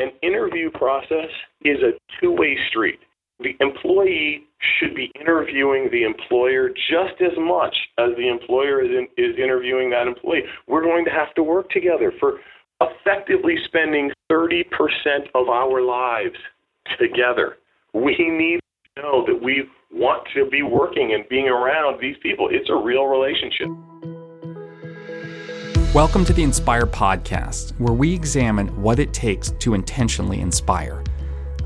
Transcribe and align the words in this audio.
an 0.00 0.10
interview 0.22 0.70
process 0.70 1.30
is 1.64 1.78
a 1.82 1.92
two 2.20 2.32
way 2.32 2.56
street. 2.68 3.00
The 3.40 3.54
employee 3.60 4.44
should 4.78 4.94
be 4.94 5.12
interviewing 5.20 5.88
the 5.92 6.02
employer 6.02 6.70
just 6.70 7.20
as 7.20 7.36
much 7.38 7.74
as 7.98 8.10
the 8.16 8.28
employer 8.28 8.82
is, 8.82 8.90
in, 8.90 9.06
is 9.16 9.36
interviewing 9.38 9.90
that 9.90 10.08
employee. 10.08 10.42
We're 10.66 10.82
going 10.82 11.04
to 11.04 11.10
have 11.10 11.32
to 11.34 11.42
work 11.42 11.70
together 11.70 12.12
for 12.18 12.38
effectively 12.80 13.56
spending 13.66 14.10
30% 14.30 14.64
of 15.34 15.48
our 15.48 15.82
lives 15.82 16.36
together. 16.98 17.58
We 17.94 18.16
need 18.18 18.60
to 18.96 19.02
know 19.02 19.24
that 19.26 19.40
we 19.40 19.64
want 19.92 20.26
to 20.34 20.48
be 20.50 20.62
working 20.62 21.14
and 21.14 21.28
being 21.28 21.48
around 21.48 22.00
these 22.00 22.16
people. 22.22 22.48
It's 22.50 22.70
a 22.70 22.76
real 22.76 23.06
relationship. 23.06 23.68
Welcome 25.98 26.24
to 26.26 26.32
the 26.32 26.44
Inspire 26.44 26.86
Podcast, 26.86 27.72
where 27.80 27.92
we 27.92 28.14
examine 28.14 28.68
what 28.80 29.00
it 29.00 29.12
takes 29.12 29.50
to 29.58 29.74
intentionally 29.74 30.40
inspire. 30.40 31.02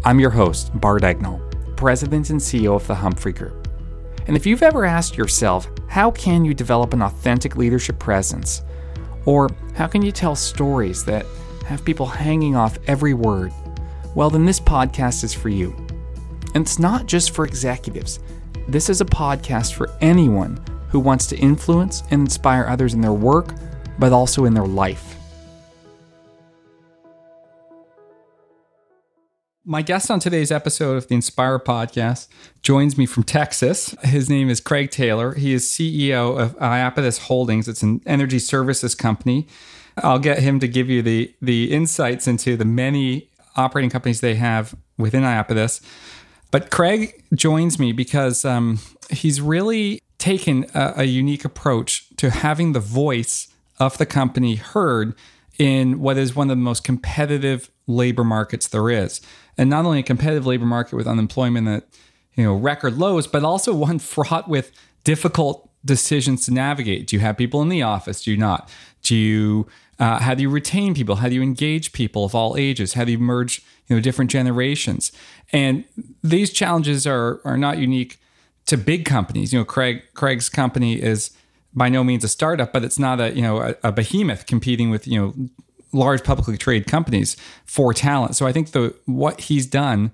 I'm 0.06 0.18
your 0.18 0.30
host, 0.30 0.70
Bart 0.80 1.04
Egnal, 1.04 1.38
President 1.76 2.30
and 2.30 2.40
CEO 2.40 2.74
of 2.74 2.86
the 2.86 2.94
Humphrey 2.94 3.34
Group. 3.34 3.68
And 4.26 4.34
if 4.34 4.46
you've 4.46 4.62
ever 4.62 4.86
asked 4.86 5.18
yourself, 5.18 5.68
how 5.86 6.10
can 6.10 6.46
you 6.46 6.54
develop 6.54 6.94
an 6.94 7.02
authentic 7.02 7.56
leadership 7.56 7.98
presence? 7.98 8.62
Or 9.26 9.50
how 9.74 9.86
can 9.86 10.00
you 10.00 10.10
tell 10.10 10.34
stories 10.34 11.04
that 11.04 11.26
have 11.66 11.84
people 11.84 12.06
hanging 12.06 12.56
off 12.56 12.78
every 12.86 13.12
word? 13.12 13.52
Well, 14.14 14.30
then 14.30 14.46
this 14.46 14.60
podcast 14.60 15.24
is 15.24 15.34
for 15.34 15.50
you. 15.50 15.76
And 16.54 16.64
it's 16.64 16.78
not 16.78 17.04
just 17.04 17.32
for 17.32 17.44
executives, 17.44 18.18
this 18.66 18.88
is 18.88 19.02
a 19.02 19.04
podcast 19.04 19.74
for 19.74 19.90
anyone 20.00 20.58
who 20.88 21.00
wants 21.00 21.26
to 21.26 21.36
influence 21.36 22.02
and 22.10 22.22
inspire 22.22 22.64
others 22.64 22.94
in 22.94 23.02
their 23.02 23.12
work 23.12 23.52
but 23.98 24.12
also 24.12 24.44
in 24.44 24.54
their 24.54 24.66
life. 24.66 25.16
My 29.64 29.80
guest 29.80 30.10
on 30.10 30.18
today's 30.18 30.50
episode 30.50 30.96
of 30.96 31.06
the 31.06 31.14
Inspire 31.14 31.60
podcast 31.60 32.26
joins 32.62 32.98
me 32.98 33.06
from 33.06 33.22
Texas. 33.22 33.94
His 34.02 34.28
name 34.28 34.50
is 34.50 34.60
Craig 34.60 34.90
Taylor. 34.90 35.34
He 35.34 35.52
is 35.52 35.68
CEO 35.68 36.36
of 36.36 36.58
Iapetus 36.58 37.20
Holdings. 37.20 37.68
It's 37.68 37.82
an 37.82 38.00
energy 38.04 38.40
services 38.40 38.96
company. 38.96 39.46
I'll 39.98 40.18
get 40.18 40.40
him 40.40 40.58
to 40.58 40.66
give 40.66 40.90
you 40.90 41.00
the 41.00 41.32
the 41.40 41.72
insights 41.72 42.26
into 42.26 42.56
the 42.56 42.64
many 42.64 43.28
operating 43.54 43.90
companies 43.90 44.20
they 44.20 44.34
have 44.34 44.74
within 44.98 45.22
Iapetus. 45.22 45.80
But 46.50 46.70
Craig 46.70 47.22
joins 47.34 47.78
me 47.78 47.92
because 47.92 48.44
um, 48.44 48.80
he's 49.10 49.40
really 49.40 50.02
taken 50.18 50.66
a, 50.74 50.94
a 50.98 51.04
unique 51.04 51.44
approach 51.44 52.08
to 52.16 52.30
having 52.30 52.72
the 52.72 52.80
voice 52.80 53.51
of 53.82 53.98
the 53.98 54.06
company 54.06 54.54
heard 54.54 55.14
in 55.58 56.00
what 56.00 56.16
is 56.16 56.34
one 56.34 56.48
of 56.50 56.56
the 56.56 56.62
most 56.62 56.84
competitive 56.84 57.70
labor 57.86 58.24
markets 58.24 58.68
there 58.68 58.88
is. 58.88 59.20
And 59.58 59.68
not 59.68 59.84
only 59.84 59.98
a 59.98 60.04
competitive 60.04 60.46
labor 60.46 60.64
market 60.64 60.96
with 60.96 61.06
unemployment 61.06 61.68
at 61.68 61.88
you 62.34 62.44
know 62.44 62.54
record 62.54 62.96
lows, 62.96 63.26
but 63.26 63.44
also 63.44 63.74
one 63.88 63.98
fraught 63.98 64.48
with 64.48 64.72
difficult 65.04 65.68
decisions 65.84 66.46
to 66.46 66.52
navigate. 66.52 67.08
Do 67.08 67.16
you 67.16 67.20
have 67.20 67.36
people 67.36 67.60
in 67.60 67.68
the 67.68 67.82
office? 67.82 68.22
Do 68.22 68.30
you 68.30 68.36
not? 68.36 68.70
Do 69.02 69.16
you 69.16 69.66
uh, 69.98 70.20
how 70.20 70.34
do 70.34 70.42
you 70.42 70.48
retain 70.48 70.94
people? 70.94 71.16
How 71.16 71.28
do 71.28 71.34
you 71.34 71.42
engage 71.42 71.92
people 71.92 72.24
of 72.24 72.34
all 72.34 72.56
ages? 72.56 72.94
How 72.94 73.04
do 73.04 73.12
you 73.12 73.18
merge 73.18 73.62
you 73.88 73.96
know 73.96 74.00
different 74.00 74.30
generations? 74.30 75.12
And 75.52 75.84
these 76.22 76.52
challenges 76.52 77.06
are 77.06 77.40
are 77.44 77.58
not 77.58 77.78
unique 77.78 78.18
to 78.66 78.76
big 78.76 79.04
companies. 79.04 79.52
You 79.52 79.58
know, 79.58 79.64
Craig 79.64 80.02
Craig's 80.14 80.48
company 80.48 81.02
is 81.02 81.32
by 81.74 81.88
no 81.88 82.04
means 82.04 82.24
a 82.24 82.28
startup, 82.28 82.72
but 82.72 82.84
it's 82.84 82.98
not 82.98 83.20
a 83.20 83.34
you 83.34 83.42
know 83.42 83.60
a, 83.60 83.74
a 83.82 83.92
behemoth 83.92 84.46
competing 84.46 84.90
with 84.90 85.06
you 85.06 85.20
know 85.20 85.34
large 85.92 86.24
publicly 86.24 86.56
traded 86.56 86.88
companies 86.88 87.36
for 87.64 87.92
talent. 87.92 88.36
So 88.36 88.46
I 88.46 88.52
think 88.52 88.72
the 88.72 88.94
what 89.06 89.42
he's 89.42 89.66
done 89.66 90.10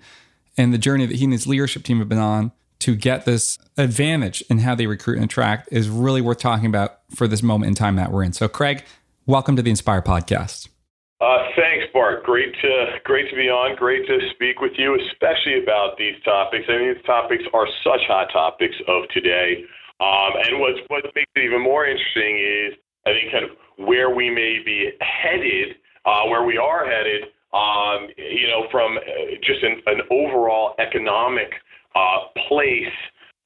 and 0.56 0.74
the 0.74 0.78
journey 0.78 1.06
that 1.06 1.16
he 1.16 1.24
and 1.24 1.32
his 1.32 1.46
leadership 1.46 1.84
team 1.84 1.98
have 1.98 2.08
been 2.08 2.18
on 2.18 2.52
to 2.80 2.94
get 2.94 3.24
this 3.24 3.58
advantage 3.76 4.42
in 4.48 4.58
how 4.58 4.74
they 4.74 4.86
recruit 4.86 5.16
and 5.16 5.24
attract 5.24 5.68
is 5.72 5.88
really 5.88 6.20
worth 6.20 6.38
talking 6.38 6.66
about 6.66 6.98
for 7.14 7.26
this 7.26 7.42
moment 7.42 7.68
in 7.68 7.74
time 7.74 7.96
that 7.96 8.12
we're 8.12 8.22
in. 8.22 8.32
So 8.32 8.48
Craig, 8.48 8.84
welcome 9.26 9.56
to 9.56 9.62
the 9.62 9.70
Inspire 9.70 10.02
podcast. 10.02 10.68
Uh, 11.20 11.48
thanks, 11.56 11.84
Bart. 11.92 12.22
Great 12.22 12.54
to 12.62 12.86
great 13.02 13.28
to 13.30 13.34
be 13.34 13.48
on. 13.48 13.74
Great 13.74 14.06
to 14.06 14.18
speak 14.32 14.60
with 14.60 14.72
you, 14.76 14.96
especially 15.10 15.60
about 15.60 15.98
these 15.98 16.14
topics. 16.24 16.66
I 16.68 16.78
mean, 16.78 16.94
these 16.94 17.04
topics 17.04 17.42
are 17.52 17.66
such 17.82 18.06
hot 18.06 18.28
topics 18.32 18.76
of 18.86 19.08
today. 19.08 19.64
Um, 20.00 20.32
and 20.36 20.60
what's 20.60 20.78
what 20.88 21.04
makes 21.14 21.30
it 21.34 21.44
even 21.44 21.62
more 21.62 21.86
interesting 21.86 22.38
is 22.38 22.74
I 23.06 23.12
think 23.12 23.32
kind 23.32 23.44
of 23.44 23.50
where 23.86 24.14
we 24.14 24.30
may 24.30 24.62
be 24.64 24.90
headed, 25.00 25.76
uh, 26.04 26.24
where 26.26 26.44
we 26.44 26.56
are 26.56 26.86
headed. 26.86 27.24
Um, 27.54 28.08
you 28.18 28.46
know, 28.46 28.68
from 28.70 28.98
uh, 28.98 29.00
just 29.42 29.62
an, 29.62 29.80
an 29.86 30.02
overall 30.10 30.74
economic 30.78 31.50
uh, 31.94 32.28
place. 32.46 32.92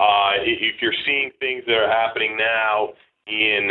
Uh, 0.01 0.43
if 0.43 0.83
you're 0.83 0.95
seeing 1.07 1.31
things 1.39 1.63
that 1.69 1.77
are 1.77 1.89
happening 1.89 2.37
now 2.37 2.89
in 3.29 3.71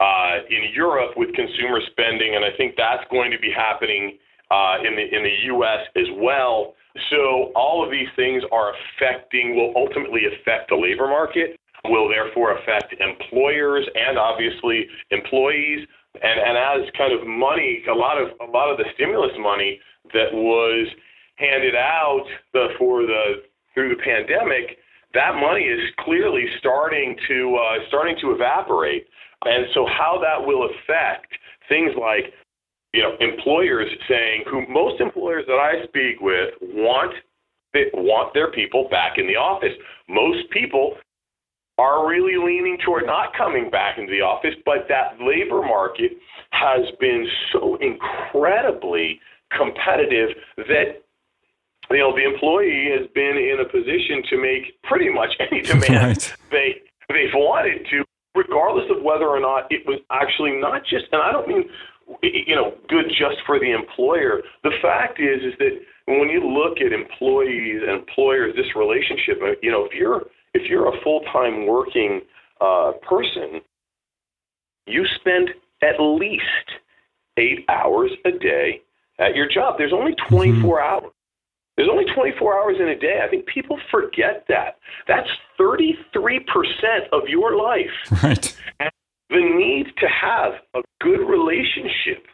uh, 0.00 0.36
in 0.50 0.68
Europe 0.74 1.16
with 1.16 1.32
consumer 1.34 1.80
spending, 1.90 2.36
and 2.36 2.44
I 2.44 2.50
think 2.58 2.74
that's 2.76 3.04
going 3.10 3.30
to 3.30 3.38
be 3.38 3.50
happening 3.50 4.18
uh, 4.50 4.76
in 4.84 4.94
the 4.96 5.16
in 5.16 5.22
the 5.22 5.36
U.S. 5.56 5.86
as 5.96 6.06
well. 6.18 6.74
So 7.10 7.50
all 7.56 7.82
of 7.84 7.90
these 7.90 8.08
things 8.14 8.42
are 8.52 8.72
affecting, 8.74 9.56
will 9.56 9.72
ultimately 9.74 10.22
affect 10.26 10.68
the 10.68 10.76
labor 10.76 11.08
market 11.08 11.58
will 11.84 12.08
therefore 12.08 12.56
affect 12.56 12.94
employers 13.00 13.86
and 13.94 14.18
obviously 14.18 14.86
employees. 15.10 15.86
And, 16.22 16.40
and 16.40 16.56
as 16.56 16.90
kind 16.96 17.12
of 17.12 17.26
money, 17.26 17.82
a 17.90 17.94
lot 17.94 18.20
of 18.20 18.28
a 18.40 18.50
lot 18.50 18.70
of 18.70 18.78
the 18.78 18.84
stimulus 18.94 19.32
money 19.38 19.80
that 20.12 20.32
was 20.32 20.86
handed 21.36 21.74
out 21.74 22.24
the, 22.52 22.68
for 22.78 23.02
the 23.02 23.42
through 23.74 23.88
the 23.88 24.02
pandemic, 24.02 24.78
that 25.14 25.34
money 25.34 25.62
is 25.62 25.80
clearly 26.00 26.46
starting 26.58 27.16
to 27.28 27.56
uh, 27.56 27.78
starting 27.88 28.16
to 28.20 28.32
evaporate. 28.32 29.06
And 29.44 29.66
so, 29.74 29.86
how 29.86 30.22
that 30.22 30.46
will 30.46 30.68
affect 30.70 31.32
things 31.68 31.92
like 32.00 32.32
you 32.92 33.02
know 33.02 33.16
employers 33.20 33.90
saying, 34.08 34.44
who 34.50 34.66
most 34.68 35.00
employers 35.00 35.44
that 35.46 35.58
I 35.58 35.84
speak 35.84 36.20
with 36.20 36.54
want 36.60 37.14
want 37.94 38.32
their 38.34 38.52
people 38.52 38.88
back 38.88 39.18
in 39.18 39.26
the 39.26 39.36
office. 39.36 39.72
Most 40.08 40.48
people 40.50 40.94
are 41.78 42.08
really 42.08 42.36
leaning 42.36 42.78
toward 42.84 43.06
not 43.06 43.34
coming 43.36 43.70
back 43.70 43.98
into 43.98 44.10
the 44.10 44.20
office, 44.20 44.54
but 44.64 44.86
that 44.88 45.16
labor 45.20 45.60
market 45.60 46.12
has 46.50 46.86
been 47.00 47.26
so 47.52 47.76
incredibly 47.80 49.20
competitive 49.56 50.30
that 50.56 51.02
you 51.90 51.98
know 51.98 52.14
the 52.14 52.24
employee 52.24 52.90
has 52.96 53.06
been 53.14 53.36
in 53.36 53.58
a 53.60 53.64
position 53.68 54.22
to 54.30 54.40
make 54.40 54.80
pretty 54.82 55.10
much 55.10 55.34
any 55.38 55.62
demand 55.72 55.92
right. 55.92 56.36
they 56.50 56.74
they've 57.08 57.34
wanted 57.34 57.86
to, 57.90 58.04
regardless 58.34 58.86
of 58.90 59.02
whether 59.02 59.26
or 59.26 59.40
not 59.40 59.70
it 59.70 59.86
was 59.86 60.00
actually 60.10 60.52
not 60.52 60.82
just 60.84 61.06
and 61.12 61.22
I 61.22 61.32
don't 61.32 61.46
mean 61.48 61.64
you 62.22 62.54
know 62.54 62.74
good 62.88 63.06
just 63.08 63.36
for 63.46 63.58
the 63.58 63.72
employer. 63.72 64.42
The 64.62 64.72
fact 64.80 65.20
is 65.20 65.42
is 65.42 65.58
that 65.58 65.80
when 66.06 66.28
you 66.28 66.40
look 66.46 66.80
at 66.80 66.92
employees 66.92 67.80
and 67.82 67.90
employers, 67.90 68.54
this 68.56 68.76
relationship, 68.76 69.40
uh, 69.42 69.56
you 69.62 69.70
know, 69.70 69.84
if 69.84 69.92
you're 69.92 70.22
if 70.54 70.68
you're 70.68 70.88
a 70.88 71.00
full 71.02 71.20
time 71.32 71.66
working 71.66 72.22
uh, 72.60 72.92
person, 73.08 73.60
you 74.86 75.04
spend 75.20 75.50
at 75.82 76.00
least 76.00 76.44
eight 77.36 77.64
hours 77.68 78.12
a 78.24 78.30
day 78.30 78.80
at 79.18 79.34
your 79.34 79.48
job. 79.48 79.76
There's 79.78 79.92
only 79.92 80.12
mm-hmm. 80.12 80.34
24 80.34 80.78
mm-hmm. 80.78 81.04
hours. 81.04 81.12
There's 81.76 81.88
only 81.90 82.04
24 82.14 82.60
hours 82.60 82.76
in 82.78 82.88
a 82.88 82.98
day. 82.98 83.20
I 83.24 83.28
think 83.28 83.46
people 83.46 83.78
forget 83.90 84.44
that. 84.48 84.78
That's 85.08 85.28
33% 85.58 85.96
of 87.12 87.28
your 87.28 87.56
life. 87.56 87.90
Right. 88.22 88.56
And 88.80 88.90
the 89.30 89.40
need 89.40 89.86
to 89.98 90.06
have 90.06 90.52
a 90.74 90.82
good 91.00 91.28
relationship 91.28 92.26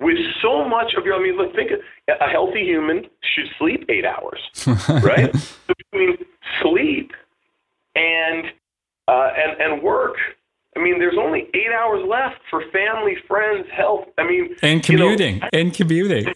with 0.00 0.18
so 0.42 0.68
much 0.68 0.92
of 0.98 1.06
your, 1.06 1.14
I 1.14 1.22
mean, 1.22 1.36
look, 1.36 1.54
think 1.54 1.70
a 2.08 2.28
healthy 2.28 2.64
human 2.64 3.06
should 3.22 3.46
sleep 3.58 3.86
eight 3.88 4.04
hours, 4.04 4.40
right? 5.02 5.32
Between 5.66 6.18
sleep 6.60 7.12
and 7.94 8.46
uh, 9.08 9.30
and 9.36 9.60
and 9.60 9.82
work. 9.82 10.16
I 10.76 10.80
mean, 10.80 10.98
there's 10.98 11.16
only 11.16 11.48
eight 11.54 11.70
hours 11.72 12.04
left 12.08 12.40
for 12.50 12.62
family, 12.72 13.16
friends, 13.28 13.66
health. 13.72 14.08
I 14.18 14.24
mean, 14.26 14.56
and 14.60 14.82
commuting, 14.82 15.36
you 15.36 15.40
know, 15.40 15.48
and 15.52 15.74
commuting. 15.74 16.34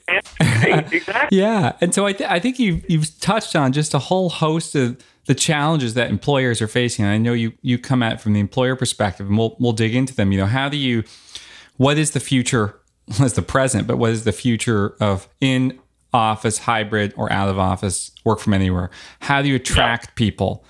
Exactly. 0.60 1.38
yeah, 1.38 1.76
and 1.80 1.94
so 1.94 2.06
I, 2.06 2.12
th- 2.12 2.28
I 2.28 2.38
think 2.38 2.58
you've 2.58 2.88
you've 2.88 3.20
touched 3.20 3.56
on 3.56 3.72
just 3.72 3.94
a 3.94 3.98
whole 3.98 4.28
host 4.28 4.74
of 4.74 5.02
the 5.26 5.34
challenges 5.34 5.94
that 5.94 6.10
employers 6.10 6.60
are 6.62 6.68
facing. 6.68 7.04
And 7.04 7.14
I 7.14 7.18
know 7.18 7.32
you 7.32 7.52
you 7.62 7.78
come 7.78 8.02
at 8.02 8.14
it 8.14 8.20
from 8.20 8.32
the 8.32 8.40
employer 8.40 8.76
perspective, 8.76 9.28
and 9.28 9.38
we'll 9.38 9.56
we'll 9.58 9.72
dig 9.72 9.94
into 9.94 10.14
them. 10.14 10.32
You 10.32 10.38
know, 10.38 10.46
how 10.46 10.68
do 10.68 10.76
you? 10.76 11.04
What 11.76 11.98
is 11.98 12.12
the 12.12 12.20
future? 12.20 12.80
What's 13.18 13.34
the 13.34 13.42
present? 13.42 13.86
But 13.86 13.98
what 13.98 14.10
is 14.10 14.24
the 14.24 14.32
future 14.32 14.94
of 15.00 15.28
in 15.40 15.78
office, 16.12 16.58
hybrid, 16.58 17.12
or 17.16 17.30
out 17.32 17.48
of 17.48 17.58
office, 17.58 18.10
work 18.24 18.40
from 18.40 18.54
anywhere? 18.54 18.90
How 19.20 19.42
do 19.42 19.48
you 19.48 19.56
attract 19.56 20.06
yeah. 20.06 20.12
people? 20.16 20.64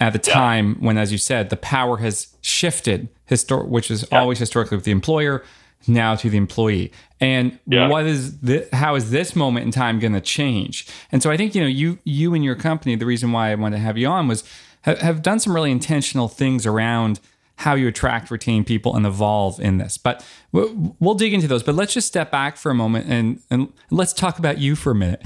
At 0.00 0.12
the 0.12 0.18
time 0.18 0.76
when, 0.80 0.96
as 0.96 1.12
you 1.12 1.18
said, 1.18 1.50
the 1.50 1.56
power 1.56 1.98
has 1.98 2.34
shifted, 2.40 3.08
histor- 3.30 3.68
which 3.68 3.90
is 3.90 4.06
yeah. 4.10 4.18
always 4.18 4.38
historically 4.38 4.76
with 4.76 4.84
the 4.84 4.90
employer. 4.90 5.44
now 5.86 6.14
to 6.14 6.28
the 6.28 6.36
employee 6.36 6.92
and 7.20 7.58
yeah. 7.66 7.88
what 7.88 8.04
is 8.04 8.38
this, 8.40 8.68
how 8.70 8.94
is 8.94 9.10
this 9.10 9.34
moment 9.34 9.64
in 9.64 9.72
time 9.72 9.98
going 9.98 10.12
to 10.12 10.20
change 10.20 10.86
and 11.10 11.22
so 11.22 11.30
i 11.30 11.38
think 11.38 11.54
you 11.54 11.60
know 11.62 11.66
you 11.66 11.98
you 12.04 12.34
and 12.34 12.44
your 12.44 12.54
company 12.54 12.94
the 12.96 13.06
reason 13.06 13.32
why 13.32 13.50
i 13.50 13.54
wanted 13.54 13.76
to 13.76 13.82
have 13.82 13.96
you 13.96 14.06
on 14.06 14.28
was 14.28 14.44
have, 14.82 14.98
have 14.98 15.22
done 15.22 15.40
some 15.40 15.54
really 15.54 15.70
intentional 15.70 16.28
things 16.28 16.66
around 16.66 17.18
how 17.60 17.74
you 17.74 17.86
attract, 17.86 18.30
retain 18.30 18.64
people, 18.64 18.96
and 18.96 19.04
evolve 19.04 19.60
in 19.60 19.76
this. 19.76 19.98
But 19.98 20.24
we'll 20.50 21.14
dig 21.14 21.34
into 21.34 21.46
those. 21.46 21.62
But 21.62 21.74
let's 21.74 21.92
just 21.92 22.08
step 22.08 22.30
back 22.30 22.56
for 22.56 22.70
a 22.70 22.74
moment 22.74 23.06
and, 23.06 23.42
and 23.50 23.70
let's 23.90 24.14
talk 24.14 24.38
about 24.38 24.56
you 24.56 24.74
for 24.74 24.92
a 24.92 24.94
minute, 24.94 25.22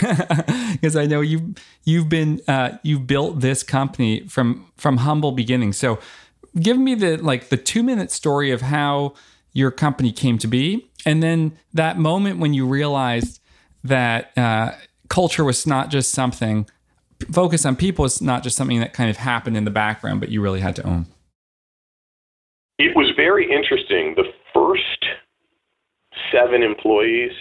because 0.72 0.96
I 0.96 1.06
know 1.06 1.22
you 1.22 1.54
you've 1.84 2.10
been 2.10 2.42
uh, 2.46 2.76
you've 2.82 3.06
built 3.06 3.40
this 3.40 3.62
company 3.62 4.28
from 4.28 4.70
from 4.76 4.98
humble 4.98 5.32
beginnings. 5.32 5.78
So 5.78 5.98
give 6.60 6.76
me 6.76 6.94
the 6.94 7.16
like 7.16 7.48
the 7.48 7.56
two 7.56 7.82
minute 7.82 8.10
story 8.10 8.50
of 8.50 8.60
how 8.60 9.14
your 9.54 9.70
company 9.70 10.12
came 10.12 10.36
to 10.38 10.46
be, 10.46 10.90
and 11.06 11.22
then 11.22 11.56
that 11.72 11.98
moment 11.98 12.38
when 12.38 12.52
you 12.52 12.66
realized 12.66 13.40
that 13.82 14.36
uh, 14.36 14.72
culture 15.08 15.44
was 15.44 15.66
not 15.66 15.88
just 15.88 16.10
something 16.10 16.68
focus 17.32 17.64
on 17.64 17.74
people 17.76 18.04
is 18.04 18.22
not 18.22 18.42
just 18.42 18.56
something 18.56 18.78
that 18.78 18.92
kind 18.92 19.10
of 19.10 19.16
happened 19.16 19.56
in 19.56 19.64
the 19.64 19.70
background, 19.72 20.20
but 20.20 20.28
you 20.28 20.40
really 20.40 20.60
had 20.60 20.76
to 20.76 20.86
own. 20.86 21.06
It 22.78 22.94
was 22.94 23.10
very 23.16 23.44
interesting. 23.50 24.14
The 24.14 24.30
first 24.54 25.04
seven 26.32 26.62
employees, 26.62 27.32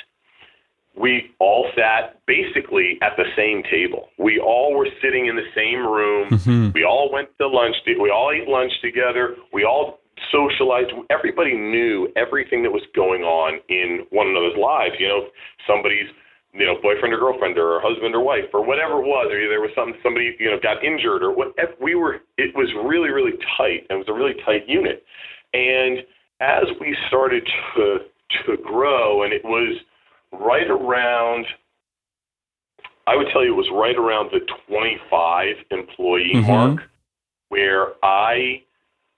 we 0.99 1.31
all 1.39 1.69
sat 1.75 2.19
basically 2.25 2.97
at 3.01 3.13
the 3.17 3.25
same 3.35 3.61
table. 3.69 4.09
We 4.17 4.39
all 4.39 4.75
were 4.75 4.87
sitting 5.01 5.27
in 5.27 5.35
the 5.35 5.47
same 5.55 5.85
room. 5.85 6.29
Mm-hmm. 6.29 6.71
We 6.73 6.83
all 6.83 7.11
went 7.11 7.29
to 7.39 7.47
lunch. 7.47 7.75
We 7.85 8.09
all 8.09 8.31
ate 8.31 8.47
lunch 8.47 8.71
together. 8.81 9.35
We 9.53 9.63
all 9.63 9.99
socialized. 10.31 10.91
Everybody 11.09 11.53
knew 11.53 12.11
everything 12.15 12.63
that 12.63 12.71
was 12.71 12.81
going 12.95 13.21
on 13.21 13.59
in 13.69 14.05
one 14.09 14.27
another's 14.27 14.57
lives. 14.59 14.95
You 14.99 15.07
know, 15.07 15.27
somebody's 15.67 16.09
you 16.53 16.65
know, 16.65 16.75
boyfriend 16.81 17.13
or 17.13 17.19
girlfriend 17.19 17.57
or 17.57 17.79
husband 17.81 18.15
or 18.15 18.21
wife 18.21 18.45
or 18.53 18.65
whatever 18.65 19.01
it 19.01 19.07
was, 19.07 19.27
or 19.31 19.47
there 19.47 19.61
was 19.61 19.71
some 19.75 19.93
somebody 20.01 20.35
you 20.39 20.49
know 20.49 20.59
got 20.61 20.83
injured 20.83 21.23
or 21.23 21.31
what. 21.31 21.53
We 21.81 21.95
were. 21.95 22.21
It 22.37 22.55
was 22.55 22.69
really 22.85 23.09
really 23.09 23.37
tight. 23.57 23.85
And 23.89 23.97
it 23.97 24.07
was 24.07 24.09
a 24.09 24.13
really 24.13 24.35
tight 24.45 24.67
unit, 24.67 25.03
and 25.53 25.99
as 26.39 26.65
we 26.79 26.95
started 27.07 27.47
to 27.75 27.97
to 28.45 28.57
grow, 28.63 29.23
and 29.23 29.33
it 29.33 29.43
was 29.43 29.77
right 30.31 30.69
around. 30.69 31.45
I 33.05 33.15
would 33.15 33.27
tell 33.31 33.41
you 33.41 33.53
it 33.53 33.55
was 33.55 33.69
right 33.71 33.95
around 33.95 34.31
the 34.33 34.41
25 34.67 35.55
employee 35.71 36.31
mm-hmm. 36.35 36.51
mark 36.51 36.81
where 37.47 37.93
I 38.03 38.63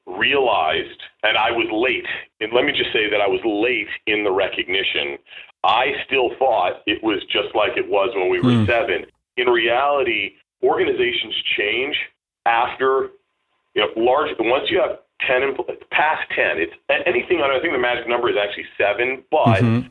realized, 0.05 1.01
and 1.23 1.37
I 1.37 1.51
was 1.51 1.67
late, 1.71 2.05
and 2.39 2.53
let 2.53 2.65
me 2.65 2.71
just 2.71 2.93
say 2.93 3.09
that 3.09 3.21
I 3.21 3.27
was 3.27 3.41
late 3.43 3.87
in 4.05 4.23
the 4.23 4.31
recognition 4.31 5.17
I 5.63 5.93
still 6.05 6.31
thought 6.37 6.81
it 6.85 7.03
was 7.03 7.23
just 7.25 7.53
like 7.53 7.75
it 7.75 7.89
was 7.89 8.11
when 8.15 8.29
we 8.29 8.39
were 8.39 8.51
mm. 8.51 8.65
seven. 8.65 9.05
In 9.37 9.47
reality, 9.47 10.33
organizations 10.63 11.35
change 11.57 11.97
after 12.45 13.09
you 13.75 13.81
know 13.81 13.89
large. 13.95 14.29
Once 14.39 14.69
you 14.69 14.79
have 14.79 14.99
ten 15.27 15.55
past 15.91 16.29
ten, 16.35 16.57
it's 16.57 16.73
anything. 17.05 17.41
I 17.41 17.59
think 17.59 17.73
the 17.73 17.79
magic 17.79 18.07
number 18.07 18.29
is 18.29 18.35
actually 18.41 18.67
seven, 18.77 19.23
but. 19.31 19.61
Mm-hmm. 19.61 19.87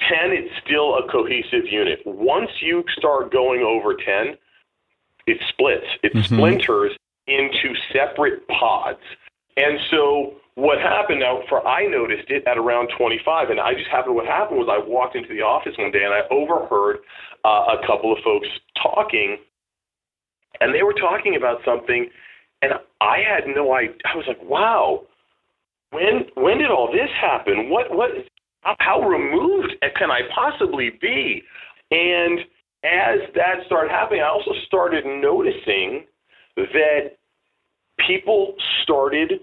10 0.00 0.32
it's 0.32 0.50
still 0.66 0.96
a 0.98 1.08
cohesive 1.10 1.66
unit 1.70 2.00
once 2.04 2.50
you 2.60 2.84
start 2.98 3.32
going 3.32 3.62
over 3.62 3.94
10 3.94 4.36
it 5.26 5.38
splits 5.48 5.86
it 6.02 6.12
mm-hmm. 6.12 6.34
splinters 6.34 6.92
into 7.28 7.74
separate 7.92 8.46
pods 8.48 8.98
and 9.56 9.78
so 9.90 10.34
what 10.56 10.78
happened 10.78 11.20
now 11.20 11.40
for 11.48 11.66
I 11.66 11.86
noticed 11.86 12.30
it 12.30 12.46
at 12.46 12.56
around 12.56 12.88
25 12.96 13.50
and 13.50 13.60
I 13.60 13.74
just 13.74 13.88
happened 13.90 14.14
what 14.14 14.26
happened 14.26 14.58
was 14.58 14.68
I 14.70 14.78
walked 14.78 15.16
into 15.16 15.28
the 15.28 15.42
office 15.42 15.74
one 15.78 15.90
day 15.90 16.04
and 16.04 16.14
I 16.14 16.22
overheard 16.30 16.98
uh, 17.44 17.74
a 17.78 17.86
couple 17.86 18.12
of 18.12 18.18
folks 18.22 18.46
talking 18.80 19.38
and 20.60 20.74
they 20.74 20.82
were 20.82 20.94
talking 20.94 21.36
about 21.36 21.58
something 21.64 22.08
and 22.62 22.72
I 23.00 23.18
had 23.18 23.44
no 23.48 23.74
idea 23.74 23.96
I 24.04 24.16
was 24.16 24.26
like 24.28 24.42
wow 24.42 25.06
when 25.90 26.26
when 26.34 26.58
did 26.58 26.70
all 26.70 26.90
this 26.90 27.10
happen? 27.20 27.70
What 27.70 27.94
what 27.94 28.10
how 28.78 29.00
removed 29.02 29.74
can 29.96 30.10
I 30.10 30.20
possibly 30.34 30.90
be? 31.00 31.42
And 31.90 32.40
as 32.84 33.18
that 33.34 33.66
started 33.66 33.90
happening 33.90 34.20
I 34.20 34.28
also 34.28 34.52
started 34.66 35.04
noticing 35.04 36.06
that 36.56 37.16
people 38.06 38.54
started 38.82 39.40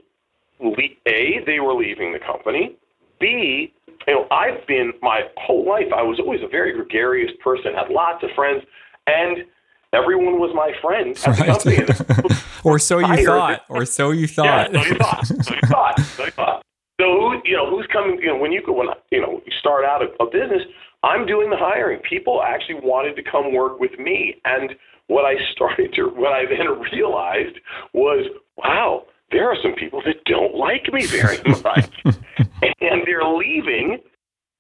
a, 0.62 1.44
they 1.46 1.60
were 1.60 1.74
leaving 1.74 2.14
the 2.14 2.20
company. 2.20 2.78
B, 3.20 3.74
you 4.08 4.14
know, 4.14 4.28
I've 4.32 4.66
been 4.68 4.94
my 5.02 5.22
whole 5.38 5.68
life. 5.68 5.88
I 5.96 6.02
was 6.02 6.20
always 6.20 6.42
a 6.42 6.48
very 6.48 6.74
gregarious 6.74 7.32
person, 7.44 7.74
had 7.74 7.90
lots 7.90 8.24
of 8.24 8.30
friends, 8.36 8.64
and 9.08 9.46
everyone 9.94 10.40
was 10.40 10.52
my 10.56 10.72
friend 10.82 11.18
at 11.18 11.40
right. 11.40 11.60
the 11.62 11.94
company. 12.16 12.36
or 12.64 12.80
so 12.80 13.00
you 13.00 13.26
thought. 13.26 13.62
Or 13.70 13.86
so 13.86 14.12
you 14.12 14.28
thought. 14.28 14.74
Yeah, 14.74 14.82
so 14.82 14.90
you 14.90 14.96
thought. 14.96 15.28
So 15.28 15.54
you 15.54 15.68
thought. 15.68 16.00
So 16.00 16.26
you 16.26 16.32
thought. 16.32 16.64
So 17.00 17.06
who, 17.20 17.42
you 17.46 17.56
know, 17.56 17.70
who's 17.70 17.88
coming? 17.92 18.20
You 18.22 18.28
know, 18.28 18.38
when 18.38 18.52
you 18.52 18.62
go, 18.64 18.74
when 18.74 18.88
you 19.12 19.22
know, 19.22 19.42
you 19.46 19.52
start 19.60 19.86
out 19.86 20.02
a, 20.02 20.24
a 20.24 20.30
business, 20.30 20.62
I'm 21.04 21.26
doing 21.26 21.50
the 21.50 21.58
hiring. 21.58 22.00
People 22.08 22.44
actually 22.44 22.76
wanted 22.76 23.16
to 23.16 23.24
come 23.24 23.54
work 23.54 23.80
with 23.80 23.98
me, 23.98 24.36
and 24.46 24.72
what 25.08 25.26
I 25.26 25.36
started 25.52 25.94
to, 25.96 26.04
what 26.10 26.32
I 26.32 26.46
then 26.46 26.68
realized 26.94 27.58
was, 27.94 28.26
wow, 28.58 29.04
there 29.32 29.50
are 29.50 29.58
some 29.62 29.74
people 29.74 30.02
that 30.06 30.24
don't 30.26 30.56
like 30.56 30.92
me 30.92 31.06
very 31.06 31.38
much. 31.64 31.92
and 32.06 33.02
they're 33.06 33.26
leaving 33.26 34.00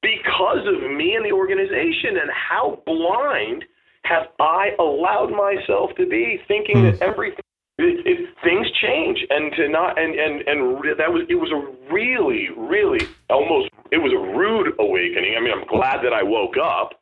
because 0.01 0.65
of 0.68 0.91
me 0.91 1.15
and 1.15 1.25
the 1.25 1.31
organization. 1.31 2.18
And 2.21 2.31
how 2.31 2.81
blind 2.85 3.65
have 4.03 4.27
I 4.39 4.71
allowed 4.79 5.31
myself 5.31 5.91
to 5.97 6.07
be 6.07 6.41
thinking 6.47 6.77
mm. 6.77 6.91
that 6.91 6.97
hmm. 6.97 7.12
everything 7.12 7.44
it, 7.77 8.06
it, 8.06 8.29
things 8.44 8.68
change 8.81 9.25
and 9.29 9.51
to 9.53 9.69
not 9.69 9.97
and 9.97 10.13
and 10.13 10.41
and 10.47 10.59
that 10.97 11.09
was 11.09 11.25
it 11.29 11.35
was 11.35 11.51
a 11.51 11.94
really 11.94 12.50
really 12.57 13.07
almost 13.29 13.69
it 13.91 13.97
was 13.97 14.13
a 14.13 14.38
rude 14.38 14.74
awakening. 14.79 15.35
I 15.38 15.41
mean, 15.41 15.53
I'm 15.53 15.67
glad 15.67 16.03
that 16.03 16.13
I 16.13 16.24
woke 16.24 16.56
up, 16.57 17.01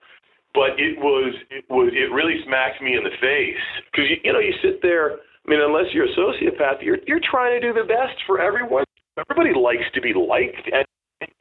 but 0.54 0.80
it 0.80 0.98
was 1.00 1.36
it 1.50 1.66
was 1.70 1.92
it 1.94 2.12
really 2.12 2.42
smacked 2.46 2.82
me 2.82 2.96
in 2.96 3.04
the 3.04 3.16
face 3.22 3.64
because 3.92 4.10
you, 4.10 4.18
you 4.24 4.34
know 4.34 4.40
you 4.40 4.54
sit 4.62 4.82
there 4.82 5.20
I 5.50 5.52
mean, 5.52 5.62
unless 5.62 5.86
you're 5.94 6.06
a 6.06 6.16
sociopath, 6.16 6.84
you're 6.84 7.00
you're 7.08 7.20
trying 7.20 7.60
to 7.60 7.68
do 7.68 7.74
the 7.74 7.84
best 7.84 8.22
for 8.28 8.40
everyone. 8.40 8.84
Everybody 9.18 9.60
likes 9.60 9.90
to 9.96 10.00
be 10.02 10.14
liked, 10.14 10.70
and, 10.72 10.86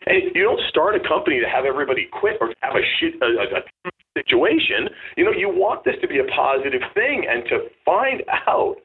and 0.06 0.34
you 0.34 0.44
don't 0.44 0.62
start 0.70 0.94
a 0.94 1.00
company 1.06 1.40
to 1.40 1.46
have 1.46 1.66
everybody 1.66 2.08
quit 2.10 2.38
or 2.40 2.54
have 2.62 2.74
a 2.74 2.80
shit 2.98 3.20
a, 3.20 3.58
a, 3.86 3.90
situation. 4.16 4.88
You 5.18 5.26
know, 5.26 5.32
you 5.32 5.50
want 5.50 5.84
this 5.84 5.96
to 6.00 6.08
be 6.08 6.20
a 6.20 6.24
positive 6.24 6.80
thing, 6.94 7.26
and 7.28 7.44
to 7.50 7.68
find 7.84 8.22
out 8.48 8.76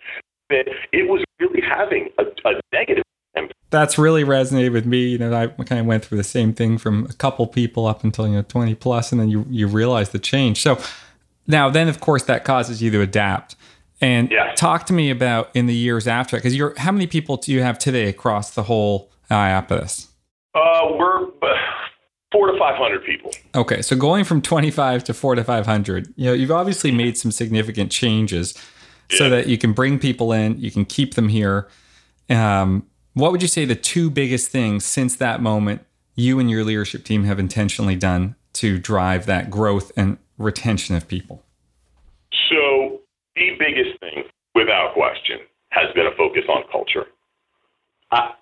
that 0.50 0.66
it 0.92 1.08
was 1.08 1.24
really 1.40 1.62
having 1.62 2.10
a, 2.20 2.24
a 2.50 2.60
negative. 2.74 3.04
That's 3.70 3.98
really 3.98 4.26
resonated 4.26 4.74
with 4.74 4.86
me. 4.86 5.08
You 5.08 5.20
know, 5.20 5.34
I 5.34 5.48
kind 5.64 5.80
of 5.80 5.86
went 5.86 6.04
through 6.04 6.18
the 6.18 6.26
same 6.26 6.54
thing 6.54 6.78
from 6.78 7.06
a 7.06 7.14
couple 7.14 7.48
people 7.48 7.88
up 7.88 8.04
until 8.04 8.28
you 8.28 8.34
know 8.34 8.42
20 8.42 8.76
plus, 8.76 9.14
and 9.14 9.22
then 9.22 9.30
you 9.30 9.46
you 9.50 9.68
realize 9.68 10.10
the 10.10 10.20
change. 10.20 10.62
So 10.62 10.82
now, 11.48 11.70
then 11.70 11.88
of 11.88 12.02
course 12.02 12.26
that 12.26 12.44
causes 12.44 12.82
you 12.82 12.92
to 12.92 13.00
adapt. 13.00 13.56
And 14.04 14.30
yeah. 14.30 14.54
talk 14.56 14.86
to 14.88 14.94
me 14.94 15.10
about 15.10 15.50
in 15.54 15.66
the 15.66 15.74
years 15.74 16.08
after, 16.08 16.36
because 16.36 16.54
you're 16.54 16.78
how 16.78 16.92
many 16.92 17.08
people 17.08 17.38
do 17.38 17.54
you 17.54 17.64
have 17.64 17.80
today 17.80 18.10
across 18.10 18.52
the 18.52 18.64
whole 18.64 19.10
Iapetus? 19.32 20.08
Uh, 20.54 20.92
we're 21.00 21.28
four 22.34 22.52
to 22.52 22.60
five 22.60 22.76
hundred 22.76 23.06
people. 23.06 23.32
Okay, 23.56 23.82
so 23.82 23.96
going 23.96 24.26
from 24.26 24.42
twenty 24.42 24.72
five 24.72 25.06
to 25.06 25.14
four 25.14 25.36
to 25.36 25.44
five 25.44 25.66
hundred, 25.66 26.14
you 26.18 26.26
know, 26.26 26.34
you've 26.34 26.52
obviously 26.52 26.92
made 26.92 27.18
some 27.18 27.32
significant 27.32 27.92
changes 27.92 28.54
yeah. 29.10 29.18
so 29.20 29.30
that 29.30 29.48
you 29.48 29.58
can 29.58 29.72
bring 29.72 29.98
people 29.98 30.34
in, 30.34 30.60
you 30.60 30.70
can 30.70 30.84
keep 30.84 31.14
them 31.14 31.30
here. 31.30 31.70
Um, 32.30 32.86
what 33.14 33.32
would 33.32 33.42
you 33.42 33.48
say 33.48 33.64
the 33.64 33.76
two 33.76 34.10
biggest 34.10 34.52
things 34.52 34.84
since 34.84 35.16
that 35.16 35.42
moment 35.42 35.86
you 36.16 36.40
and 36.40 36.52
your 36.52 36.66
leadership 36.66 37.06
team 37.06 37.24
have 37.24 37.40
intentionally 37.40 37.96
done 37.96 38.36
to 38.54 38.80
drive 38.80 39.28
that 39.28 39.50
growth 39.50 39.94
and 39.96 40.18
retention 40.38 40.96
of 40.96 41.08
people? 41.08 41.42
So 42.50 43.00
the 43.36 43.50
biggest 43.58 44.00
thing, 44.00 44.24
without 44.54 44.94
question, 44.94 45.40
has 45.74 45.92
been 45.96 46.06
a 46.06 46.16
focus 46.16 46.44
on 46.48 46.64
culture. 46.72 47.06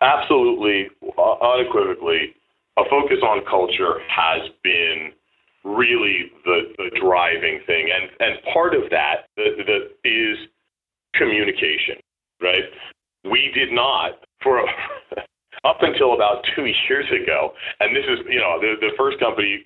Absolutely, 0.01 0.89
uh, 1.17 1.35
unequivocally, 1.39 2.35
a 2.77 2.83
focus 2.89 3.19
on 3.23 3.41
culture 3.50 4.01
has 4.09 4.50
been 4.63 5.13
really 5.63 6.31
the, 6.43 6.73
the 6.77 7.00
driving 7.00 7.61
thing. 7.65 7.89
And, 7.93 8.09
and 8.19 8.43
part 8.53 8.75
of 8.75 8.89
that 8.91 9.27
the, 9.38 9.63
the, 9.65 10.09
is 10.09 10.38
communication, 11.15 11.95
right? 12.41 12.63
We 13.23 13.51
did 13.53 13.71
not, 13.71 14.19
for 14.41 14.59
a, 14.59 14.65
up 15.63 15.77
until 15.81 16.13
about 16.13 16.43
two 16.55 16.65
years 16.89 17.05
ago, 17.11 17.53
and 17.79 17.95
this 17.95 18.05
is, 18.09 18.25
you 18.27 18.39
know, 18.39 18.59
the, 18.59 18.75
the 18.81 18.91
first 18.97 19.19
company 19.19 19.63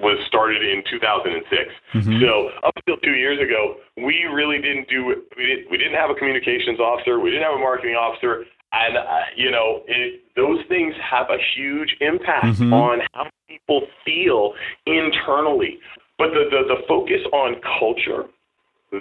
was 0.00 0.16
started 0.26 0.62
in 0.62 0.82
2006. 0.88 1.44
Mm-hmm. 1.92 2.20
So 2.20 2.48
up 2.66 2.74
until 2.76 2.96
two 3.04 3.14
years 3.14 3.38
ago, 3.38 3.76
we 3.96 4.24
really 4.32 4.60
didn't 4.60 4.88
do, 4.88 5.04
we 5.36 5.46
didn't, 5.46 5.70
we 5.70 5.76
didn't 5.76 5.94
have 5.94 6.10
a 6.10 6.14
communications 6.14 6.80
officer, 6.80 7.20
we 7.20 7.30
didn't 7.30 7.44
have 7.44 7.56
a 7.56 7.60
marketing 7.60 7.94
officer, 7.94 8.44
and 8.72 8.96
uh, 8.96 9.20
you 9.36 9.50
know 9.50 9.82
it, 9.86 10.20
those 10.36 10.58
things 10.68 10.94
have 11.00 11.28
a 11.30 11.38
huge 11.56 11.96
impact 12.00 12.60
mm-hmm. 12.60 12.72
on 12.72 13.00
how 13.12 13.26
people 13.48 13.82
feel 14.04 14.52
internally. 14.86 15.78
But 16.18 16.28
the, 16.30 16.44
the 16.50 16.74
the 16.74 16.82
focus 16.86 17.20
on 17.32 17.56
culture 17.78 18.24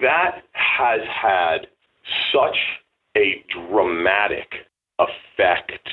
that 0.01 0.43
has 0.53 1.01
had 1.07 1.67
such 2.31 2.57
a 3.15 3.43
dramatic 3.49 4.47
effect 4.99 5.87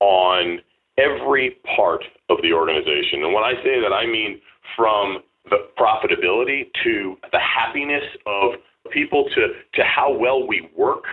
on 0.00 0.60
every 0.96 1.56
part 1.76 2.02
of 2.28 2.38
the 2.42 2.52
organization. 2.52 3.22
And 3.22 3.32
when 3.32 3.44
I 3.44 3.54
say 3.62 3.80
that, 3.80 3.92
I 3.92 4.06
mean 4.06 4.40
from 4.76 5.18
the 5.50 5.68
profitability 5.78 6.66
to 6.84 7.16
the 7.32 7.38
happiness 7.38 8.04
of 8.26 8.54
people 8.92 9.24
to, 9.34 9.48
to 9.74 9.84
how 9.84 10.12
well 10.12 10.46
we 10.46 10.68
work 10.76 11.04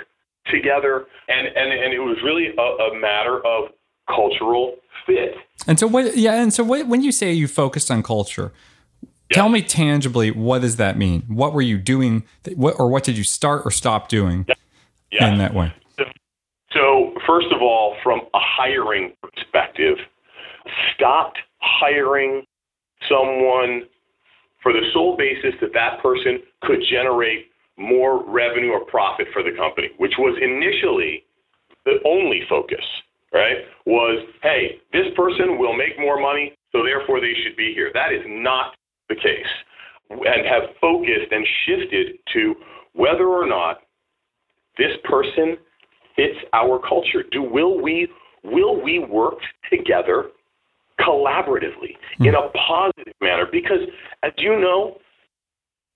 together. 0.48 1.06
And, 1.28 1.48
and, 1.48 1.72
and 1.72 1.94
it 1.94 2.00
was 2.00 2.18
really 2.24 2.48
a, 2.58 2.62
a 2.62 3.00
matter 3.00 3.46
of 3.46 3.70
cultural 4.08 4.76
fit. 5.06 5.36
And 5.68 5.80
so 5.80 5.88
what, 5.88 6.18
yeah. 6.18 6.42
And 6.42 6.54
so 6.54 6.64
what, 6.64 6.88
when 6.88 7.02
you 7.02 7.12
say 7.12 7.32
you 7.32 7.48
focused 7.48 7.90
on 7.90 8.04
culture, 8.04 8.52
Tell 9.34 9.50
me 9.50 9.62
tangibly, 9.62 10.32
what 10.32 10.62
does 10.62 10.76
that 10.76 10.98
mean? 10.98 11.24
What 11.28 11.54
were 11.54 11.62
you 11.62 11.78
doing, 11.78 12.24
what, 12.56 12.80
or 12.80 12.90
what 12.90 13.04
did 13.04 13.18
you 13.18 13.24
start 13.24 13.64
or 13.66 13.72
stop 13.72 14.08
doing 14.08 14.46
Yeah, 15.12 15.32
in 15.32 15.40
that 15.40 15.54
way? 15.54 15.74
So, 16.72 17.15
first 17.28 17.48
of 17.52 17.62
all, 17.62 17.96
from 18.04 18.22
a 18.34 18.40
hiring 18.40 19.14
perspective, 19.22 19.98
stopped 20.94 21.38
hiring 21.60 22.44
someone 23.10 23.84
for 24.62 24.74
the 24.74 24.82
sole 24.94 25.16
basis 25.18 25.54
that 25.62 25.74
that 25.74 26.02
person 26.02 26.40
could 26.64 26.80
generate 26.90 27.48
more 27.78 28.24
revenue 28.26 28.72
or 28.72 28.86
profit 28.86 29.28
for 29.34 29.44
the 29.44 29.52
company, 29.56 29.90
which 29.98 30.14
was 30.18 30.38
initially 30.42 31.24
the 31.86 32.00
only 32.06 32.42
focus, 32.50 32.84
right? 33.34 33.58
Was, 33.86 34.26
hey, 34.42 34.80
this 34.92 35.06
person 35.16 35.60
will 35.60 35.76
make 35.76 36.00
more 36.00 36.20
money, 36.20 36.56
so 36.72 36.84
therefore 36.84 37.20
they 37.20 37.34
should 37.44 37.56
be 37.56 37.74
here. 37.74 37.92
That 37.94 38.12
is 38.12 38.24
not 38.26 38.76
the 39.10 39.16
case. 39.16 39.54
And 40.10 40.46
have 40.48 40.76
focused 40.80 41.32
and 41.32 41.46
shifted 41.66 42.18
to 42.34 42.56
whether 42.94 43.28
or 43.28 43.46
not 43.46 43.82
this 44.78 44.92
person 45.04 45.58
fits 46.16 46.38
our 46.54 46.80
culture. 46.80 47.24
Do 47.32 47.44
will 47.44 47.82
we 47.82 48.08
will 48.44 48.82
we 48.82 49.00
work 49.00 49.40
together 49.70 50.30
collaboratively 51.00 51.98
mm. 52.20 52.28
in 52.28 52.36
a 52.36 52.50
positive 52.68 53.14
manner? 53.22 53.46
Because 53.52 53.82
as 54.24 54.32
you 54.38 54.60
know, 54.60 54.98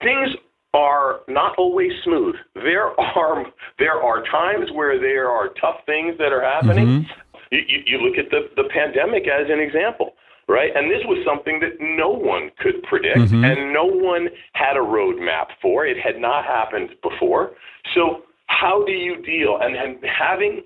things 0.01 0.29
are 0.73 1.21
not 1.27 1.57
always 1.57 1.91
smooth. 2.03 2.35
There 2.55 2.99
are 2.99 3.45
there 3.77 4.01
are 4.01 4.23
times 4.25 4.69
where 4.73 4.99
there 4.99 5.29
are 5.29 5.49
tough 5.59 5.77
things 5.85 6.15
that 6.19 6.31
are 6.31 6.43
happening. 6.43 6.87
Mm-hmm. 6.87 7.11
You, 7.51 7.61
you, 7.67 7.79
you 7.87 7.97
look 7.97 8.17
at 8.19 8.29
the, 8.29 8.49
the 8.61 8.69
pandemic 8.69 9.23
as 9.27 9.49
an 9.49 9.59
example, 9.59 10.13
right? 10.47 10.69
And 10.75 10.91
this 10.91 11.01
was 11.05 11.17
something 11.25 11.59
that 11.61 11.79
no 11.79 12.09
one 12.09 12.51
could 12.59 12.83
predict, 12.83 13.17
mm-hmm. 13.17 13.43
and 13.43 13.73
no 13.73 13.85
one 13.85 14.29
had 14.53 14.77
a 14.77 14.81
roadmap 14.81 15.47
for. 15.59 15.87
It 15.87 15.97
had 15.97 16.21
not 16.21 16.45
happened 16.45 16.89
before. 17.01 17.53
So 17.95 18.21
how 18.59 18.83
do 18.85 18.91
you 18.91 19.21
deal? 19.21 19.59
And, 19.61 19.75
and 19.75 19.97
having 20.03 20.63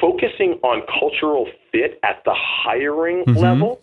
focusing 0.00 0.58
on 0.62 0.82
cultural 0.98 1.46
fit 1.70 1.98
at 2.02 2.22
the 2.24 2.34
hiring 2.34 3.24
mm-hmm. 3.24 3.38
level 3.38 3.80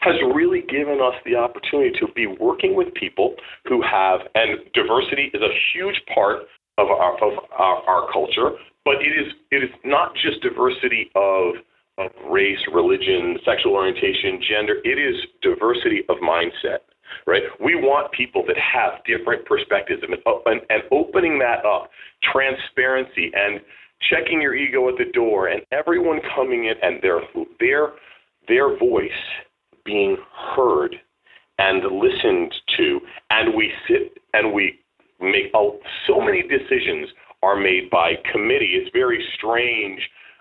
has 0.00 0.14
really 0.34 0.62
given 0.62 1.00
us 1.00 1.14
the 1.24 1.36
opportunity 1.36 1.92
to 1.98 2.06
be 2.14 2.26
working 2.26 2.74
with 2.74 2.92
people 2.94 3.34
who 3.66 3.82
have, 3.82 4.20
and 4.34 4.58
diversity 4.74 5.30
is 5.32 5.40
a 5.42 5.52
huge 5.72 6.00
part 6.14 6.42
of 6.78 6.88
our, 6.88 7.14
of 7.22 7.38
our, 7.56 7.76
our 7.88 8.12
culture, 8.12 8.52
but 8.84 8.96
it 9.00 9.12
is, 9.12 9.32
it 9.50 9.62
is 9.62 9.70
not 9.84 10.14
just 10.14 10.40
diversity 10.42 11.10
of, 11.14 11.54
of 11.98 12.10
race, 12.30 12.60
religion, 12.72 13.38
sexual 13.44 13.74
orientation, 13.74 14.40
gender, 14.48 14.76
it 14.84 14.98
is 14.98 15.16
diversity 15.42 16.02
of 16.08 16.16
mindset 16.16 16.89
right? 17.26 17.42
We 17.62 17.74
want 17.74 18.12
people 18.12 18.44
that 18.46 18.56
have 18.58 19.04
different 19.04 19.46
perspectives 19.46 20.02
and, 20.02 20.14
uh, 20.26 20.38
and, 20.46 20.60
and 20.70 20.82
opening 20.90 21.38
that 21.40 21.64
up, 21.64 21.90
transparency 22.22 23.30
and 23.34 23.60
checking 24.08 24.40
your 24.40 24.54
ego 24.54 24.88
at 24.88 24.96
the 24.96 25.10
door 25.12 25.48
and 25.48 25.62
everyone 25.72 26.20
coming 26.34 26.64
in 26.66 26.74
and 26.82 27.02
their 27.02 27.20
their 27.58 27.92
their 28.48 28.78
voice 28.78 29.10
being 29.84 30.16
heard 30.56 30.96
and 31.58 31.82
listened 31.98 32.54
to 32.76 33.00
and 33.30 33.54
we 33.54 33.72
sit 33.86 34.18
and 34.32 34.52
we 34.52 34.78
make 35.20 35.50
oh, 35.54 35.78
so 36.06 36.20
many 36.20 36.42
decisions 36.42 37.08
are 37.42 37.56
made 37.56 37.90
by 37.90 38.14
committee 38.32 38.72
it's 38.74 38.90
very 38.92 39.22
strange 39.36 40.00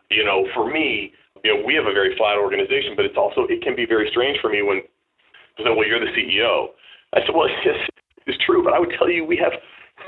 you 0.09 0.23
know 0.23 0.47
for 0.53 0.71
me 0.71 1.11
you 1.43 1.53
know 1.53 1.65
we 1.65 1.75
have 1.75 1.85
a 1.85 1.93
very 1.93 2.15
flat 2.17 2.37
organization 2.37 2.93
but 2.95 3.05
it's 3.05 3.17
also 3.17 3.41
it 3.49 3.61
can 3.61 3.75
be 3.75 3.85
very 3.85 4.07
strange 4.11 4.39
for 4.41 4.49
me 4.49 4.61
when 4.61 4.81
said, 5.63 5.75
well, 5.75 5.87
you're 5.87 5.99
the 5.99 6.11
CEO. 6.11 6.67
I 7.13 7.19
said, 7.25 7.35
well, 7.35 7.47
it's, 7.65 7.89
it's 8.27 8.37
true, 8.45 8.63
but 8.63 8.73
I 8.73 8.79
would 8.79 8.91
tell 8.97 9.09
you 9.09 9.25
we 9.25 9.37
have 9.37 9.53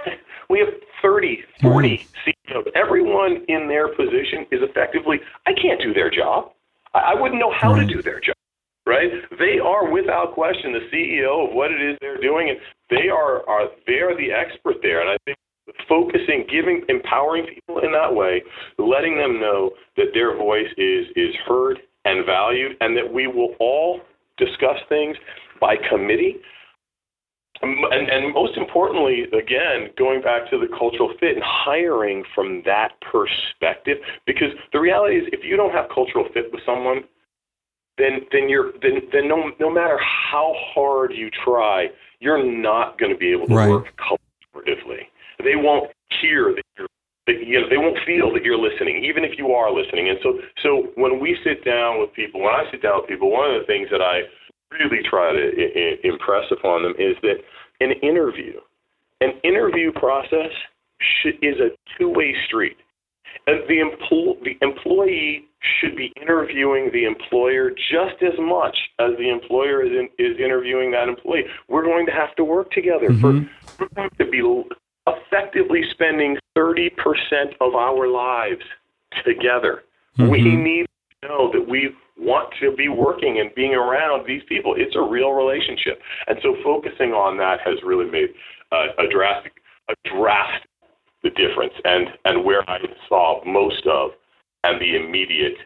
we 0.49 0.59
have 0.59 0.69
30, 1.01 1.43
40 1.61 1.89
mm. 1.89 2.07
CEOs. 2.25 2.65
Everyone 2.75 3.43
in 3.47 3.67
their 3.67 3.89
position 3.89 4.45
is 4.51 4.61
effectively, 4.61 5.19
I 5.45 5.53
can't 5.53 5.81
do 5.81 5.93
their 5.93 6.09
job. 6.09 6.51
I, 6.93 7.13
I 7.13 7.21
wouldn't 7.21 7.39
know 7.39 7.51
how 7.51 7.73
right. 7.73 7.87
to 7.87 7.93
do 7.93 8.01
their 8.01 8.19
job, 8.19 8.35
right? 8.85 9.11
They 9.39 9.59
are 9.59 9.91
without 9.91 10.33
question 10.33 10.73
the 10.73 10.87
CEO 10.93 11.47
of 11.47 11.55
what 11.55 11.71
it 11.71 11.81
is 11.81 11.97
they're 12.01 12.21
doing, 12.21 12.49
and 12.49 12.59
they 12.89 13.09
are, 13.09 13.47
are 13.49 13.69
they 13.87 13.99
are 13.99 14.15
the 14.15 14.31
expert 14.31 14.77
there. 14.81 15.01
And 15.01 15.09
I 15.09 15.17
think 15.25 15.37
focusing, 15.87 16.45
giving, 16.49 16.83
empowering 16.89 17.45
people 17.45 17.79
in 17.79 17.91
that 17.91 18.13
way, 18.13 18.43
letting 18.77 19.17
them 19.17 19.39
know 19.39 19.71
that 19.97 20.07
their 20.13 20.37
voice 20.37 20.69
is 20.77 21.07
is 21.15 21.33
heard 21.47 21.79
and 22.05 22.25
valued, 22.25 22.77
and 22.81 22.97
that 22.97 23.11
we 23.11 23.27
will 23.27 23.55
all 23.59 24.01
discuss 24.37 24.77
things 24.89 25.17
by 25.59 25.75
committee. 25.89 26.37
And, 27.63 28.09
and 28.09 28.33
most 28.33 28.57
importantly, 28.57 29.25
again, 29.37 29.89
going 29.95 30.21
back 30.21 30.49
to 30.49 30.57
the 30.57 30.67
cultural 30.67 31.13
fit 31.19 31.35
and 31.35 31.43
hiring 31.45 32.23
from 32.33 32.63
that 32.65 32.93
perspective, 33.01 33.97
because 34.25 34.49
the 34.73 34.79
reality 34.79 35.17
is, 35.17 35.27
if 35.31 35.43
you 35.43 35.57
don't 35.57 35.71
have 35.71 35.85
cultural 35.93 36.25
fit 36.33 36.51
with 36.51 36.61
someone, 36.65 37.03
then 37.99 38.21
then 38.31 38.49
you're 38.49 38.71
then 38.81 39.01
then 39.11 39.27
no 39.27 39.51
no 39.59 39.69
matter 39.69 39.99
how 39.99 40.55
hard 40.73 41.13
you 41.13 41.29
try, 41.29 41.87
you're 42.19 42.43
not 42.43 42.97
going 42.97 43.11
to 43.11 43.17
be 43.17 43.31
able 43.31 43.47
to 43.47 43.53
right. 43.53 43.69
work 43.69 43.93
collaboratively. 43.97 45.01
They 45.43 45.55
won't 45.55 45.91
hear 46.19 46.55
that 47.39 47.47
you 47.47 47.61
know, 47.61 47.69
they 47.69 47.77
won't 47.77 47.97
feel 48.05 48.33
that 48.33 48.43
you're 48.43 48.57
listening, 48.57 49.03
even 49.03 49.23
if 49.23 49.37
you 49.37 49.51
are 49.51 49.71
listening. 49.71 50.09
And 50.09 50.19
so, 50.23 50.39
so 50.61 50.87
when 50.95 51.19
we 51.19 51.37
sit 51.43 51.63
down 51.63 51.99
with 51.99 52.13
people, 52.13 52.41
when 52.41 52.53
I 52.53 52.69
sit 52.71 52.81
down 52.81 53.01
with 53.01 53.09
people, 53.09 53.31
one 53.31 53.53
of 53.53 53.59
the 53.59 53.67
things 53.67 53.89
that 53.91 54.01
I 54.01 54.21
really 54.71 55.03
try 55.03 55.31
to 55.33 55.39
I- 55.39 55.73
I 55.79 55.97
impress 56.03 56.51
upon 56.51 56.83
them 56.83 56.93
is 56.97 57.15
that 57.21 57.37
an 57.79 57.91
interview, 58.03 58.59
an 59.21 59.33
interview 59.43 59.91
process 59.91 60.51
should, 60.99 61.35
is 61.41 61.59
a 61.59 61.69
two-way 61.97 62.35
street. 62.47 62.77
And 63.47 63.61
the, 63.67 63.79
empl- 63.79 64.43
the 64.43 64.57
employee 64.61 65.47
should 65.79 65.95
be 65.95 66.11
interviewing 66.21 66.91
the 66.91 67.05
employer 67.05 67.71
just 67.71 68.21
as 68.21 68.37
much 68.39 68.77
as 68.99 69.11
the 69.17 69.29
employer 69.29 69.83
is, 69.83 69.91
in, 69.91 70.09
is 70.23 70.39
interviewing 70.39 70.91
that 70.91 71.07
employee. 71.07 71.45
We're 71.67 71.83
going 71.83 72.05
to 72.05 72.11
have 72.11 72.35
to 72.35 72.43
work 72.43 72.71
together. 72.71 73.09
Mm-hmm. 73.09 73.45
For, 73.77 73.83
we're 73.83 73.95
going 73.95 74.09
to 74.19 74.25
be 74.25 74.41
effectively 75.07 75.81
spending 75.91 76.37
30% 76.57 76.91
of 77.59 77.75
our 77.75 78.07
lives 78.07 78.63
together. 79.25 79.83
Mm-hmm. 80.17 80.29
We 80.29 80.41
need 80.41 80.85
to 81.21 81.27
know 81.27 81.51
that 81.51 81.67
we 81.67 81.95
want 82.17 82.53
to 82.59 82.75
be 82.75 82.87
working 82.87 83.39
and 83.39 83.53
being 83.55 83.73
around 83.73 84.27
these 84.27 84.43
people. 84.47 84.75
It's 84.77 84.95
a 84.95 85.01
real 85.01 85.31
relationship. 85.31 86.01
And 86.27 86.37
so 86.41 86.55
focusing 86.63 87.13
on 87.13 87.37
that 87.37 87.59
has 87.65 87.77
really 87.83 88.09
made 88.09 88.29
uh, 88.71 88.87
a 88.99 89.07
drastic 89.09 89.53
a 89.89 90.09
drastic 90.09 90.69
the 91.23 91.29
difference 91.29 91.73
and, 91.85 92.07
and 92.25 92.43
where 92.43 92.67
I 92.69 92.79
saw 93.07 93.43
most 93.45 93.85
of 93.85 94.11
and 94.63 94.81
the 94.81 94.95
immediate 94.95 95.57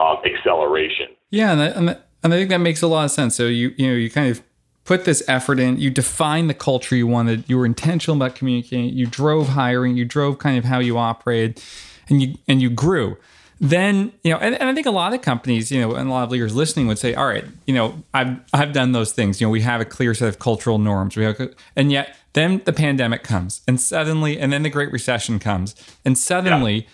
uh, 0.00 0.16
acceleration. 0.24 1.08
Yeah, 1.30 1.52
and 1.52 1.90
I, 1.90 1.96
and 2.22 2.34
I 2.34 2.36
think 2.36 2.50
that 2.50 2.58
makes 2.58 2.82
a 2.82 2.86
lot 2.86 3.04
of 3.04 3.10
sense. 3.10 3.36
So 3.36 3.46
you 3.46 3.74
you 3.76 3.88
know 3.88 3.94
you 3.94 4.10
kind 4.10 4.30
of 4.30 4.42
put 4.84 5.04
this 5.04 5.22
effort 5.28 5.58
in, 5.58 5.78
you 5.78 5.90
define 5.90 6.46
the 6.46 6.54
culture 6.54 6.94
you 6.94 7.06
wanted, 7.06 7.44
you 7.48 7.58
were 7.58 7.66
intentional 7.66 8.16
about 8.16 8.34
communicating, 8.34 8.90
you 8.90 9.06
drove 9.06 9.48
hiring, 9.48 9.96
you 9.96 10.04
drove 10.04 10.38
kind 10.38 10.58
of 10.58 10.64
how 10.64 10.78
you 10.78 10.98
operated, 10.98 11.62
and 12.08 12.22
you 12.22 12.34
and 12.46 12.60
you 12.60 12.70
grew. 12.70 13.16
Then 13.60 14.12
you 14.22 14.32
know 14.32 14.38
and, 14.38 14.54
and, 14.56 14.68
i 14.68 14.74
think 14.74 14.86
a 14.86 14.90
lot 14.90 15.14
of 15.14 15.22
companies 15.22 15.70
you 15.70 15.80
know 15.80 15.94
and 15.94 16.08
a 16.08 16.12
lot 16.12 16.24
of 16.24 16.30
leaders 16.30 16.54
listening 16.54 16.88
would 16.88 16.98
say 16.98 17.14
all 17.14 17.26
right 17.26 17.44
you 17.66 17.72
know 17.72 18.02
i've 18.12 18.36
i've 18.52 18.72
done 18.72 18.92
those 18.92 19.12
things. 19.12 19.40
You 19.40 19.46
know 19.46 19.50
we 19.50 19.62
have 19.62 19.80
a 19.80 19.84
clear 19.84 20.12
set 20.12 20.28
of 20.28 20.38
cultural 20.38 20.78
norms. 20.78 21.16
We 21.16 21.24
have 21.24 21.54
and 21.76 21.92
yet 21.92 22.16
then 22.32 22.62
the 22.64 22.72
pandemic 22.72 23.22
comes 23.22 23.62
and 23.66 23.80
suddenly 23.80 24.38
and 24.38 24.52
then 24.52 24.64
the 24.64 24.70
great 24.70 24.92
recession 24.92 25.38
comes 25.38 25.74
and 26.04 26.18
suddenly 26.18 26.86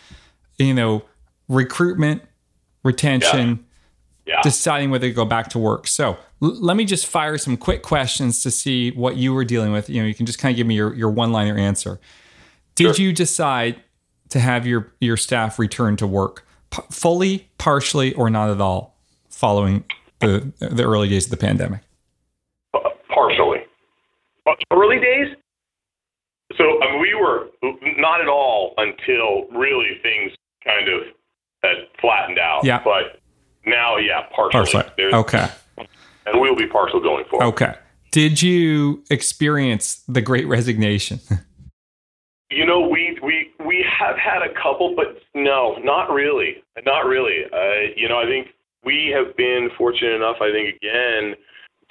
yeah. 0.59 0.67
you 0.67 0.75
know 0.75 1.03
recruitment 1.49 2.23
retention 2.85 3.65
yeah. 4.27 4.35
Yeah. 4.35 4.41
deciding 4.43 4.91
whether 4.91 5.09
to 5.09 5.15
go 5.15 5.25
back 5.25 5.49
to 5.51 5.59
work. 5.59 5.87
So 5.87 6.19
l- 6.43 6.61
let 6.61 6.77
me 6.77 6.85
just 6.85 7.07
fire 7.07 7.39
some 7.39 7.57
quick 7.57 7.83
questions 7.83 8.43
to 8.43 8.51
see 8.51 8.91
what 8.93 9.17
you 9.17 9.33
were 9.33 9.45
dealing 9.45 9.73
with 9.73 9.89
you 9.89 10.01
know 10.01 10.07
you 10.07 10.15
can 10.15 10.27
just 10.27 10.39
kind 10.39 10.53
of 10.53 10.57
give 10.57 10.67
me 10.67 10.75
your, 10.75 10.95
your 10.95 11.11
one 11.11 11.33
liner 11.33 11.57
answer 11.57 12.01
did 12.75 12.97
sure. 12.97 13.05
you 13.05 13.13
decide 13.13 13.83
to 14.31 14.41
have 14.41 14.67
your 14.67 14.93
your 15.01 15.17
staff 15.17 15.59
return 15.59 15.97
to 15.97 16.07
work, 16.07 16.47
P- 16.71 16.83
fully, 16.91 17.51
partially, 17.59 18.15
or 18.15 18.31
not 18.31 18.51
at 18.51 18.61
all, 18.61 18.97
following 19.29 19.85
the 20.21 20.53
the 20.61 20.85
early 20.85 21.09
days 21.09 21.27
of 21.27 21.31
the 21.31 21.37
pandemic? 21.37 21.83
Uh, 22.73 22.79
partially. 23.13 23.59
Uh, 24.47 24.53
early 24.73 24.99
days. 24.99 25.37
So 26.57 26.65
I 26.83 26.93
mean, 26.93 27.01
we 27.01 27.15
were 27.15 27.49
not 27.99 28.21
at 28.21 28.29
all 28.29 28.75
until 28.79 29.47
really 29.53 29.99
things 30.03 30.33
kind 30.65 30.89
of 30.89 31.03
had 31.63 31.77
flattened 32.01 32.39
out. 32.39 32.65
Yeah. 32.65 32.81
But 32.83 33.21
now, 33.67 33.99
yeah, 33.99 34.23
partially. 34.35 34.83
Partially. 34.83 35.13
Okay. 35.13 35.49
And 36.31 36.41
we'll 36.41 36.57
be 36.57 36.67
partial 36.67 37.01
going 37.01 37.25
forward. 37.27 37.47
Okay. 37.47 37.75
Did 38.13 38.43
you 38.43 39.05
experience 39.11 40.03
the 40.09 40.21
Great 40.21 40.47
Resignation? 40.47 41.21
You 42.53 42.67
know, 42.67 42.81
we 42.81 43.17
we 43.23 43.49
we 43.65 43.87
have 43.97 44.17
had 44.19 44.43
a 44.43 44.53
couple, 44.61 44.97
but 44.97 45.23
no, 45.37 45.77
not 45.85 46.11
really, 46.13 46.57
not 46.85 47.07
really. 47.07 47.45
Uh, 47.53 47.93
you 47.95 48.09
know, 48.09 48.19
I 48.19 48.25
think 48.27 48.49
we 48.85 49.15
have 49.17 49.37
been 49.37 49.71
fortunate 49.79 50.15
enough. 50.17 50.39
I 50.41 50.51
think 50.51 50.75
again 50.83 51.37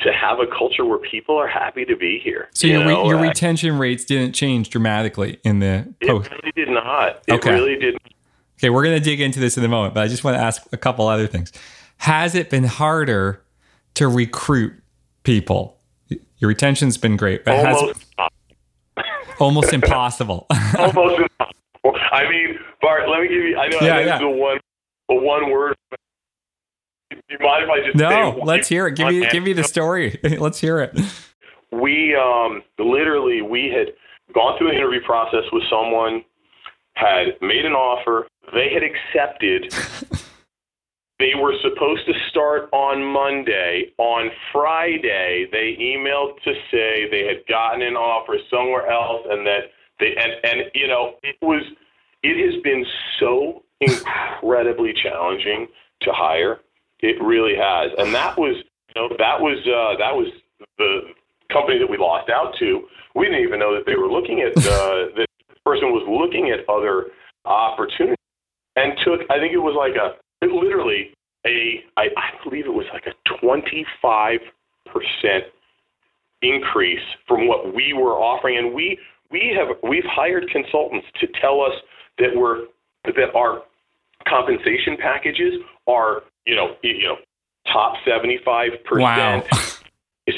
to 0.02 0.12
have 0.12 0.40
a 0.40 0.48
culture 0.48 0.84
where 0.84 0.98
people 0.98 1.38
are 1.38 1.48
happy 1.48 1.86
to 1.86 1.96
be 1.96 2.20
here. 2.22 2.50
So 2.54 2.68
you 2.68 2.74
your, 2.74 2.84
know? 2.84 3.06
your 3.06 3.22
retention 3.22 3.78
rates 3.78 4.04
didn't 4.04 4.34
change 4.34 4.70
dramatically 4.70 5.40
in 5.46 5.60
the 5.60 5.94
post. 6.06 6.30
it 6.30 6.34
really 6.44 6.52
did 6.58 6.70
not. 6.74 7.22
It 7.28 7.36
Okay. 7.36 7.52
really 7.54 7.78
did. 7.78 7.98
Okay, 8.60 8.70
we're 8.70 8.84
going 8.84 8.98
to 8.98 9.04
dig 9.04 9.22
into 9.22 9.40
this 9.40 9.58
in 9.58 9.64
a 9.64 9.70
moment, 9.70 9.94
but 9.94 10.04
I 10.04 10.10
just 10.10 10.26
want 10.26 10.36
to 10.36 10.42
ask 10.42 10.62
a 10.74 10.78
couple 10.78 11.08
other 11.08 11.28
things. 11.28 11.54
Has 12.00 12.36
it 12.36 12.50
been 12.50 12.66
harder 12.66 13.42
to 14.00 14.08
recruit 14.08 14.74
people? 15.24 15.78
Your 16.38 16.48
retention's 16.48 16.98
been 16.98 17.18
great, 17.18 17.44
but 17.46 17.54
has 17.56 17.78
Almost, 17.78 18.06
almost 19.40 19.74
impossible. 19.74 20.48
almost 20.78 21.22
impossible. 21.22 22.00
I 22.12 22.30
mean, 22.30 22.58
Bart, 22.82 23.10
let 23.10 23.22
me 23.22 23.28
give 23.28 23.44
you. 23.44 23.58
I 23.58 23.68
know 23.68 23.78
Yeah, 23.82 23.96
I 23.96 24.00
know 24.04 24.06
yeah. 24.08 24.20
the 24.20 24.30
one, 24.30 24.58
the 25.10 25.16
one 25.16 25.52
word. 25.52 25.76
Do 27.12 27.18
you 27.30 27.38
mind 27.40 27.64
if 27.66 27.70
I 27.70 27.86
just 27.86 27.96
no, 27.98 28.40
let's 28.44 28.68
hear 28.68 28.88
it. 28.88 28.96
Give 28.96 29.08
me 29.08 29.28
give 29.32 29.44
me 29.44 29.54
the 29.54 29.64
story. 29.64 30.20
let's 30.24 30.60
hear 30.60 30.80
it. 30.80 30.98
we 31.72 32.16
um 32.16 32.62
literally 32.78 33.42
we 33.42 33.70
had 33.70 33.94
gone 34.34 34.58
through 34.58 34.70
an 34.70 34.76
interview 34.76 35.02
process 35.06 35.44
with 35.52 35.64
someone 35.70 36.24
had 36.94 37.28
made 37.42 37.66
an 37.66 37.74
offer 37.74 38.28
they 38.54 38.70
had 38.74 38.84
accepted 38.84 39.72
they 41.20 41.34
were 41.36 41.54
supposed 41.62 42.06
to 42.08 42.14
start 42.30 42.70
on 42.72 43.04
monday. 43.04 43.92
On 43.98 44.30
friday 44.52 45.48
they 45.52 45.78
emailed 45.80 46.42
to 46.44 46.54
say 46.72 47.10
they 47.10 47.26
had 47.28 47.46
gotten 47.48 47.82
an 47.82 47.96
offer 47.96 48.38
somewhere 48.50 48.90
else 48.90 49.26
and 49.30 49.46
that 49.46 49.72
they 50.00 50.16
and 50.16 50.34
and 50.44 50.72
you 50.74 50.88
know 50.88 51.16
it 51.24 51.36
was 51.42 51.64
it 52.24 52.52
has 52.52 52.62
been 52.64 52.86
so 53.20 53.64
incredibly 53.82 54.94
challenging 54.94 55.68
to 56.02 56.12
hire. 56.12 56.60
It 57.00 57.22
really 57.22 57.56
has. 57.56 57.92
And 57.98 58.14
that 58.14 58.38
was 58.38 58.56
you 58.58 59.02
know 59.02 59.10
that 59.18 59.40
was 59.40 59.58
uh 59.68 59.98
that 59.98 60.16
was 60.16 60.28
the 60.78 61.14
company 61.52 61.80
that 61.80 61.90
we 61.90 61.98
lost 61.98 62.30
out 62.30 62.56
to, 62.60 62.88
we 63.16 63.26
didn't 63.26 63.42
even 63.42 63.60
know 63.60 63.74
that 63.74 63.86
they 63.86 63.96
were 63.96 64.10
looking 64.10 64.42
at 64.42 64.56
uh, 64.58 64.62
that 65.18 65.28
the 65.50 65.56
person 65.66 65.92
was 65.92 66.06
looking 66.08 66.52
at 66.52 66.68
other 66.70 67.08
opportunities 67.46 68.16
and 68.76 68.94
took. 69.04 69.22
I 69.30 69.40
think 69.40 69.54
it 69.54 69.58
was 69.58 69.76
like 69.78 69.96
a 69.96 70.18
literally 70.42 71.12
a 71.46 71.84
I, 71.98 72.08
I 72.18 72.44
believe 72.44 72.66
it 72.66 72.74
was 72.74 72.86
like 72.94 73.06
a 73.08 73.40
twenty 73.40 73.86
five 74.02 74.40
percent 74.86 75.46
increase 76.42 77.04
from 77.28 77.48
what 77.48 77.74
we 77.76 77.94
were 77.94 78.16
offering, 78.16 78.58
and 78.58 78.74
we 78.74 78.98
we 79.32 79.56
have 79.58 79.78
we've 79.88 80.06
hired 80.06 80.50
consultants 80.50 81.08
to 81.20 81.28
tell 81.42 81.62
us 81.62 81.74
that 82.18 82.30
we're 82.36 82.66
that 83.06 83.34
our 83.36 83.64
compensation 84.28 84.98
packages 84.98 85.56
are 85.88 86.24
you 86.46 86.56
know 86.56 86.76
you 86.84 87.04
know 87.04 87.16
top 87.72 87.96
75 88.06 88.72
percent. 88.86 89.46
Wow. 89.52 89.60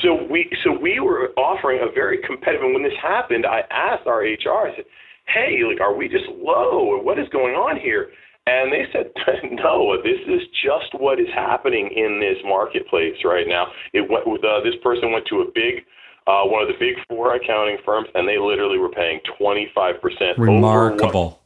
So 0.01 0.25
we 0.31 0.50
so 0.63 0.72
we 0.72 1.01
were 1.01 1.31
offering 1.36 1.81
a 1.86 1.91
very 1.91 2.20
competitive. 2.25 2.63
And 2.63 2.74
when 2.74 2.81
this 2.81 2.98
happened, 3.01 3.46
I 3.46 3.65
asked 3.72 4.08
our 4.08 4.22
HR. 4.22 4.67
I 4.67 4.74
said, 4.74 4.86
"Hey, 5.27 5.65
like, 5.67 5.81
are 5.81 5.94
we 5.94 6.07
just 6.07 6.27
low, 6.29 6.79
or 6.79 7.03
what 7.03 7.20
is 7.20 7.27
going 7.27 7.55
on 7.55 7.77
here?" 7.77 8.09
And 8.51 8.72
they 8.72 8.85
said, 8.92 9.11
"No, 9.64 9.96
this 10.03 10.20
is 10.27 10.42
just 10.51 10.92
what 11.00 11.20
is 11.20 11.31
happening 11.33 11.90
in 11.96 12.20
this 12.20 12.37
marketplace 12.44 13.16
right 13.24 13.48
now." 13.48 13.68
It 13.94 14.09
went 14.09 14.27
with 14.27 14.44
uh, 14.44 14.59
this 14.64 14.75
person 14.83 15.11
went 15.11 15.25
to 15.27 15.42
a 15.42 15.46
big. 15.46 15.85
Uh, 16.27 16.44
one 16.46 16.61
of 16.61 16.68
the 16.68 16.75
big 16.79 16.94
four 17.09 17.33
accounting 17.33 17.77
firms, 17.83 18.07
and 18.14 18.27
they 18.27 18.37
literally 18.37 18.77
were 18.77 18.92
paying 18.92 19.20
25% 19.42 19.98
over 19.98 20.35
Remarkable. 20.37 21.42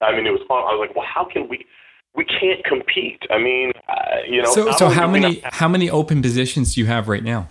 I 0.00 0.16
mean, 0.16 0.26
it 0.26 0.30
was 0.30 0.40
fun. 0.48 0.56
I 0.56 0.72
was 0.72 0.86
like, 0.88 0.96
well, 0.96 1.04
how 1.06 1.26
can 1.30 1.48
we? 1.48 1.66
We 2.14 2.24
can't 2.24 2.64
compete. 2.64 3.20
I 3.30 3.36
mean, 3.36 3.72
uh, 3.88 4.22
you 4.26 4.42
know. 4.42 4.50
So 4.52 4.72
so 4.72 4.88
how 4.88 5.06
many 5.06 5.42
how 5.44 5.68
many 5.68 5.90
open 5.90 6.22
positions 6.22 6.74
do 6.74 6.80
you 6.80 6.86
have 6.86 7.08
right 7.08 7.22
now? 7.22 7.48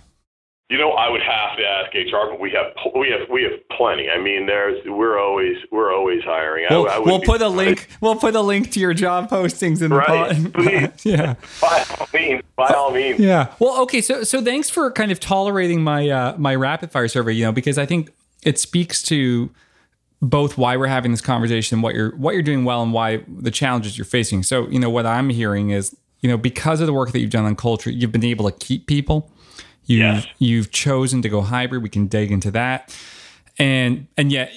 You 0.68 0.78
know, 0.78 0.90
I 0.92 1.08
would 1.08 1.22
have 1.22 1.56
to 1.58 1.64
ask 1.64 1.94
HR, 1.94 2.28
but 2.30 2.40
we 2.40 2.50
have 2.50 2.72
we 2.96 3.08
have 3.10 3.28
we 3.30 3.42
have 3.44 3.52
plenty. 3.76 4.08
I 4.10 4.18
mean, 4.20 4.46
there's 4.46 4.82
we're 4.84 5.18
always 5.18 5.56
we're 5.70 5.94
always 5.94 6.22
hiring. 6.24 6.66
We'll, 6.68 6.88
I 6.88 6.98
would 6.98 7.06
we'll 7.06 7.20
put 7.20 7.40
a 7.40 7.48
link. 7.48 7.88
We'll 8.00 8.16
put 8.16 8.34
a 8.34 8.40
link 8.40 8.72
to 8.72 8.80
your 8.80 8.92
job 8.92 9.30
postings 9.30 9.80
in 9.80 9.90
the 9.90 9.96
Right, 9.96 10.52
pod. 10.54 10.92
yeah, 11.04 11.34
By 11.60 11.84
all 11.98 12.08
means, 12.12 12.42
by 12.56 12.68
all 12.68 12.90
means. 12.90 13.20
yeah. 13.20 13.54
Well, 13.60 13.80
okay. 13.82 14.00
So 14.00 14.24
so 14.24 14.42
thanks 14.42 14.68
for 14.68 14.90
kind 14.90 15.12
of 15.12 15.20
tolerating 15.20 15.84
my 15.84 16.08
uh, 16.08 16.34
my 16.36 16.54
rapid 16.56 16.90
fire 16.90 17.06
survey. 17.08 17.32
You 17.34 17.44
know, 17.44 17.52
because 17.52 17.78
I 17.78 17.86
think 17.86 18.10
it 18.42 18.58
speaks 18.58 19.02
to 19.04 19.50
both 20.20 20.58
why 20.58 20.76
we're 20.76 20.86
having 20.88 21.12
this 21.12 21.20
conversation, 21.20 21.80
what 21.80 21.94
you're 21.94 22.16
what 22.16 22.32
you're 22.34 22.42
doing 22.42 22.64
well, 22.64 22.82
and 22.82 22.92
why 22.92 23.22
the 23.28 23.52
challenges 23.52 23.96
you're 23.96 24.04
facing. 24.04 24.42
So 24.42 24.66
you 24.68 24.80
know 24.80 24.90
what 24.90 25.06
I'm 25.06 25.28
hearing 25.28 25.70
is 25.70 25.94
you 26.22 26.28
know 26.28 26.36
because 26.36 26.80
of 26.80 26.88
the 26.88 26.92
work 26.92 27.12
that 27.12 27.20
you've 27.20 27.30
done 27.30 27.44
on 27.44 27.54
culture, 27.54 27.88
you've 27.90 28.10
been 28.10 28.24
able 28.24 28.50
to 28.50 28.58
keep 28.58 28.88
people. 28.88 29.30
You've 29.86 30.00
Yes. 30.00 30.26
you've 30.38 30.70
chosen 30.70 31.22
to 31.22 31.28
go 31.28 31.42
hybrid. 31.42 31.82
We 31.82 31.88
can 31.88 32.06
dig 32.06 32.30
into 32.32 32.50
that, 32.52 32.96
and 33.58 34.06
and 34.16 34.32
yet 34.32 34.52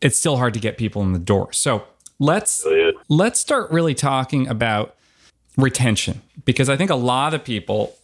it's 0.00 0.18
still 0.18 0.36
hard 0.36 0.54
to 0.54 0.60
get 0.60 0.76
people 0.78 1.02
in 1.02 1.12
the 1.12 1.18
door. 1.18 1.52
So 1.52 1.84
let's 2.18 2.66
let's 3.08 3.40
start 3.40 3.70
really 3.70 3.94
talking 3.94 4.48
about 4.48 4.96
retention 5.56 6.22
because 6.44 6.68
I 6.68 6.76
think 6.76 6.90
a 6.90 6.96
lot 6.96 7.34
of 7.34 7.44
people 7.44 7.96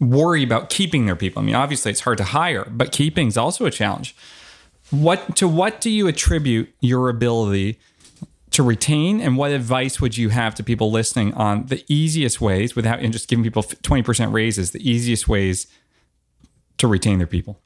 worry 0.00 0.42
about 0.42 0.70
keeping 0.70 1.06
their 1.06 1.16
people. 1.16 1.42
I 1.42 1.44
mean, 1.44 1.54
obviously 1.54 1.90
it's 1.90 2.00
hard 2.00 2.18
to 2.18 2.24
hire, 2.24 2.66
but 2.70 2.92
keeping 2.92 3.28
is 3.28 3.36
also 3.36 3.64
a 3.66 3.70
challenge. 3.70 4.14
What 4.90 5.36
to 5.36 5.48
what 5.48 5.80
do 5.80 5.90
you 5.90 6.06
attribute 6.06 6.72
your 6.80 7.08
ability 7.08 7.78
to 8.58 8.64
retain 8.64 9.20
and 9.20 9.36
what 9.36 9.52
advice 9.52 10.00
would 10.00 10.18
you 10.18 10.30
have 10.30 10.52
to 10.52 10.64
people 10.64 10.90
listening 10.90 11.32
on 11.34 11.66
the 11.66 11.84
easiest 11.86 12.40
ways 12.40 12.74
without 12.74 12.98
and 12.98 13.12
just 13.12 13.28
giving 13.28 13.44
people 13.44 13.62
20% 13.62 14.32
raises, 14.32 14.72
the 14.72 14.90
easiest 14.90 15.28
ways 15.28 15.68
to 16.78 16.88
retain 16.88 17.18
their 17.18 17.28
people? 17.28 17.60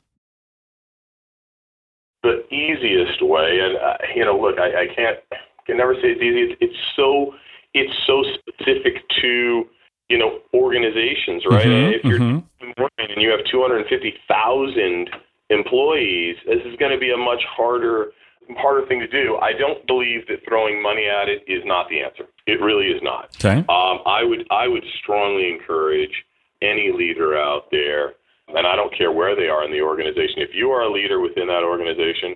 The 2.23 2.45
easiest 2.53 3.23
way, 3.23 3.59
and 3.63 3.79
uh, 3.79 3.97
you 4.15 4.23
know, 4.23 4.39
look, 4.39 4.59
I, 4.59 4.83
I 4.83 4.87
can't 4.95 5.19
can 5.67 5.79
never 5.79 5.95
say 5.95 6.13
it's 6.13 6.21
easy. 6.21 6.53
It's, 6.53 6.59
it's 6.61 6.79
so 6.95 7.35
it's 7.73 7.93
so 8.07 8.23
specific 8.35 9.03
to 9.23 9.65
you 10.11 10.19
know 10.19 10.41
organizations, 10.53 11.45
right? 11.49 11.65
Mhm, 11.65 11.95
if 11.95 12.05
you're 12.05 12.19
mhm. 12.19 12.45
and 12.61 13.23
you 13.23 13.31
have 13.31 13.41
250,000 13.51 15.09
employees, 15.49 16.37
this 16.47 16.61
is 16.67 16.77
going 16.77 16.93
to 16.93 16.99
be 16.99 17.13
a 17.13 17.17
much 17.17 17.43
harder 17.49 18.13
harder 18.59 18.87
thing 18.87 19.01
to 19.01 19.07
do. 19.09 19.37
I 19.37 19.53
don't 19.53 19.87
believe 19.87 20.27
that 20.29 20.41
throwing 20.47 20.83
money 20.83 21.07
at 21.07 21.29
it 21.29 21.43
is 21.47 21.63
not 21.65 21.89
the 21.89 22.01
answer. 22.01 22.25
It 22.47 22.61
really 22.61 22.87
is 22.87 23.03
not. 23.03 23.37
Okay. 23.37 23.59
Um, 23.69 24.01
I 24.07 24.23
would 24.25 24.47
I 24.51 24.69
would 24.69 24.85
strongly 25.03 25.51
encourage 25.53 26.25
any 26.61 26.93
leader 26.93 27.37
out 27.37 27.71
there, 27.71 28.15
and 28.49 28.67
I 28.67 28.77
don't 28.77 28.97
care 28.97 29.13
where 29.13 29.35
they 29.35 29.49
are 29.49 29.65
in 29.65 29.73
the 29.73 29.81
organization. 29.83 30.39
If 30.39 30.51
you 30.55 30.71
are 30.71 30.83
a 30.83 30.93
leader 30.93 31.21
within 31.21 31.49
that 31.49 31.63
organization, 31.65 32.35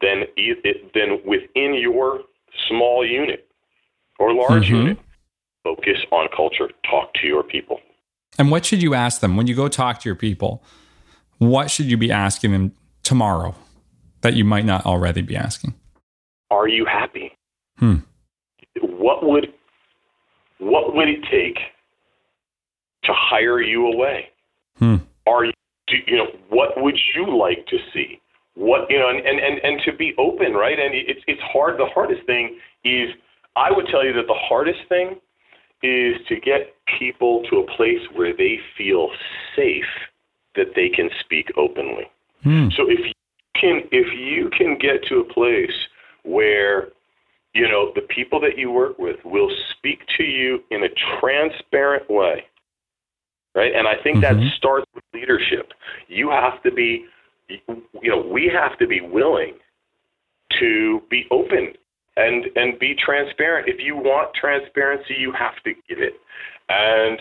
then 0.00 0.24
it, 0.36 0.92
then 0.94 1.20
within 1.26 1.74
your 1.74 2.20
small 2.68 3.04
unit 3.04 3.48
or 4.18 4.32
large 4.32 4.68
Mhm. 4.68 4.78
unit, 4.78 4.98
focus 5.62 5.98
on 6.10 6.28
culture. 6.34 6.70
Talk 6.90 7.12
to 7.14 7.26
your 7.26 7.42
people. 7.42 7.80
And 8.38 8.50
what 8.50 8.64
should 8.64 8.82
you 8.82 8.94
ask 8.94 9.20
them 9.20 9.36
when 9.36 9.46
you 9.46 9.54
go 9.54 9.68
talk 9.68 10.00
to 10.00 10.08
your 10.08 10.16
people? 10.16 10.62
What 11.38 11.70
should 11.70 11.86
you 11.86 11.96
be 11.96 12.10
asking 12.10 12.52
them 12.52 12.72
tomorrow 13.02 13.54
that 14.26 14.34
you 14.34 14.44
might 14.44 14.64
not 14.64 14.84
already 14.84 15.22
be 15.22 15.36
asking? 15.36 15.72
Are 16.50 16.66
you 16.66 16.84
happy? 16.84 17.30
Hmm. 17.78 17.98
What 18.82 19.24
would 19.24 19.52
what 20.58 20.96
would 20.96 21.08
it 21.08 21.20
take 21.30 21.58
to 23.04 23.12
hire 23.12 23.60
you 23.60 23.86
away? 23.86 24.30
Hmm. 24.78 24.96
Are 25.28 25.44
you 25.44 25.52
do, 25.86 25.96
you 26.08 26.16
know 26.16 26.26
what 26.48 26.70
would 26.82 26.98
you 27.14 27.38
like 27.38 27.66
to 27.68 27.76
see? 27.94 28.20
What 28.54 28.90
you 28.90 28.98
know, 28.98 29.08
and, 29.10 29.24
and, 29.24 29.38
and, 29.38 29.60
and 29.62 29.80
to 29.84 29.92
be 29.92 30.12
open, 30.18 30.54
right? 30.54 30.78
And 30.78 30.92
it's 30.92 31.20
it's 31.28 31.42
hard. 31.42 31.78
The 31.78 31.86
hardest 31.86 32.26
thing 32.26 32.58
is, 32.84 33.10
I 33.54 33.70
would 33.70 33.86
tell 33.92 34.04
you 34.04 34.12
that 34.14 34.26
the 34.26 34.40
hardest 34.48 34.80
thing 34.88 35.20
is 35.84 36.16
to 36.28 36.34
get 36.40 36.74
people 36.98 37.44
to 37.50 37.58
a 37.58 37.76
place 37.76 38.00
where 38.16 38.34
they 38.36 38.58
feel 38.76 39.08
safe 39.54 39.84
that 40.56 40.74
they 40.74 40.88
can 40.88 41.10
speak 41.20 41.46
openly. 41.56 42.10
Hmm. 42.42 42.70
So 42.76 42.90
if 42.90 42.98
you 42.98 43.12
can 43.60 43.82
if 43.92 44.12
you 44.12 44.50
can 44.56 44.78
get 44.78 45.04
to 45.08 45.20
a 45.20 45.24
place 45.24 45.76
where 46.24 46.88
you 47.54 47.68
know 47.68 47.92
the 47.94 48.02
people 48.02 48.40
that 48.40 48.58
you 48.58 48.70
work 48.70 48.98
with 48.98 49.16
will 49.24 49.50
speak 49.76 50.00
to 50.16 50.24
you 50.24 50.60
in 50.70 50.84
a 50.84 50.88
transparent 51.20 52.08
way. 52.10 52.44
Right? 53.54 53.74
And 53.74 53.88
I 53.88 53.94
think 54.02 54.18
mm-hmm. 54.18 54.40
that 54.40 54.56
starts 54.56 54.86
with 54.94 55.04
leadership. 55.14 55.72
You 56.08 56.30
have 56.30 56.62
to 56.62 56.70
be 56.70 57.06
you 57.48 58.10
know, 58.10 58.20
we 58.20 58.50
have 58.52 58.78
to 58.78 58.86
be 58.86 59.00
willing 59.00 59.54
to 60.58 61.02
be 61.10 61.26
open 61.30 61.72
and 62.16 62.46
and 62.56 62.78
be 62.78 62.94
transparent. 62.94 63.68
If 63.68 63.80
you 63.80 63.96
want 63.96 64.34
transparency, 64.34 65.14
you 65.18 65.32
have 65.32 65.62
to 65.64 65.72
give 65.88 65.98
it. 65.98 66.14
And 66.68 67.20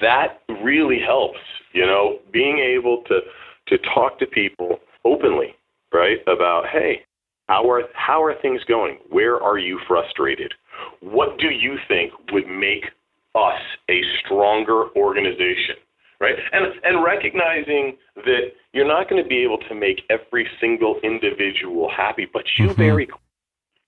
that 0.00 0.40
really 0.62 1.00
helps, 1.00 1.38
you 1.72 1.86
know, 1.86 2.18
being 2.32 2.58
able 2.58 3.02
to 3.08 3.20
to 3.68 3.78
talk 3.94 4.18
to 4.18 4.26
people 4.26 4.80
openly, 5.04 5.54
right? 5.92 6.18
About, 6.26 6.66
hey, 6.72 7.02
how 7.48 7.68
are 7.70 7.82
how 7.94 8.22
are 8.22 8.34
things 8.40 8.62
going? 8.64 8.98
Where 9.10 9.40
are 9.42 9.58
you 9.58 9.78
frustrated? 9.86 10.52
What 11.00 11.38
do 11.38 11.48
you 11.50 11.76
think 11.88 12.12
would 12.32 12.48
make 12.48 12.86
us 13.34 13.60
a 13.90 14.00
stronger 14.24 14.88
organization? 14.96 15.76
Right? 16.20 16.36
And 16.52 16.66
and 16.84 17.04
recognizing 17.04 17.96
that 18.16 18.52
you're 18.72 18.88
not 18.88 19.10
going 19.10 19.22
to 19.22 19.28
be 19.28 19.42
able 19.42 19.58
to 19.68 19.74
make 19.74 20.02
every 20.08 20.48
single 20.60 20.98
individual 21.02 21.90
happy, 21.94 22.26
but 22.32 22.44
you 22.58 22.66
mm-hmm. 22.66 22.74
very 22.76 23.08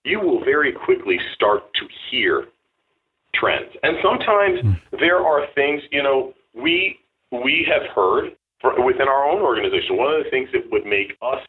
you 0.04 0.20
will 0.20 0.44
very 0.44 0.72
quickly 0.72 1.18
start 1.34 1.72
to 1.74 1.88
hear 2.10 2.46
trends. 3.34 3.72
And 3.82 3.96
sometimes 4.02 4.60
mm. 4.60 4.80
there 4.98 5.18
are 5.18 5.46
things, 5.54 5.82
you 5.90 6.02
know, 6.02 6.32
we 6.54 6.98
we 7.32 7.66
have 7.68 7.90
heard 7.94 8.36
within 8.84 9.08
our 9.08 9.24
own 9.28 9.42
organization. 9.42 9.96
One 9.96 10.12
of 10.14 10.24
the 10.24 10.30
things 10.30 10.48
that 10.52 10.70
would 10.70 10.86
make 10.86 11.16
us 11.22 11.40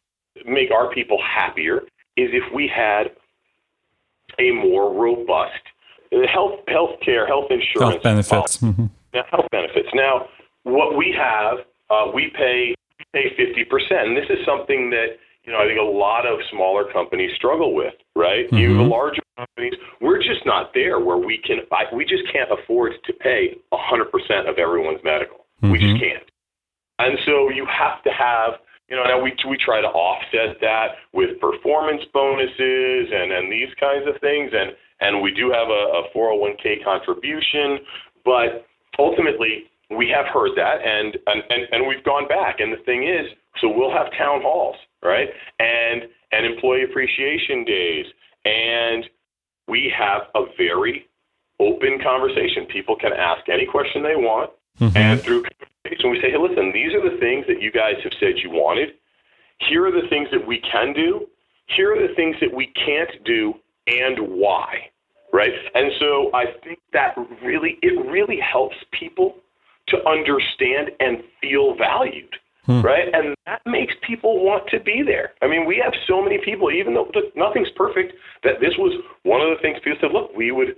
make 0.45 0.71
our 0.71 0.91
people 0.93 1.17
happier 1.23 1.81
is 2.15 2.29
if 2.33 2.43
we 2.53 2.67
had 2.67 3.11
a 4.39 4.51
more 4.51 4.93
robust 4.93 5.61
health 6.31 6.59
health 6.67 6.99
care, 7.03 7.27
health 7.27 7.49
insurance, 7.49 7.93
health 7.93 8.03
benefits. 8.03 8.57
mm-hmm. 8.57 8.85
health 9.29 9.47
benefits. 9.51 9.89
Now, 9.93 10.27
what 10.63 10.97
we 10.97 11.15
have, 11.17 11.59
uh, 11.89 12.11
we 12.13 12.31
pay 12.35 12.75
pay 13.13 13.35
fifty 13.35 13.63
percent, 13.63 14.07
and 14.07 14.17
this 14.17 14.29
is 14.29 14.37
something 14.45 14.89
that 14.91 15.17
you 15.43 15.51
know 15.51 15.59
I 15.59 15.67
think 15.67 15.79
a 15.79 15.83
lot 15.83 16.25
of 16.25 16.39
smaller 16.51 16.91
companies 16.91 17.31
struggle 17.35 17.73
with. 17.73 17.93
Right, 18.15 18.45
mm-hmm. 18.47 18.57
you 18.57 18.83
larger 18.83 19.21
companies, 19.37 19.73
we're 20.01 20.21
just 20.21 20.45
not 20.45 20.73
there 20.73 20.99
where 20.99 21.17
we 21.17 21.37
can. 21.37 21.59
I, 21.71 21.83
we 21.93 22.05
just 22.05 22.23
can't 22.31 22.49
afford 22.51 22.93
to 23.05 23.13
pay 23.13 23.55
hundred 23.71 24.11
percent 24.11 24.47
of 24.47 24.57
everyone's 24.57 25.03
medical. 25.03 25.45
Mm-hmm. 25.61 25.71
We 25.71 25.79
just 25.79 25.93
mm-hmm. 25.93 26.03
can't. 26.03 26.23
And 26.99 27.17
so 27.25 27.49
you 27.49 27.65
have 27.65 28.03
to 28.03 28.09
have 28.11 28.59
you 28.89 28.95
know, 28.95 29.03
now 29.03 29.21
we 29.21 29.33
we 29.47 29.57
try 29.57 29.81
to 29.81 29.87
offset 29.87 30.59
that 30.61 30.95
with 31.13 31.39
performance 31.41 32.03
bonuses 32.13 33.11
and 33.11 33.31
and 33.31 33.51
these 33.51 33.67
kinds 33.79 34.07
of 34.07 34.19
things, 34.21 34.51
and 34.53 34.71
and 35.01 35.21
we 35.21 35.31
do 35.31 35.51
have 35.51 35.67
a, 35.67 35.83
a 35.99 36.03
401k 36.15 36.83
contribution, 36.83 37.79
but 38.23 38.65
ultimately 38.97 39.65
we 39.95 40.09
have 40.09 40.25
heard 40.27 40.51
that 40.55 40.81
and, 40.85 41.17
and 41.27 41.43
and 41.49 41.67
and 41.71 41.87
we've 41.87 42.03
gone 42.03 42.27
back. 42.27 42.59
And 42.59 42.71
the 42.71 42.83
thing 42.83 43.03
is, 43.03 43.27
so 43.59 43.67
we'll 43.67 43.91
have 43.91 44.07
town 44.17 44.41
halls, 44.41 44.77
right, 45.03 45.27
and 45.59 46.03
and 46.31 46.45
employee 46.45 46.83
appreciation 46.83 47.65
days, 47.65 48.05
and 48.45 49.05
we 49.67 49.91
have 49.97 50.23
a 50.35 50.45
very 50.57 51.07
open 51.59 51.99
conversation. 52.01 52.65
People 52.71 52.95
can 52.95 53.11
ask 53.11 53.49
any 53.49 53.65
question 53.65 54.01
they 54.01 54.15
want, 54.15 54.51
mm-hmm. 54.79 54.95
and 54.95 55.19
through 55.19 55.43
and 55.91 56.11
we 56.11 56.21
say, 56.21 56.31
hey, 56.31 56.37
listen, 56.37 56.71
these 56.73 56.93
are 56.93 57.03
the 57.03 57.17
things 57.19 57.45
that 57.47 57.61
you 57.61 57.71
guys 57.71 57.95
have 58.03 58.13
said 58.19 58.37
you 58.43 58.49
wanted. 58.49 58.89
Here 59.69 59.85
are 59.85 59.91
the 59.91 60.07
things 60.09 60.27
that 60.31 60.45
we 60.45 60.61
can 60.61 60.93
do. 60.93 61.27
Here 61.75 61.93
are 61.93 62.07
the 62.07 62.13
things 62.15 62.35
that 62.41 62.53
we 62.53 62.67
can't 62.85 63.11
do 63.25 63.53
and 63.87 64.19
why. 64.19 64.89
Right? 65.33 65.51
And 65.75 65.91
so 65.99 66.31
I 66.33 66.45
think 66.63 66.79
that 66.93 67.15
really, 67.43 67.77
it 67.81 68.05
really 68.07 68.39
helps 68.39 68.75
people 68.97 69.35
to 69.89 69.97
understand 70.07 70.91
and 70.99 71.23
feel 71.41 71.75
valued. 71.75 72.33
Hmm. 72.65 72.81
Right? 72.81 73.07
And 73.13 73.35
that 73.45 73.61
makes 73.65 73.93
people 74.05 74.43
want 74.43 74.67
to 74.69 74.79
be 74.79 75.01
there. 75.05 75.31
I 75.41 75.47
mean, 75.47 75.65
we 75.65 75.81
have 75.83 75.93
so 76.07 76.21
many 76.21 76.37
people, 76.43 76.69
even 76.71 76.93
though 76.93 77.09
nothing's 77.35 77.69
perfect, 77.75 78.13
that 78.43 78.59
this 78.59 78.73
was 78.77 78.93
one 79.23 79.41
of 79.41 79.49
the 79.49 79.61
things 79.61 79.79
people 79.83 79.99
said, 80.01 80.11
look, 80.11 80.35
we 80.35 80.51
would 80.51 80.75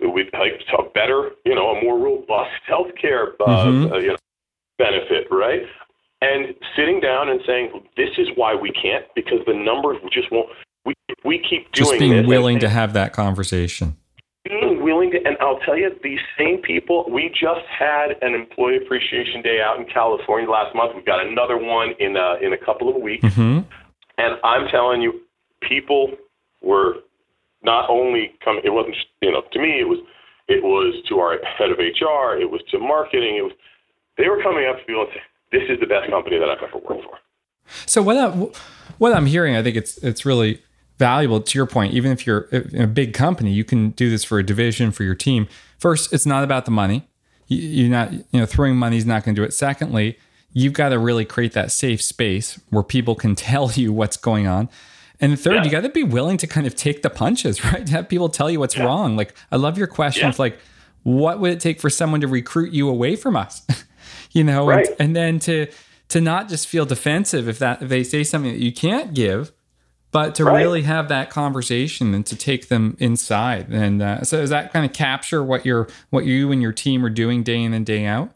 we'd 0.00 0.30
like 0.32 0.60
a 0.78 0.82
better, 0.90 1.30
you 1.44 1.54
know, 1.54 1.70
a 1.70 1.82
more 1.82 1.98
robust 1.98 2.50
healthcare, 2.70 3.32
uh, 3.40 3.46
mm-hmm. 3.46 3.92
uh, 3.92 3.98
you 3.98 4.08
know, 4.08 4.16
benefit, 4.78 5.26
right? 5.30 5.62
And 6.22 6.54
sitting 6.76 7.00
down 7.00 7.28
and 7.28 7.40
saying, 7.46 7.70
this 7.96 8.10
is 8.16 8.28
why 8.36 8.54
we 8.54 8.70
can't, 8.72 9.04
because 9.14 9.38
the 9.46 9.54
numbers 9.54 9.98
just 10.12 10.30
won't. 10.32 10.48
We, 10.84 10.94
we 11.24 11.38
keep 11.38 11.70
doing 11.72 11.90
Just 11.90 11.98
being 11.98 12.26
willing 12.26 12.58
to 12.60 12.68
have 12.68 12.94
that 12.94 13.12
conversation. 13.12 13.96
Being 14.44 14.82
willing 14.82 15.10
to, 15.10 15.18
and 15.26 15.36
I'll 15.40 15.58
tell 15.58 15.76
you, 15.76 15.90
these 16.02 16.20
same 16.38 16.62
people, 16.62 17.04
we 17.10 17.28
just 17.28 17.66
had 17.68 18.16
an 18.22 18.34
Employee 18.34 18.78
Appreciation 18.78 19.42
Day 19.42 19.60
out 19.60 19.78
in 19.78 19.86
California 19.86 20.48
last 20.48 20.74
month. 20.74 20.92
We've 20.94 21.04
got 21.04 21.26
another 21.26 21.58
one 21.58 21.94
in, 21.98 22.16
uh, 22.16 22.36
in 22.40 22.52
a 22.52 22.58
couple 22.58 22.88
of 22.88 23.02
weeks. 23.02 23.24
Mm-hmm. 23.24 23.68
And 24.18 24.38
I'm 24.42 24.68
telling 24.68 25.02
you, 25.02 25.20
people 25.60 26.12
were 26.62 26.94
not 27.62 27.90
only 27.90 28.32
coming, 28.42 28.62
it 28.64 28.70
wasn't, 28.70 28.96
you 29.20 29.32
know, 29.32 29.42
to 29.52 29.58
me, 29.58 29.80
it 29.80 29.88
was, 29.88 29.98
it 30.48 30.62
was 30.62 30.94
to 31.08 31.18
our 31.18 31.38
head 31.58 31.70
of 31.70 31.78
HR, 31.78 32.38
it 32.40 32.50
was 32.50 32.62
to 32.70 32.78
marketing, 32.78 33.36
it 33.36 33.42
was, 33.42 33.52
they 34.18 34.28
were 34.28 34.42
coming 34.42 34.66
up 34.66 34.78
to 34.78 34.84
people 34.84 35.02
and 35.02 35.10
saying, 35.10 35.24
"This 35.52 35.62
is 35.68 35.80
the 35.80 35.86
best 35.86 36.10
company 36.10 36.38
that 36.38 36.48
I've 36.48 36.62
ever 36.62 36.78
worked 36.78 37.04
for." 37.04 37.18
So 37.86 38.02
what 38.02 38.16
I, 38.16 38.28
what 38.98 39.12
I'm 39.12 39.26
hearing, 39.26 39.56
I 39.56 39.62
think 39.62 39.76
it's 39.76 39.98
it's 39.98 40.24
really 40.24 40.62
valuable 40.98 41.40
to 41.40 41.58
your 41.58 41.66
point. 41.66 41.94
Even 41.94 42.12
if 42.12 42.26
you're 42.26 42.42
in 42.52 42.82
a 42.82 42.86
big 42.86 43.12
company, 43.12 43.52
you 43.52 43.64
can 43.64 43.90
do 43.90 44.10
this 44.10 44.24
for 44.24 44.38
a 44.38 44.44
division 44.44 44.90
for 44.90 45.02
your 45.02 45.14
team. 45.14 45.48
First, 45.78 46.12
it's 46.12 46.26
not 46.26 46.44
about 46.44 46.64
the 46.64 46.70
money. 46.70 47.08
You're 47.48 47.90
not 47.90 48.12
you 48.12 48.40
know 48.40 48.46
throwing 48.46 48.76
money 48.76 48.96
is 48.96 49.06
not 49.06 49.24
going 49.24 49.34
to 49.34 49.40
do 49.40 49.44
it. 49.44 49.52
Secondly, 49.52 50.18
you've 50.52 50.72
got 50.72 50.90
to 50.90 50.98
really 50.98 51.24
create 51.24 51.52
that 51.52 51.70
safe 51.70 52.02
space 52.02 52.60
where 52.70 52.82
people 52.82 53.14
can 53.14 53.34
tell 53.36 53.70
you 53.72 53.92
what's 53.92 54.16
going 54.16 54.46
on. 54.46 54.68
And 55.18 55.38
third, 55.40 55.54
yeah. 55.54 55.64
you 55.64 55.70
got 55.70 55.80
to 55.80 55.88
be 55.88 56.02
willing 56.02 56.36
to 56.38 56.46
kind 56.46 56.66
of 56.66 56.74
take 56.74 57.02
the 57.02 57.10
punches, 57.10 57.64
right? 57.72 57.86
To 57.86 57.92
have 57.92 58.08
people 58.08 58.28
tell 58.28 58.50
you 58.50 58.60
what's 58.60 58.76
yeah. 58.76 58.84
wrong. 58.84 59.16
Like 59.16 59.34
I 59.50 59.56
love 59.56 59.78
your 59.78 59.86
questions. 59.86 60.38
Yeah. 60.38 60.42
Like, 60.42 60.58
what 61.02 61.38
would 61.40 61.52
it 61.52 61.60
take 61.60 61.80
for 61.80 61.88
someone 61.88 62.20
to 62.20 62.28
recruit 62.28 62.72
you 62.72 62.88
away 62.88 63.16
from 63.16 63.36
us? 63.36 63.66
you 64.36 64.44
know, 64.44 64.68
right. 64.68 64.86
and, 64.86 64.96
and 65.00 65.16
then 65.16 65.38
to 65.40 65.66
to 66.08 66.20
not 66.20 66.48
just 66.48 66.68
feel 66.68 66.84
defensive 66.84 67.48
if 67.48 67.58
that 67.58 67.82
if 67.82 67.88
they 67.88 68.04
say 68.04 68.22
something 68.22 68.52
that 68.52 68.62
you 68.62 68.72
can't 68.72 69.14
give, 69.14 69.50
but 70.12 70.34
to 70.34 70.44
right. 70.44 70.60
really 70.60 70.82
have 70.82 71.08
that 71.08 71.30
conversation 71.30 72.14
and 72.14 72.24
to 72.26 72.36
take 72.36 72.68
them 72.68 72.96
inside. 73.00 73.68
And 73.70 74.02
uh, 74.02 74.24
so, 74.24 74.38
does 74.40 74.50
that 74.50 74.74
kind 74.74 74.84
of 74.84 74.92
capture 74.92 75.42
what 75.42 75.64
your 75.64 75.88
what 76.10 76.26
you 76.26 76.52
and 76.52 76.60
your 76.60 76.72
team 76.72 77.04
are 77.04 77.10
doing 77.10 77.42
day 77.42 77.62
in 77.62 77.72
and 77.72 77.86
day 77.86 78.04
out? 78.04 78.34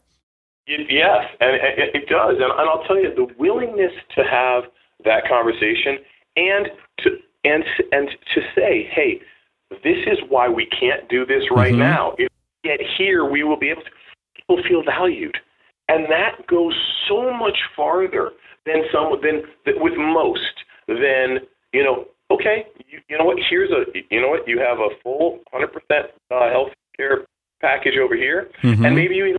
It, 0.65 0.87
yes, 0.89 1.25
and 1.39 1.55
it, 1.55 1.95
it 1.95 2.09
does. 2.09 2.35
And, 2.35 2.51
and 2.51 2.69
I'll 2.69 2.83
tell 2.85 2.97
you, 2.97 3.13
the 3.13 3.27
willingness 3.37 3.93
to 4.15 4.23
have 4.23 4.63
that 5.05 5.27
conversation 5.27 5.99
and 6.35 6.67
to 6.99 7.17
and 7.43 7.63
and 7.91 8.09
to 8.33 8.41
say, 8.55 8.89
hey, 8.91 9.21
this 9.69 9.97
is 10.07 10.17
why 10.29 10.49
we 10.49 10.65
can't 10.65 11.07
do 11.09 11.27
this 11.27 11.43
right 11.51 11.71
mm-hmm. 11.71 11.79
now. 11.79 12.15
If 12.17 12.29
we 12.63 12.69
get 12.69 12.79
here, 12.97 13.23
we 13.23 13.43
will 13.43 13.57
be 13.57 13.69
able 13.69 13.83
to. 13.83 13.89
People 14.35 14.63
feel 14.67 14.83
valued. 14.83 15.37
And 15.91 16.05
that 16.09 16.47
goes 16.47 16.73
so 17.09 17.33
much 17.33 17.57
farther 17.75 18.31
than 18.65 18.83
some 18.93 19.19
than, 19.21 19.43
than 19.65 19.81
with 19.81 19.93
most 19.97 20.53
than 20.87 21.39
you 21.73 21.83
know. 21.83 22.05
Okay, 22.31 22.65
you, 22.87 22.99
you 23.09 23.17
know 23.17 23.25
what? 23.25 23.37
Here's 23.49 23.71
a 23.71 23.83
you 24.09 24.21
know 24.21 24.29
what? 24.29 24.47
You 24.47 24.59
have 24.59 24.79
a 24.79 24.87
full 25.03 25.39
100% 25.53 25.65
uh, 26.31 26.49
health 26.49 26.69
care 26.95 27.25
package 27.59 27.97
over 28.01 28.15
here, 28.15 28.49
mm-hmm. 28.63 28.85
and 28.85 28.95
maybe 28.95 29.15
you 29.15 29.25
even 29.25 29.37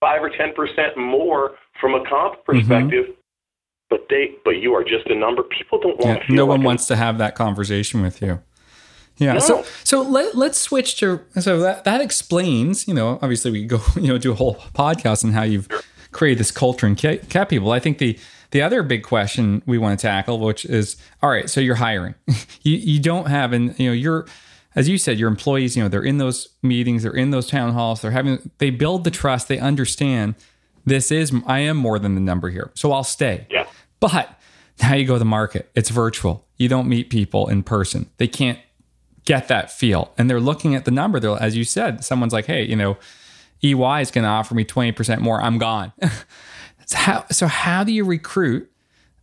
five 0.00 0.22
or 0.22 0.30
10 0.30 0.54
percent 0.54 0.96
more 0.96 1.52
from 1.78 1.94
a 1.94 2.08
comp 2.08 2.34
mm-hmm. 2.34 2.58
perspective. 2.58 3.04
Mm-hmm. 3.04 3.14
But 3.90 4.06
they, 4.08 4.36
but 4.44 4.52
you 4.52 4.72
are 4.72 4.84
just 4.84 5.08
a 5.08 5.16
number. 5.16 5.42
People 5.42 5.80
don't 5.80 5.98
want. 5.98 6.20
Yeah, 6.28 6.34
no 6.34 6.46
one 6.46 6.62
wants 6.62 6.86
to 6.86 6.96
have 6.96 7.18
that 7.18 7.34
conversation 7.34 8.00
with 8.00 8.22
you. 8.22 8.40
Yeah. 9.20 9.34
No. 9.34 9.38
So 9.40 9.64
so 9.84 10.02
let 10.02 10.34
let's 10.34 10.58
switch 10.58 10.98
to 11.00 11.20
so 11.38 11.60
that 11.60 11.84
that 11.84 12.00
explains, 12.00 12.88
you 12.88 12.94
know, 12.94 13.18
obviously 13.20 13.50
we 13.50 13.66
go, 13.66 13.80
you 13.96 14.08
know, 14.08 14.18
do 14.18 14.32
a 14.32 14.34
whole 14.34 14.56
podcast 14.74 15.24
on 15.24 15.32
how 15.32 15.42
you've 15.42 15.68
create 16.12 16.38
this 16.38 16.50
culture 16.50 16.86
and 16.86 16.96
kept 16.96 17.50
people. 17.50 17.72
I 17.72 17.80
think 17.80 17.98
the 17.98 18.18
the 18.50 18.62
other 18.62 18.82
big 18.82 19.04
question 19.04 19.62
we 19.64 19.78
want 19.78 19.98
to 19.98 20.02
tackle, 20.02 20.40
which 20.40 20.64
is, 20.64 20.96
all 21.22 21.30
right, 21.30 21.48
so 21.48 21.60
you're 21.60 21.76
hiring, 21.76 22.14
you 22.62 22.76
you 22.76 23.00
don't 23.00 23.28
have, 23.28 23.52
and 23.52 23.78
you 23.78 23.88
know, 23.88 23.92
you're 23.92 24.26
as 24.76 24.88
you 24.88 24.98
said, 24.98 25.18
your 25.18 25.28
employees, 25.28 25.76
you 25.76 25.82
know, 25.82 25.88
they're 25.88 26.02
in 26.02 26.18
those 26.18 26.48
meetings, 26.62 27.02
they're 27.02 27.12
in 27.12 27.32
those 27.32 27.48
town 27.48 27.72
halls, 27.72 28.02
they're 28.02 28.12
having, 28.12 28.50
they 28.58 28.70
build 28.70 29.02
the 29.02 29.10
trust, 29.10 29.48
they 29.48 29.58
understand 29.58 30.36
this 30.86 31.10
is, 31.10 31.32
I 31.44 31.58
am 31.60 31.76
more 31.76 31.98
than 31.98 32.14
the 32.14 32.20
number 32.20 32.50
here, 32.50 32.70
so 32.74 32.92
I'll 32.92 33.04
stay. 33.04 33.48
Yeah. 33.50 33.66
But 33.98 34.38
now 34.80 34.94
you 34.94 35.06
go 35.06 35.14
to 35.14 35.18
the 35.18 35.24
market, 35.24 35.70
it's 35.74 35.90
virtual. 35.90 36.46
You 36.56 36.68
don't 36.68 36.88
meet 36.88 37.10
people 37.10 37.48
in 37.48 37.64
person. 37.64 38.10
They 38.18 38.28
can't 38.28 38.60
get 39.24 39.48
that 39.48 39.72
feel, 39.72 40.14
and 40.16 40.30
they're 40.30 40.40
looking 40.40 40.74
at 40.74 40.84
the 40.84 40.90
number. 40.92 41.18
They're, 41.18 41.36
as 41.42 41.56
you 41.56 41.64
said, 41.64 42.04
someone's 42.04 42.32
like, 42.32 42.46
hey, 42.46 42.62
you 42.62 42.76
know 42.76 42.96
EY 43.62 44.00
is 44.00 44.10
going 44.10 44.24
to 44.24 44.30
offer 44.30 44.54
me 44.54 44.64
20% 44.64 45.20
more. 45.20 45.40
I'm 45.40 45.58
gone. 45.58 45.92
so, 46.86 46.96
how, 46.96 47.24
so, 47.30 47.46
how 47.46 47.84
do 47.84 47.92
you 47.92 48.04
recruit? 48.04 48.70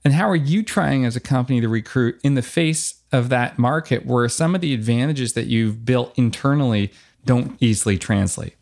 And 0.05 0.13
how 0.13 0.29
are 0.29 0.35
you 0.35 0.63
trying 0.63 1.05
as 1.05 1.15
a 1.15 1.19
company 1.19 1.59
to 1.59 1.67
recruit 1.67 2.19
in 2.23 2.35
the 2.35 2.41
face 2.41 3.01
of 3.11 3.29
that 3.29 3.57
market 3.57 4.05
where 4.05 4.29
some 4.29 4.55
of 4.55 4.61
the 4.61 4.73
advantages 4.73 5.33
that 5.33 5.47
you've 5.47 5.83
built 5.83 6.17
internally 6.17 6.91
don't 7.25 7.57
easily 7.59 7.97
translate? 7.97 8.55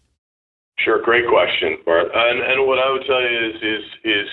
Sure, 0.80 1.02
great 1.02 1.28
question, 1.28 1.78
Bart. 1.86 2.08
And, 2.14 2.40
and 2.42 2.68
what 2.68 2.80
I 2.80 2.92
would 2.92 3.04
tell 3.08 3.22
you 3.22 3.50
is 3.50 3.56
is 3.62 3.84
is 4.04 4.28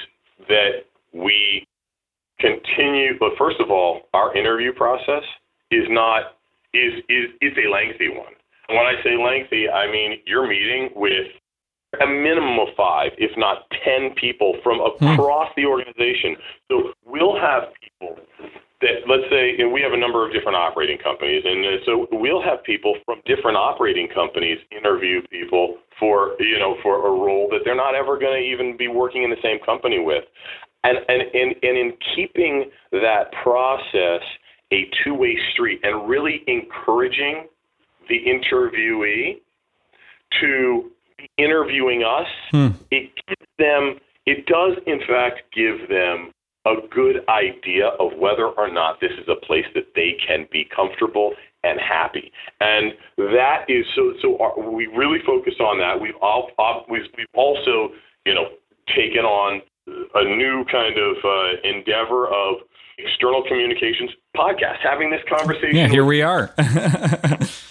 that 0.49 0.71
we 1.13 1.67
continue. 2.41 3.19
But 3.19 3.33
first 3.39 3.61
of 3.61 3.71
all, 3.71 4.03
our 4.13 4.37
interview 4.37 4.73
process 4.73 5.23
is 5.71 5.85
not 5.89 6.37
is 6.75 6.95
is 7.09 7.31
is 7.41 7.53
a 7.57 7.71
lengthy 7.71 8.09
one. 8.09 8.33
And 8.73 8.79
when 8.79 8.87
I 8.87 9.03
say 9.05 9.21
lengthy, 9.21 9.69
I 9.69 9.91
mean 9.91 10.21
you're 10.25 10.49
meeting 10.49 10.91
with 10.97 11.29
a 12.01 12.07
minimum 12.07 12.59
of 12.59 12.69
five, 12.75 13.13
if 13.19 13.37
not 13.37 13.69
ten 13.85 14.15
people 14.17 14.57
from 14.63 14.81
across 14.81 15.49
hmm. 15.55 15.61
the 15.61 15.67
organization. 15.67 16.37
So 16.71 16.93
we'll 17.05 17.39
have 17.39 17.65
people 17.85 18.17
that 18.81 19.05
let's 19.07 19.29
say 19.31 19.57
and 19.59 19.71
we 19.73 19.83
have 19.83 19.93
a 19.93 19.97
number 19.97 20.27
of 20.27 20.33
different 20.33 20.57
operating 20.57 20.99
companies 20.99 21.45
and 21.45 21.65
uh, 21.65 21.85
so 21.85 22.09
we'll 22.13 22.43
have 22.43 22.65
people 22.65 22.97
from 23.05 23.21
different 23.27 23.57
operating 23.57 24.09
companies 24.09 24.59
interview 24.77 25.23
people 25.31 25.77
for 26.01 26.35
you 26.41 26.59
know 26.59 26.77
for 26.83 27.07
a 27.07 27.11
role 27.11 27.47
that 27.51 27.61
they're 27.65 27.77
not 27.77 27.95
ever 27.95 28.19
going 28.19 28.43
to 28.43 28.45
even 28.45 28.77
be 28.77 28.89
working 28.89 29.23
in 29.23 29.31
the 29.31 29.41
same 29.41 29.61
company 29.65 30.01
with 30.01 30.25
and 30.83 30.99
and 31.09 31.23
and, 31.35 31.55
and 31.63 31.79
in 31.79 31.93
keeping 32.17 32.71
that 32.91 33.31
process 33.45 34.23
a 34.73 34.91
two-way 35.05 35.39
street 35.53 35.79
and 35.85 36.09
really 36.09 36.43
encouraging 36.49 37.47
the 38.09 38.21
interviewee 38.25 39.41
to 40.41 40.91
interviewing 41.39 42.03
us 42.03 42.27
hmm. 42.51 42.69
it 42.91 43.11
gives 43.29 43.51
them 43.59 43.99
it 44.27 44.47
does 44.47 44.77
in 44.87 45.01
fact 45.07 45.43
give 45.55 45.89
them 45.89 46.33
a 46.65 46.75
good 46.91 47.29
idea 47.29 47.89
of 47.99 48.13
whether 48.19 48.47
or 48.47 48.71
not 48.71 49.01
this 49.01 49.11
is 49.13 49.29
a 49.29 49.47
place 49.47 49.67
that 49.75 49.87
they 49.97 50.17
can 50.27 50.47
be 50.53 50.65
comfortable 50.75 51.33
and 51.65 51.81
happy. 51.81 52.33
And 52.61 52.93
that 53.19 53.65
is 53.69 53.85
so. 53.95 54.13
So 54.21 54.39
our, 54.39 54.59
we 54.71 54.87
really 54.87 55.19
focus 55.25 55.55
on 55.61 55.79
that. 55.79 56.01
We've 56.01 56.17
all 56.21 56.51
we've, 56.89 57.03
we've 57.17 57.27
also 57.35 57.91
you 58.27 58.35
know 58.35 58.49
taken 58.95 59.25
on 59.25 59.63
a 60.15 60.25
new 60.25 60.65
kind 60.71 60.97
of 60.99 61.17
uh, 61.25 61.69
endeavor 61.69 62.29
of 62.29 62.57
external 62.99 63.43
communications 63.47 64.11
podcast, 64.37 64.79
having 64.83 65.11
this 65.11 65.23
conversation. 65.29 65.77
Yeah, 65.77 65.89
here 65.89 66.05
we 66.05 66.23
are. 66.23 66.55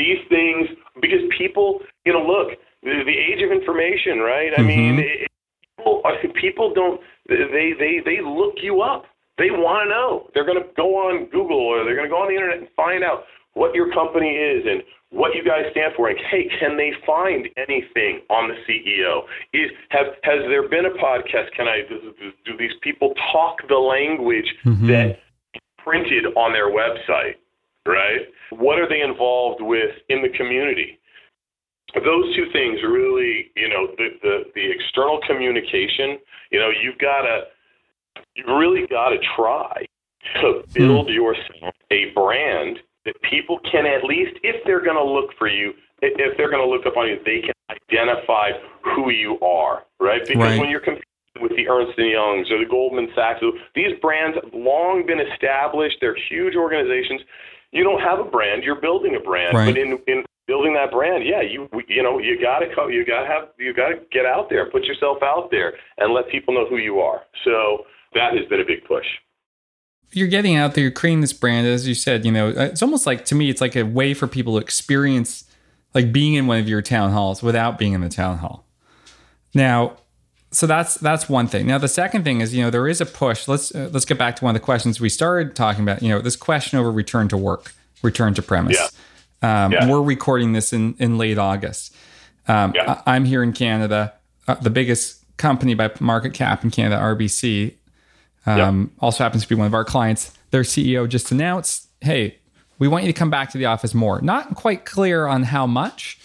These 0.00 0.24
things 0.32 0.64
because 1.00 1.20
people, 1.36 1.80
you 2.06 2.12
know, 2.14 2.24
look, 2.24 2.56
the, 2.82 3.04
the 3.04 3.12
age 3.12 3.42
of 3.44 3.52
information, 3.52 4.18
right? 4.20 4.52
I 4.56 4.60
mm-hmm. 4.60 4.66
mean, 4.66 4.98
it, 4.98 5.28
people 5.76 6.02
people 6.40 6.72
don't 6.74 7.00
they 7.28 7.72
they 7.78 8.00
they 8.04 8.20
look 8.24 8.56
you 8.62 8.80
up. 8.80 9.04
They 9.38 9.50
want 9.50 9.84
to 9.84 9.88
know. 9.88 10.28
They're 10.34 10.44
going 10.44 10.60
to 10.60 10.68
go 10.76 10.96
on 10.96 11.26
Google 11.26 11.60
or 11.60 11.84
they're 11.84 11.96
going 11.96 12.08
to 12.08 12.12
go 12.12 12.20
on 12.20 12.28
the 12.28 12.34
internet 12.34 12.58
and 12.58 12.68
find 12.76 13.02
out 13.02 13.24
what 13.54 13.74
your 13.74 13.90
company 13.92 14.36
is 14.36 14.66
and 14.68 14.82
what 15.10 15.34
you 15.34 15.42
guys 15.42 15.64
stand 15.72 15.94
for. 15.96 16.08
And 16.08 16.18
hey, 16.30 16.48
can 16.60 16.76
they 16.76 16.92
find 17.06 17.48
anything 17.56 18.20
on 18.28 18.52
the 18.52 18.56
CEO? 18.68 19.24
Is 19.52 19.70
have 19.90 20.06
has 20.22 20.40
there 20.48 20.68
been 20.68 20.86
a 20.86 20.94
podcast? 20.96 21.52
Can 21.56 21.68
I 21.68 21.82
do, 21.88 22.12
do 22.44 22.56
these 22.58 22.76
people 22.82 23.14
talk 23.32 23.56
the 23.68 23.78
language 23.78 24.54
mm-hmm. 24.64 24.88
that 24.88 25.20
printed 25.78 26.26
on 26.36 26.52
their 26.52 26.70
website? 26.70 27.36
Right? 27.86 28.28
What 28.50 28.78
are 28.78 28.88
they 28.88 29.00
involved 29.00 29.62
with 29.62 29.90
in 30.08 30.22
the 30.22 30.28
community? 30.30 31.00
those 31.94 32.34
two 32.36 32.46
things 32.52 32.78
really, 32.82 33.50
you 33.56 33.68
know, 33.68 33.88
the, 33.96 34.08
the, 34.22 34.44
the 34.54 34.70
external 34.70 35.18
communication, 35.26 36.18
you 36.50 36.60
know, 36.60 36.70
you've 36.70 36.98
got 36.98 37.22
to, 37.22 37.42
you 38.36 38.44
really 38.46 38.86
got 38.86 39.10
to 39.10 39.18
try 39.36 39.84
to 40.40 40.62
build 40.72 41.08
hmm. 41.08 41.12
yourself 41.12 41.74
a 41.90 42.10
brand 42.14 42.78
that 43.04 43.14
people 43.22 43.58
can 43.70 43.86
at 43.86 44.04
least, 44.04 44.38
if 44.42 44.62
they're 44.64 44.84
going 44.84 44.96
to 44.96 45.04
look 45.04 45.30
for 45.38 45.48
you, 45.48 45.72
if 46.02 46.36
they're 46.36 46.50
going 46.50 46.62
to 46.62 46.68
look 46.68 46.86
up 46.86 46.96
on 46.96 47.08
you, 47.08 47.18
they 47.24 47.40
can 47.40 47.54
identify 47.70 48.50
who 48.82 49.10
you 49.10 49.38
are, 49.40 49.82
right? 49.98 50.26
Because 50.26 50.42
right. 50.42 50.60
when 50.60 50.70
you're 50.70 50.80
competing 50.80 51.04
with 51.40 51.52
the 51.56 51.68
Ernst 51.68 51.98
and 51.98 52.10
Youngs 52.10 52.50
or 52.50 52.58
the 52.58 52.68
Goldman 52.68 53.08
Sachs, 53.14 53.40
these 53.74 53.98
brands 54.00 54.36
have 54.42 54.52
long 54.52 55.06
been 55.06 55.20
established. 55.20 55.96
They're 56.00 56.16
huge 56.28 56.54
organizations. 56.56 57.22
You 57.72 57.84
don't 57.84 58.00
have 58.00 58.18
a 58.18 58.24
brand; 58.24 58.62
you're 58.64 58.80
building 58.80 59.16
a 59.16 59.20
brand. 59.20 59.56
Right. 59.56 59.66
But 59.66 59.78
in 59.78 59.98
in 60.06 60.24
building 60.46 60.74
that 60.74 60.90
brand, 60.90 61.24
yeah, 61.24 61.42
you 61.42 61.68
you 61.88 62.02
know 62.02 62.18
you 62.18 62.40
got 62.40 62.58
to 62.60 62.66
you 62.92 63.04
got 63.04 63.22
to 63.22 63.26
have 63.28 63.48
you 63.58 63.72
got 63.72 63.90
to 63.90 64.00
get 64.10 64.26
out 64.26 64.50
there, 64.50 64.68
put 64.70 64.84
yourself 64.84 65.18
out 65.22 65.50
there, 65.50 65.74
and 65.98 66.12
let 66.12 66.28
people 66.28 66.54
know 66.54 66.66
who 66.68 66.76
you 66.76 67.00
are. 67.00 67.22
So 67.44 67.84
that 68.14 68.36
has 68.36 68.46
been 68.48 68.60
a 68.60 68.64
big 68.64 68.84
push. 68.84 69.06
You're 70.12 70.28
getting 70.28 70.56
out 70.56 70.74
there, 70.74 70.82
you're 70.82 70.90
creating 70.90 71.20
this 71.20 71.32
brand, 71.32 71.68
as 71.68 71.86
you 71.86 71.94
said. 71.94 72.24
You 72.24 72.32
know, 72.32 72.48
uh, 72.48 72.64
it's 72.64 72.82
almost 72.82 73.06
like 73.06 73.24
to 73.26 73.36
me, 73.36 73.48
it's 73.48 73.60
like 73.60 73.76
a 73.76 73.84
way 73.84 74.12
for 74.12 74.26
people 74.26 74.54
to 74.54 74.60
experience 74.60 75.44
like 75.94 76.12
being 76.12 76.34
in 76.34 76.46
one 76.46 76.58
of 76.58 76.68
your 76.68 76.82
town 76.82 77.12
halls 77.12 77.42
without 77.42 77.78
being 77.78 77.92
in 77.92 78.00
the 78.00 78.08
town 78.08 78.38
hall. 78.38 78.66
Now, 79.54 79.96
so 80.52 80.66
that's 80.66 80.96
that's 80.96 81.28
one 81.28 81.46
thing. 81.46 81.66
Now 81.66 81.78
the 81.78 81.88
second 81.88 82.24
thing 82.24 82.40
is, 82.40 82.54
you 82.54 82.62
know, 82.62 82.70
there 82.70 82.88
is 82.88 83.00
a 83.00 83.06
push. 83.06 83.46
Let's 83.46 83.74
uh, 83.74 83.88
let's 83.92 84.04
get 84.04 84.18
back 84.18 84.36
to 84.36 84.44
one 84.44 84.54
of 84.54 84.60
the 84.60 84.64
questions 84.64 85.00
we 85.00 85.08
started 85.08 85.54
talking 85.54 85.82
about. 85.82 86.02
You 86.02 86.08
know, 86.08 86.20
this 86.20 86.36
question 86.36 86.78
over 86.78 86.90
return 86.90 87.28
to 87.28 87.36
work, 87.36 87.72
return 88.02 88.34
to 88.34 88.42
premise. 88.42 88.76
Yeah. 88.78 89.64
Um, 89.64 89.72
yeah. 89.72 89.88
We're 89.88 90.02
recording 90.02 90.52
this 90.52 90.72
in, 90.72 90.94
in 90.98 91.18
late 91.18 91.38
August. 91.38 91.94
Um, 92.48 92.72
yeah. 92.74 93.00
I, 93.06 93.16
am 93.16 93.24
here 93.24 93.42
in 93.42 93.52
Canada. 93.52 94.12
Uh, 94.48 94.54
the 94.56 94.70
biggest 94.70 95.24
company 95.36 95.74
by 95.74 95.90
market 96.00 96.34
cap 96.34 96.64
in 96.64 96.70
Canada, 96.70 97.00
RBC, 97.00 97.74
um, 98.44 98.58
yeah. 98.58 99.02
also 99.02 99.24
happens 99.24 99.44
to 99.44 99.48
be 99.48 99.54
one 99.54 99.66
of 99.66 99.74
our 99.74 99.84
clients. 99.84 100.36
Their 100.50 100.62
CEO 100.62 101.08
just 101.08 101.30
announced, 101.30 101.88
"Hey, 102.00 102.38
we 102.78 102.88
want 102.88 103.04
you 103.04 103.12
to 103.12 103.18
come 103.18 103.30
back 103.30 103.50
to 103.50 103.58
the 103.58 103.66
office 103.66 103.94
more." 103.94 104.20
Not 104.20 104.56
quite 104.56 104.84
clear 104.84 105.26
on 105.26 105.44
how 105.44 105.66
much 105.66 106.18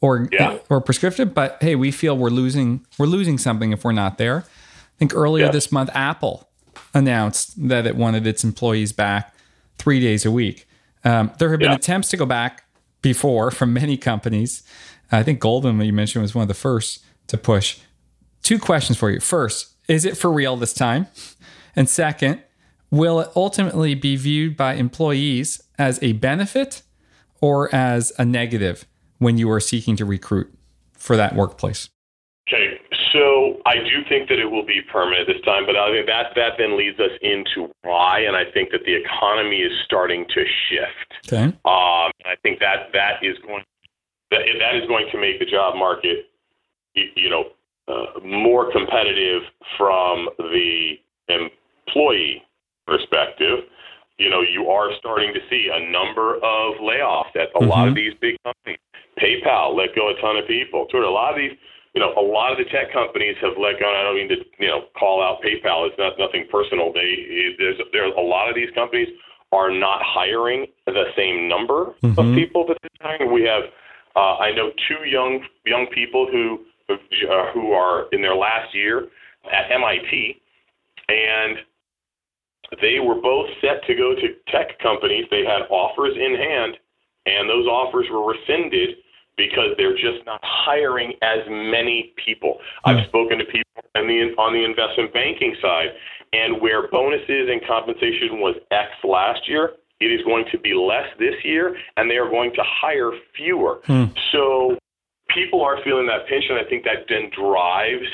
or 0.00 0.28
yeah. 0.32 0.58
or 0.68 0.80
prescriptive, 0.80 1.34
but 1.34 1.58
hey, 1.60 1.76
we 1.76 1.90
feel 1.90 2.16
we're 2.16 2.30
losing 2.30 2.86
we're 2.98 3.06
losing 3.06 3.38
something 3.38 3.72
if 3.72 3.84
we're 3.84 3.92
not 3.92 4.18
there. 4.18 4.38
I 4.38 4.98
think 4.98 5.14
earlier 5.14 5.50
this 5.50 5.72
month, 5.72 5.90
Apple 5.94 6.48
announced 6.92 7.68
that 7.68 7.86
it 7.86 7.96
wanted 7.96 8.26
its 8.26 8.44
employees 8.44 8.92
back 8.92 9.34
three 9.78 10.00
days 10.00 10.26
a 10.26 10.30
week. 10.30 10.66
Um, 11.04 11.32
there 11.38 11.50
have 11.50 11.60
been 11.60 11.70
yeah. 11.70 11.76
attempts 11.76 12.08
to 12.10 12.16
go 12.16 12.26
back 12.26 12.64
before 13.02 13.50
from 13.50 13.72
many 13.72 13.96
companies. 13.96 14.62
I 15.12 15.22
think 15.22 15.40
Goldman, 15.40 15.80
you 15.80 15.92
mentioned, 15.92 16.22
was 16.22 16.34
one 16.34 16.42
of 16.42 16.48
the 16.48 16.54
first 16.54 17.04
to 17.28 17.38
push. 17.38 17.80
Two 18.42 18.58
questions 18.58 18.98
for 18.98 19.10
you. 19.10 19.20
First, 19.20 19.74
is 19.88 20.04
it 20.04 20.16
for 20.16 20.30
real 20.30 20.56
this 20.56 20.72
time? 20.72 21.08
And 21.74 21.88
second, 21.88 22.42
will 22.90 23.20
it 23.20 23.30
ultimately 23.34 23.94
be 23.94 24.16
viewed 24.16 24.56
by 24.56 24.74
employees 24.74 25.62
as 25.78 26.02
a 26.02 26.12
benefit 26.12 26.82
or 27.40 27.74
as 27.74 28.12
a 28.18 28.24
negative 28.24 28.84
when 29.20 29.38
you 29.38 29.48
are 29.50 29.60
seeking 29.60 29.94
to 29.96 30.04
recruit 30.04 30.52
for 30.92 31.16
that 31.16 31.36
workplace? 31.36 31.88
Okay, 32.48 32.80
so 33.12 33.60
I 33.64 33.76
do 33.76 34.02
think 34.08 34.28
that 34.28 34.40
it 34.40 34.50
will 34.50 34.66
be 34.66 34.80
permanent 34.90 35.28
this 35.28 35.40
time, 35.44 35.66
but 35.66 35.76
I 35.76 35.92
think 35.92 36.06
that 36.06 36.34
that 36.34 36.52
then 36.58 36.76
leads 36.76 36.98
us 36.98 37.12
into 37.22 37.70
why, 37.82 38.20
and 38.26 38.34
I 38.34 38.50
think 38.50 38.70
that 38.72 38.80
the 38.84 38.94
economy 38.94 39.58
is 39.58 39.72
starting 39.84 40.26
to 40.34 40.44
shift. 40.68 41.32
Okay. 41.32 41.44
Um, 41.44 42.10
I 42.26 42.34
think 42.42 42.58
that 42.58 42.90
that 42.92 43.22
is 43.22 43.38
going 43.46 43.62
that 44.30 44.42
that 44.58 44.74
is 44.74 44.86
going 44.88 45.06
to 45.12 45.18
make 45.20 45.38
the 45.38 45.46
job 45.46 45.76
market, 45.76 46.26
you 46.94 47.28
know, 47.28 47.44
uh, 47.88 48.20
more 48.24 48.70
competitive 48.72 49.42
from 49.76 50.28
the 50.38 50.94
employee 51.28 52.42
perspective. 52.86 53.60
You 54.18 54.30
know, 54.30 54.42
you 54.42 54.68
are 54.68 54.90
starting 54.98 55.32
to 55.34 55.40
see 55.48 55.70
a 55.72 55.90
number 55.90 56.36
of 56.36 56.74
layoffs 56.80 57.34
at 57.34 57.48
a 57.54 57.58
mm-hmm. 57.58 57.68
lot 57.68 57.88
of 57.88 57.94
these 57.94 58.12
big 58.20 58.36
companies. 58.44 58.78
PayPal 59.22 59.76
let 59.76 59.94
go 59.94 60.10
a 60.10 60.20
ton 60.20 60.36
of 60.36 60.48
people. 60.48 60.86
Twitter, 60.90 61.06
a 61.06 61.12
lot 61.12 61.32
of 61.32 61.38
these 61.38 61.56
you 61.94 62.00
know, 62.00 62.14
a 62.16 62.22
lot 62.22 62.52
of 62.52 62.58
the 62.58 62.64
tech 62.70 62.92
companies 62.92 63.34
have 63.42 63.58
let 63.58 63.80
go. 63.80 63.90
I 63.90 64.02
don't 64.04 64.14
mean 64.14 64.28
to, 64.28 64.36
you 64.58 64.68
know, 64.68 64.86
call 64.98 65.22
out 65.22 65.42
PayPal. 65.42 65.88
It's 65.88 65.98
not 65.98 66.14
nothing 66.18 66.46
personal. 66.50 66.92
They 66.92 67.54
there's 67.58 67.80
there's 67.92 68.12
a 68.16 68.20
lot 68.20 68.48
of 68.48 68.54
these 68.54 68.70
companies 68.74 69.08
are 69.52 69.70
not 69.70 70.00
hiring 70.02 70.66
the 70.86 71.10
same 71.16 71.48
number 71.48 71.94
mm-hmm. 72.02 72.18
of 72.18 72.34
people 72.34 72.64
that 72.68 72.78
they're 72.82 73.18
hiring. 73.18 73.32
We 73.32 73.42
have, 73.42 73.64
uh, 74.14 74.38
I 74.38 74.52
know 74.54 74.70
two 74.86 75.08
young 75.08 75.44
young 75.66 75.86
people 75.92 76.28
who 76.30 76.60
uh, 76.88 77.52
who 77.52 77.72
are 77.72 78.06
in 78.12 78.22
their 78.22 78.36
last 78.36 78.72
year 78.72 79.08
at 79.50 79.70
MIT, 79.72 80.40
and 81.08 81.58
they 82.80 83.00
were 83.00 83.20
both 83.20 83.48
set 83.60 83.82
to 83.88 83.96
go 83.96 84.14
to 84.14 84.28
tech 84.52 84.78
companies. 84.78 85.26
They 85.30 85.42
had 85.42 85.66
offers 85.70 86.14
in 86.14 86.36
hand, 86.38 86.76
and 87.26 87.50
those 87.50 87.66
offers 87.66 88.06
were 88.12 88.30
rescinded 88.30 88.90
because 89.40 89.72
they're 89.78 89.96
just 89.96 90.24
not 90.26 90.40
hiring 90.42 91.14
as 91.22 91.40
many 91.48 92.12
people. 92.20 92.60
Mm-hmm. 92.60 92.90
I've 92.90 93.06
spoken 93.08 93.38
to 93.38 93.44
people 93.44 93.80
on 93.96 94.06
the 94.06 94.36
on 94.36 94.52
the 94.52 94.64
investment 94.64 95.12
banking 95.12 95.56
side, 95.62 95.96
and 96.32 96.60
where 96.60 96.88
bonuses 96.88 97.48
and 97.48 97.64
compensation 97.66 98.44
was 98.44 98.56
X 98.70 98.92
last 99.02 99.48
year, 99.48 99.80
it 100.00 100.12
is 100.12 100.20
going 100.24 100.44
to 100.52 100.58
be 100.58 100.74
less 100.74 101.08
this 101.18 101.34
year, 101.42 101.76
and 101.96 102.10
they 102.10 102.16
are 102.16 102.28
going 102.28 102.52
to 102.54 102.62
hire 102.64 103.12
fewer. 103.36 103.80
Mm. 103.88 104.12
So 104.32 104.76
people 105.28 105.64
are 105.64 105.82
feeling 105.82 106.06
that 106.06 106.28
pinch, 106.28 106.44
and 106.48 106.58
I 106.58 106.68
think 106.68 106.84
that 106.84 107.08
then 107.08 107.30
drives 107.32 108.12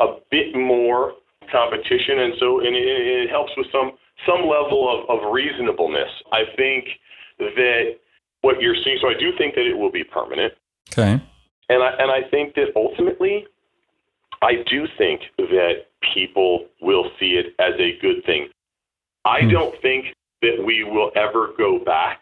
a 0.00 0.22
bit 0.30 0.54
more 0.54 1.14
competition, 1.50 2.22
and 2.22 2.34
so 2.38 2.60
and 2.60 2.76
it, 2.76 2.86
it 3.26 3.30
helps 3.30 3.52
with 3.56 3.66
some 3.72 3.98
some 4.26 4.46
level 4.46 4.86
of, 4.86 5.10
of 5.10 5.32
reasonableness. 5.32 6.10
I 6.32 6.42
think 6.56 6.86
that 7.38 7.98
what 8.42 8.60
you're 8.60 8.76
seeing. 8.84 8.98
So 9.00 9.08
I 9.08 9.14
do 9.18 9.32
think 9.38 9.54
that 9.54 9.66
it 9.66 9.76
will 9.76 9.92
be 9.92 10.04
permanent. 10.04 10.54
Okay. 10.92 11.22
And 11.70 11.82
I 11.82 11.90
and 11.98 12.10
I 12.10 12.28
think 12.30 12.54
that 12.54 12.68
ultimately, 12.76 13.46
I 14.42 14.64
do 14.70 14.86
think 14.96 15.22
that 15.36 15.86
people 16.14 16.66
will 16.80 17.10
see 17.18 17.32
it 17.32 17.54
as 17.58 17.74
a 17.78 17.98
good 18.00 18.24
thing. 18.24 18.48
I 19.24 19.42
hmm. 19.42 19.50
don't 19.50 19.82
think 19.82 20.06
that 20.42 20.62
we 20.64 20.84
will 20.84 21.10
ever 21.16 21.52
go 21.58 21.78
back 21.84 22.20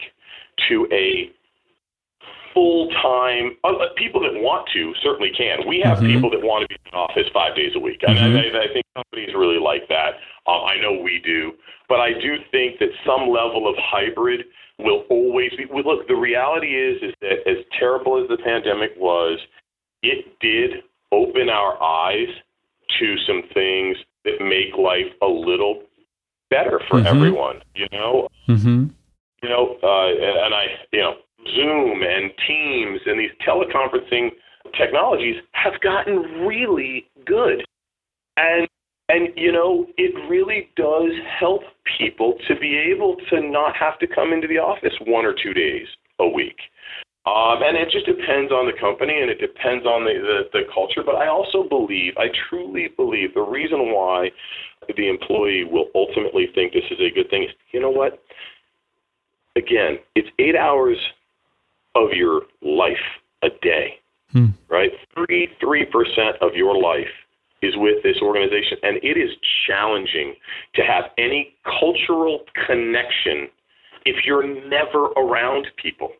to 0.68 0.88
a 0.90 1.30
full 2.56 2.88
time. 3.02 3.56
Uh, 3.62 3.76
uh, 3.76 3.88
people 3.96 4.20
that 4.22 4.32
want 4.40 4.66
to 4.72 4.94
certainly 5.02 5.30
can. 5.36 5.68
We 5.68 5.80
have 5.84 5.98
mm-hmm. 5.98 6.14
people 6.14 6.30
that 6.30 6.40
want 6.40 6.62
to 6.62 6.68
be 6.68 6.76
in 6.90 6.98
office 6.98 7.28
five 7.32 7.54
days 7.54 7.72
a 7.76 7.78
week, 7.78 8.00
and 8.02 8.16
mm-hmm. 8.16 8.56
I, 8.56 8.64
I, 8.64 8.72
think 8.72 8.86
companies 8.96 9.34
really 9.36 9.60
like 9.60 9.86
that. 9.88 10.16
Um, 10.48 10.64
I 10.64 10.80
know 10.80 10.98
we 11.02 11.20
do, 11.22 11.52
but 11.88 12.00
I 12.00 12.14
do 12.14 12.36
think 12.50 12.78
that 12.80 12.88
some 13.04 13.28
level 13.28 13.68
of 13.68 13.76
hybrid 13.76 14.46
will 14.78 15.04
always 15.10 15.50
be. 15.56 15.64
Look, 15.72 16.06
the 16.08 16.14
reality 16.14 16.74
is 16.74 17.02
is 17.02 17.14
that 17.20 17.48
as 17.48 17.64
terrible 17.78 18.22
as 18.22 18.28
the 18.28 18.36
pandemic 18.42 18.92
was, 18.96 19.38
it 20.02 20.26
did 20.40 20.82
open 21.12 21.48
our 21.48 21.82
eyes 21.82 22.28
to 22.98 23.16
some 23.26 23.42
things 23.54 23.96
that 24.24 24.40
make 24.40 24.76
life 24.78 25.12
a 25.22 25.26
little 25.26 25.82
better 26.50 26.80
for 26.88 26.98
mm-hmm. 26.98 27.06
everyone. 27.06 27.62
You 27.74 27.86
know. 27.92 28.28
Mm-hmm. 28.48 28.86
You 29.42 29.48
know, 29.50 29.76
uh, 29.82 30.08
and, 30.08 30.46
and 30.46 30.54
I, 30.54 30.64
you 30.92 31.00
know, 31.00 31.14
Zoom 31.54 32.02
and 32.02 32.32
Teams 32.48 33.00
and 33.06 33.20
these 33.20 33.30
teleconferencing 33.46 34.30
technologies 34.76 35.36
have 35.52 35.80
gotten 35.80 36.22
really 36.46 37.06
good. 37.26 37.64
And 38.36 38.66
and 39.08 39.28
you 39.36 39.52
know, 39.52 39.86
it 39.96 40.14
really 40.28 40.70
does 40.76 41.12
help 41.38 41.62
people 41.98 42.34
to 42.48 42.56
be 42.56 42.76
able 42.76 43.16
to 43.30 43.40
not 43.40 43.76
have 43.76 43.98
to 44.00 44.06
come 44.06 44.32
into 44.32 44.48
the 44.48 44.58
office 44.58 44.94
one 45.06 45.24
or 45.24 45.34
two 45.34 45.54
days 45.54 45.86
a 46.18 46.28
week. 46.28 46.56
Um, 47.26 47.58
and 47.62 47.76
it 47.76 47.90
just 47.90 48.06
depends 48.06 48.52
on 48.52 48.66
the 48.66 48.78
company 48.78 49.20
and 49.20 49.28
it 49.28 49.40
depends 49.40 49.84
on 49.84 50.04
the, 50.04 50.14
the, 50.52 50.58
the 50.60 50.64
culture. 50.72 51.02
But 51.04 51.16
I 51.16 51.26
also 51.26 51.64
believe, 51.68 52.14
I 52.16 52.26
truly 52.48 52.88
believe, 52.96 53.34
the 53.34 53.40
reason 53.42 53.92
why 53.92 54.30
the 54.96 55.08
employee 55.08 55.64
will 55.64 55.86
ultimately 55.94 56.46
think 56.54 56.72
this 56.72 56.84
is 56.88 56.98
a 57.00 57.12
good 57.12 57.28
thing 57.28 57.44
is, 57.44 57.50
you 57.72 57.80
know 57.80 57.90
what? 57.90 58.22
Again, 59.56 59.98
it's 60.14 60.28
eight 60.38 60.54
hours 60.54 60.98
of 61.96 62.10
your 62.12 62.42
life 62.62 62.94
a 63.42 63.48
day, 63.60 63.98
hmm. 64.30 64.46
right? 64.68 64.92
33% 65.16 65.86
of 66.40 66.54
your 66.54 66.80
life 66.80 67.10
is 67.66 67.74
with 67.76 68.02
this 68.02 68.16
organization, 68.22 68.78
and 68.82 68.96
it 69.02 69.16
is 69.16 69.30
challenging 69.66 70.34
to 70.74 70.82
have 70.82 71.04
any 71.18 71.54
cultural 71.64 72.40
connection 72.66 73.48
if 74.04 74.24
you're 74.24 74.46
never 74.68 75.06
around 75.16 75.66
people. 75.82 76.10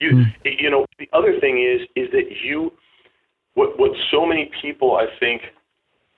You, 0.00 0.10
hmm. 0.10 0.22
you 0.44 0.70
know, 0.70 0.86
the 0.98 1.08
other 1.12 1.38
thing 1.40 1.58
is, 1.58 1.86
is 1.94 2.10
that 2.12 2.24
you, 2.42 2.72
what, 3.54 3.78
what 3.78 3.92
so 4.10 4.26
many 4.26 4.50
people 4.60 4.96
I 4.96 5.06
think 5.20 5.42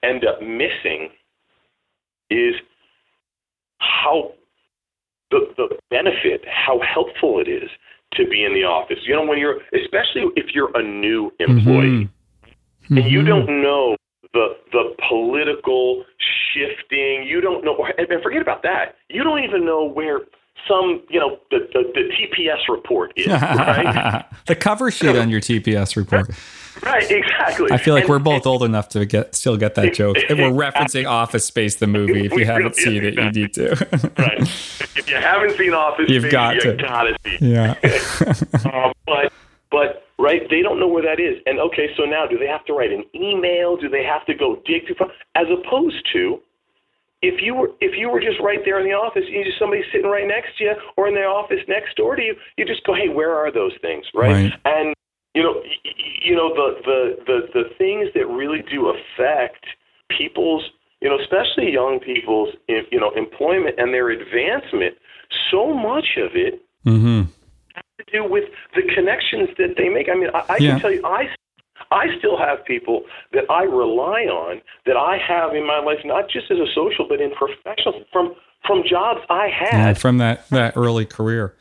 end 0.03 0.25
up 0.25 0.41
missing 0.41 1.11
is 2.31 2.55
how 3.79 4.33
the, 5.31 5.41
the 5.57 5.77
benefit, 5.91 6.43
how 6.47 6.81
helpful 6.81 7.41
it 7.41 7.49
is 7.49 7.69
to 8.15 8.27
be 8.27 8.45
in 8.45 8.55
the 8.55 8.65
office. 8.65 8.99
You 9.03 9.15
know, 9.15 9.25
when 9.25 9.39
you're, 9.39 9.59
especially 9.75 10.25
if 10.37 10.55
you're 10.55 10.77
a 10.77 10.83
new 10.83 11.33
employee 11.41 12.09
mm-hmm. 12.89 12.97
and 12.97 13.11
you 13.11 13.21
mm-hmm. 13.21 13.29
don't 13.29 13.63
know 13.63 13.96
political 15.09 16.05
shifting, 16.53 17.25
you 17.27 17.41
don't 17.41 17.65
know, 17.65 17.77
and 17.99 18.23
forget 18.23 18.43
about 18.43 18.63
that. 18.63 18.97
You 19.09 19.25
don't 19.25 19.43
even 19.43 19.65
know 19.65 19.85
where 19.85 20.21
some, 20.69 21.03
you 21.09 21.21
know, 21.21 21.39
the, 21.51 21.69
the, 21.73 21.83
the 21.95 22.11
TPS 22.15 22.69
report 22.69 23.13
is, 23.17 23.27
right? 23.29 24.25
the 24.47 24.57
cover 24.57 24.91
sheet 24.91 25.17
on 25.17 25.31
your 25.31 25.41
TPS 25.41 25.97
report. 25.97 26.31
Right, 26.83 27.11
exactly. 27.11 27.69
I 27.71 27.79
feel 27.79 27.95
like 27.95 28.05
and, 28.05 28.11
we're 28.11 28.19
both 28.19 28.47
old 28.47 28.63
enough 28.63 28.91
to 28.91 29.07
get 29.07 29.35
still 29.35 29.57
get 29.57 29.77
that 29.77 29.95
joke. 29.95 30.19
And 30.29 30.39
we're 30.39 30.71
referencing 30.71 31.09
Office 31.09 31.47
Space, 31.47 31.77
the 31.77 31.87
movie. 31.87 32.27
If 32.27 32.33
you 32.33 32.45
haven't 32.45 32.77
seen 32.77 33.03
it, 33.05 33.15
you 33.15 33.31
need 33.31 33.55
to. 33.55 33.71
right. 34.19 34.41
If 34.41 35.09
you 35.09 35.17
haven't 35.17 35.57
seen 35.57 35.73
Office 35.73 36.07
You've 36.09 36.25
Space, 36.25 36.33
got 36.33 36.55
you 36.57 36.61
to. 36.61 36.77
gotta 36.77 37.17
see. 37.25 37.39
Yeah. 37.41 37.75
um, 38.73 38.93
but 39.07 39.33
but 39.71 40.05
right, 40.19 40.43
they 40.51 40.63
don't 40.63 40.79
know 40.79 40.89
where 40.89 41.03
that 41.03 41.21
is. 41.21 41.43
And 41.47 41.59
okay, 41.59 41.89
so 41.97 42.05
now 42.05 42.27
do 42.27 42.39
they 42.39 42.47
have 42.47 42.65
to 42.67 42.73
write 42.73 42.93
an 42.93 43.05
email? 43.15 43.77
Do 43.77 43.89
they 43.89 44.05
have 44.05 44.25
to 44.27 44.35
go 44.35 44.63
dig 44.65 44.87
through? 44.87 45.07
As 45.35 45.47
opposed 45.51 46.07
to 46.13 46.41
if 47.23 47.41
you 47.43 47.55
were 47.55 47.71
if 47.81 47.97
you 47.99 48.11
were 48.11 48.21
just 48.21 48.41
right 48.41 48.61
there 48.65 48.79
in 48.79 48.87
the 48.87 48.93
office, 48.93 49.25
you 49.29 49.45
just 49.45 49.59
somebody 49.59 49.83
sitting 49.93 50.09
right 50.09 50.27
next 50.27 50.57
to 50.59 50.65
you 50.65 50.75
or 50.97 51.09
in 51.09 51.15
the 51.15 51.23
office 51.23 51.61
next 51.69 51.97
door 51.97 52.17
to 52.17 52.23
you, 52.23 52.35
you 52.57 52.65
just 52.65 52.85
go, 52.85 52.95
hey, 52.95 53.09
where 53.09 53.35
are 53.35 53.51
those 53.51 53.73
things, 53.81 54.05
right? 54.15 54.51
right. 54.51 54.53
And 54.65 54.95
you 55.35 55.43
know, 55.43 55.63
you 56.23 56.35
know 56.35 56.55
the, 56.55 56.69
the 56.85 57.17
the 57.27 57.39
the 57.55 57.65
things 57.77 58.09
that 58.15 58.27
really 58.27 58.63
do 58.71 58.93
affect 58.93 59.65
people's, 60.09 60.65
you 61.01 61.09
know, 61.09 61.19
especially 61.19 61.73
young 61.73 62.01
people's, 62.01 62.51
you 62.69 63.01
know, 63.01 63.11
employment 63.17 63.77
and 63.79 63.93
their 63.93 64.11
advancement. 64.11 64.95
So 65.51 65.75
much 65.75 66.17
of 66.17 66.33
it 66.35 66.63
mm-hmm. 66.87 67.23
Do 68.13 68.25
with 68.25 68.45
the 68.75 68.83
connections 68.95 69.49
that 69.59 69.75
they 69.77 69.89
make. 69.89 70.09
I 70.09 70.15
mean, 70.15 70.31
I, 70.35 70.45
I 70.49 70.57
yeah. 70.59 70.71
can 70.73 70.81
tell 70.81 70.93
you, 70.93 71.05
I 71.05 71.29
I 71.91 72.07
still 72.19 72.39
have 72.39 72.65
people 72.65 73.03
that 73.33 73.45
I 73.51 73.65
rely 73.65 74.23
on 74.23 74.61
that 74.87 74.97
I 74.97 75.19
have 75.19 75.55
in 75.55 75.67
my 75.67 75.79
life, 75.79 75.99
not 76.05 76.29
just 76.31 76.51
as 76.51 76.59
a 76.59 76.67
social, 76.75 77.07
but 77.09 77.21
in 77.21 77.31
professional 77.33 78.05
from 78.13 78.35
from 78.67 78.83
jobs 78.89 79.21
I 79.31 79.49
had 79.49 79.73
yeah, 79.73 79.95
from 79.95 80.19
that 80.19 80.49
that 80.51 80.77
early 80.77 81.07
career. 81.07 81.55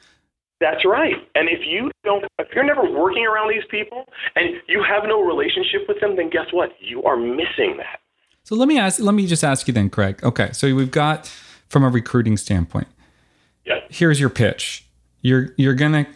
That's 0.61 0.85
right. 0.85 1.15
And 1.35 1.49
if 1.49 1.59
you 1.67 1.91
don't, 2.03 2.23
if 2.39 2.47
you're 2.55 2.63
never 2.63 2.89
working 2.89 3.25
around 3.25 3.49
these 3.49 3.65
people 3.69 4.05
and 4.35 4.55
you 4.67 4.83
have 4.87 5.03
no 5.05 5.21
relationship 5.21 5.81
with 5.87 5.99
them, 5.99 6.15
then 6.15 6.29
guess 6.29 6.47
what? 6.51 6.71
You 6.79 7.03
are 7.03 7.17
missing 7.17 7.75
that. 7.77 7.99
So 8.43 8.55
let 8.55 8.67
me 8.67 8.79
ask. 8.79 8.99
Let 8.99 9.13
me 9.13 9.27
just 9.27 9.43
ask 9.43 9.67
you 9.67 9.73
then, 9.73 9.89
Craig. 9.89 10.23
Okay, 10.23 10.51
so 10.53 10.73
we've 10.73 10.91
got 10.91 11.27
from 11.67 11.83
a 11.83 11.89
recruiting 11.89 12.37
standpoint. 12.37 12.87
Yeah. 13.65 13.79
Here's 13.89 14.19
your 14.19 14.29
pitch. 14.29 14.85
You're 15.21 15.53
you're 15.57 15.73
gonna 15.73 16.07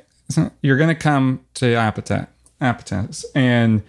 you're 0.62 0.78
gonna 0.78 0.96
come 0.96 1.46
to 1.56 1.66
Iapetus 1.66 2.28
Iapetus 2.62 3.26
and 3.36 3.84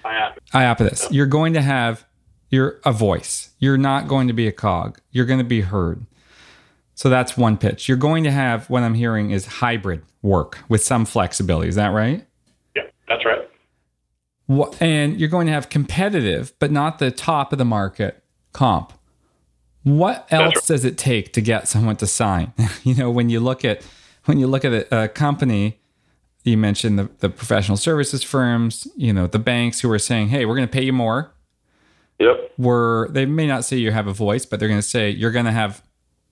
Iapetus. 0.52 1.08
You're 1.10 1.26
going 1.26 1.54
to 1.54 1.62
have 1.62 2.04
you're 2.50 2.80
a 2.84 2.92
voice. 2.92 3.50
You're 3.58 3.78
not 3.78 4.08
going 4.08 4.26
to 4.28 4.32
be 4.32 4.48
a 4.48 4.52
cog. 4.52 5.00
You're 5.12 5.26
going 5.26 5.38
to 5.38 5.44
be 5.44 5.60
heard. 5.60 6.04
So 6.94 7.08
that's 7.08 7.36
one 7.36 7.56
pitch. 7.56 7.88
You're 7.88 7.96
going 7.96 8.24
to 8.24 8.30
have 8.30 8.68
what 8.68 8.82
I'm 8.82 8.94
hearing 8.94 9.30
is 9.30 9.46
hybrid 9.46 10.02
work 10.20 10.58
with 10.68 10.82
some 10.82 11.06
flexibility. 11.06 11.68
Is 11.68 11.76
that 11.76 11.88
right? 11.88 12.26
Yeah, 12.74 12.82
that's 13.08 13.24
right. 13.24 13.48
What, 14.46 14.80
and 14.82 15.18
you're 15.18 15.28
going 15.28 15.46
to 15.46 15.52
have 15.52 15.68
competitive, 15.68 16.52
but 16.58 16.70
not 16.70 16.98
the 16.98 17.10
top 17.10 17.52
of 17.52 17.58
the 17.58 17.64
market 17.64 18.22
comp. 18.52 18.92
What 19.84 20.26
else 20.30 20.56
right. 20.56 20.66
does 20.66 20.84
it 20.84 20.98
take 20.98 21.32
to 21.34 21.40
get 21.40 21.68
someone 21.68 21.96
to 21.96 22.06
sign? 22.06 22.52
you 22.82 22.94
know, 22.94 23.10
when 23.10 23.30
you 23.30 23.40
look 23.40 23.64
at 23.64 23.82
when 24.26 24.38
you 24.38 24.46
look 24.46 24.66
at 24.66 24.72
a, 24.72 25.04
a 25.04 25.08
company 25.08 25.79
you 26.44 26.56
mentioned 26.56 26.98
the, 26.98 27.10
the 27.18 27.28
professional 27.28 27.76
services 27.76 28.22
firms, 28.22 28.88
you 28.96 29.12
know, 29.12 29.26
the 29.26 29.38
banks 29.38 29.80
who 29.80 29.90
are 29.90 29.98
saying, 29.98 30.28
hey, 30.28 30.46
we're 30.46 30.56
going 30.56 30.68
to 30.68 30.72
pay 30.72 30.84
you 30.84 30.92
more. 30.92 31.32
Yep. 32.18 32.52
Where 32.56 33.08
they 33.08 33.26
may 33.26 33.46
not 33.46 33.64
say 33.64 33.76
you 33.76 33.92
have 33.92 34.06
a 34.06 34.12
voice, 34.12 34.44
but 34.44 34.60
they're 34.60 34.68
going 34.68 34.80
to 34.80 34.86
say 34.86 35.10
you're 35.10 35.30
going 35.30 35.46
to 35.46 35.52
have 35.52 35.82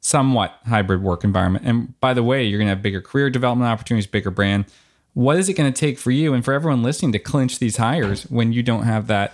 somewhat 0.01 0.55
hybrid 0.67 1.03
work 1.03 1.25
environment. 1.25 1.65
And 1.67 1.99
by 2.01 2.15
the 2.15 2.23
way, 2.23 2.45
you're 2.45 2.59
going 2.59 2.69
to 2.69 2.75
have 2.75 2.83
bigger 2.83 3.01
career 3.01 3.31
development 3.31 3.71
opportunities, 3.71 4.07
bigger 4.07 4.31
brand. 4.31 4.67
What 5.15 5.37
is 5.39 5.49
it 5.49 5.55
going 5.55 5.73
to 5.73 5.79
take 5.79 5.99
for 5.99 6.11
you 6.11 6.35
and 6.35 6.45
for 6.45 6.53
everyone 6.53 6.83
listening 6.83 7.13
to 7.13 7.19
clinch 7.19 7.59
these 7.59 7.79
hires 7.79 8.25
when 8.25 8.53
you 8.53 8.63
don't 8.63 8.85
have 8.85 9.07
that 9.09 9.33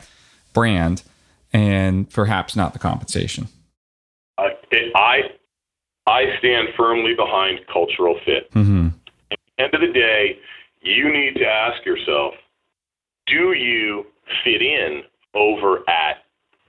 brand 0.53 1.03
and 1.53 2.09
perhaps 2.09 2.57
not 2.57 2.73
the 2.73 2.79
compensation? 2.79 3.49
Uh, 4.39 4.49
it, 4.71 4.93
I 4.95 5.23
I 6.07 6.37
stand 6.39 6.69
firmly 6.77 7.15
behind 7.15 7.61
cultural 7.73 8.19
fit. 8.25 8.51
Mm-hmm. 8.53 8.89
At 9.31 9.39
the 9.57 9.63
end 9.63 9.75
of 9.75 9.81
the 9.81 9.93
day, 9.93 10.39
you 10.85 11.13
need 11.13 11.35
to 11.37 11.47
ask 11.47 11.85
yourself 11.85 12.35
do 13.27 13.53
you 13.53 14.05
fit 14.45 14.63
in 14.63 15.03
over 15.35 15.79
at 15.89 16.25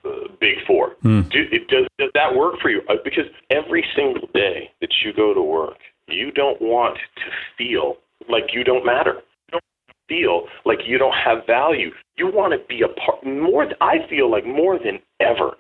uh, 0.06 0.30
Big 0.40 0.66
Four? 0.66 0.96
Mm. 1.04 1.30
Do, 1.30 1.46
it, 1.52 1.68
does, 1.68 1.86
does 2.00 2.12
that 2.14 2.36
work 2.36 2.60
for 2.62 2.70
you? 2.70 2.82
Uh, 2.90 2.96
because 3.04 3.26
every 3.50 3.86
single 3.96 4.28
day 4.34 4.72
that 4.82 4.90
you 5.04 5.14
go 5.14 5.34
to 5.34 5.42
work, 5.42 5.78
you 6.08 6.32
don't 6.32 6.62
want 6.62 6.98
to 6.98 7.32
feel 7.58 7.98
like 8.30 8.54
you 8.54 8.64
don't 8.64 8.86
matter. 8.86 9.22
You 9.48 9.52
don't 9.52 9.64
feel 10.08 10.48
like 10.66 10.80
you 10.86 10.98
don't 10.98 11.16
have 11.16 11.46
value. 11.46 11.92
You 12.18 12.28
want 12.28 12.54
to 12.54 12.68
be 12.68 12.82
a 12.82 12.88
part 12.88 13.26
more. 13.26 13.68
I 13.82 14.08
feel 14.10 14.32
like 14.32 14.46
more 14.46 14.80
than 14.80 15.00
ever, 15.20 15.58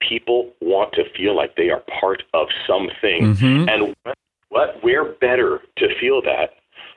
people 0.00 0.52
want 0.60 0.92
to 0.92 1.04
feel 1.16 1.34
like 1.34 1.56
they 1.56 1.70
are 1.70 1.82
part 2.00 2.22
of 2.34 2.48
something. 2.66 3.34
Mm-hmm. 3.34 3.68
And 3.68 3.96
what, 4.04 4.18
what 4.50 4.84
where 4.84 5.04
better 5.04 5.60
to 5.78 5.88
feel 5.98 6.22
that 6.22 6.50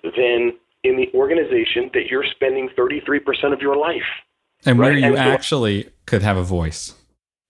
than 0.04 0.54
in 0.84 0.98
the 0.98 1.10
organization 1.14 1.90
that 1.94 2.08
you're 2.10 2.26
spending 2.32 2.70
33% 2.78 3.54
of 3.54 3.62
your 3.62 3.76
life. 3.76 4.02
And 4.66 4.78
where 4.78 4.92
right? 4.92 5.00
you 5.00 5.16
and 5.16 5.18
actually 5.18 5.84
so, 5.84 5.90
could 6.06 6.22
have 6.22 6.38
a 6.38 6.44
voice. 6.44 6.94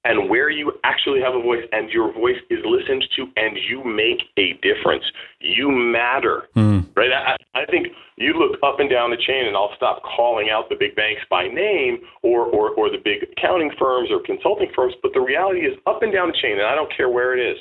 And 0.06 0.30
where 0.30 0.50
you 0.50 0.72
actually 0.84 1.20
have 1.22 1.36
a 1.36 1.42
voice 1.42 1.64
and 1.72 1.90
your 1.90 2.14
voice 2.14 2.38
is 2.50 2.60
listened 2.64 3.04
to 3.16 3.28
and 3.36 3.58
you 3.70 3.84
make 3.84 4.24
a 4.38 4.54
difference. 4.62 5.04
You 5.42 5.70
matter, 5.70 6.44
mm. 6.56 6.88
right? 6.96 7.12
I, 7.12 7.36
I 7.54 7.66
think 7.66 7.88
you 8.18 8.34
look 8.34 8.60
up 8.64 8.80
and 8.80 8.90
down 8.90 9.12
the 9.12 9.18
chain, 9.18 9.46
and 9.48 9.56
I'll 9.56 9.76
stop 9.76 10.02
calling 10.04 10.50
out 10.50 10.70
the 10.70 10.76
big 10.76 10.96
banks 10.96 11.22
by 11.30 11.48
name 11.48 12.00
or, 12.22 12.46
or, 12.46 12.72
or 12.72 12.90
the 12.90 12.98
big 13.04 13.24
accounting 13.24 13.72
firms 13.78 14.10
or 14.12 14.22
consulting 14.22 14.70
firms, 14.76 14.94
but 15.02 15.12
the 15.14 15.22
reality 15.22 15.62
is 15.62 15.78
up 15.86 16.02
and 16.02 16.14
down 16.14 16.30
the 16.30 16.38
chain, 16.42 16.54
and 16.54 16.68
I 16.68 16.76
don't 16.76 16.96
care 16.96 17.10
where 17.10 17.38
it 17.38 17.42
is. 17.42 17.58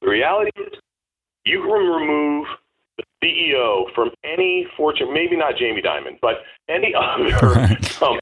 The 0.00 0.08
reality 0.08 0.50
is 0.56 0.78
you 1.44 1.60
can 1.60 1.70
remove 1.70 2.46
CEO 3.26 3.84
from 3.94 4.10
any 4.24 4.66
fortune, 4.76 5.12
maybe 5.12 5.36
not 5.36 5.56
Jamie 5.58 5.82
Dimon, 5.82 6.18
but 6.20 6.36
any 6.68 6.94
other 6.98 7.76
um, 8.02 8.18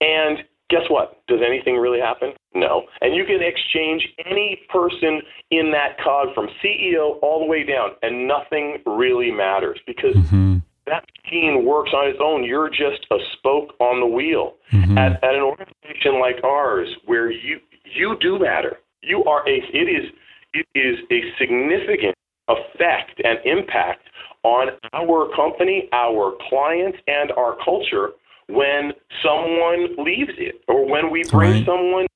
and 0.00 0.38
guess 0.70 0.82
what? 0.88 1.22
Does 1.26 1.40
anything 1.46 1.76
really 1.76 2.00
happen? 2.00 2.32
No. 2.54 2.84
And 3.00 3.14
you 3.14 3.24
can 3.24 3.40
exchange 3.42 4.06
any 4.26 4.60
person 4.68 5.22
in 5.50 5.72
that 5.72 5.98
cog 6.02 6.34
from 6.34 6.48
CEO 6.62 7.18
all 7.22 7.40
the 7.40 7.46
way 7.46 7.64
down, 7.64 7.90
and 8.02 8.28
nothing 8.28 8.78
really 8.86 9.30
matters 9.30 9.80
because 9.86 10.14
mm-hmm. 10.14 10.58
that 10.86 11.04
machine 11.24 11.64
works 11.64 11.90
on 11.94 12.08
its 12.08 12.18
own. 12.22 12.44
You're 12.44 12.68
just 12.68 13.06
a 13.10 13.16
spoke 13.32 13.74
on 13.80 14.00
the 14.00 14.06
wheel. 14.06 14.54
Mm-hmm. 14.72 14.98
At, 14.98 15.24
at 15.24 15.34
an 15.34 15.42
organization 15.42 16.20
like 16.20 16.42
ours, 16.44 16.88
where 17.06 17.30
you 17.30 17.60
you 17.84 18.16
do 18.20 18.38
matter, 18.38 18.78
you 19.02 19.24
are 19.24 19.48
a. 19.48 19.62
It 19.72 19.88
is 19.88 20.10
it 20.54 20.66
is 20.74 20.98
a 21.10 21.20
significant 21.38 22.14
effect 22.48 23.20
and 23.24 23.38
impact 23.44 24.08
on 24.44 24.68
our 24.92 25.34
company, 25.34 25.88
our 25.92 26.34
clients, 26.48 26.98
and 27.06 27.32
our 27.32 27.56
culture 27.64 28.10
when 28.48 28.92
someone 29.22 29.96
leaves 29.98 30.32
it 30.38 30.62
or 30.68 30.88
when 30.88 31.10
we 31.10 31.24
bring 31.24 31.52
right. 31.52 31.66
someone. 31.66 32.06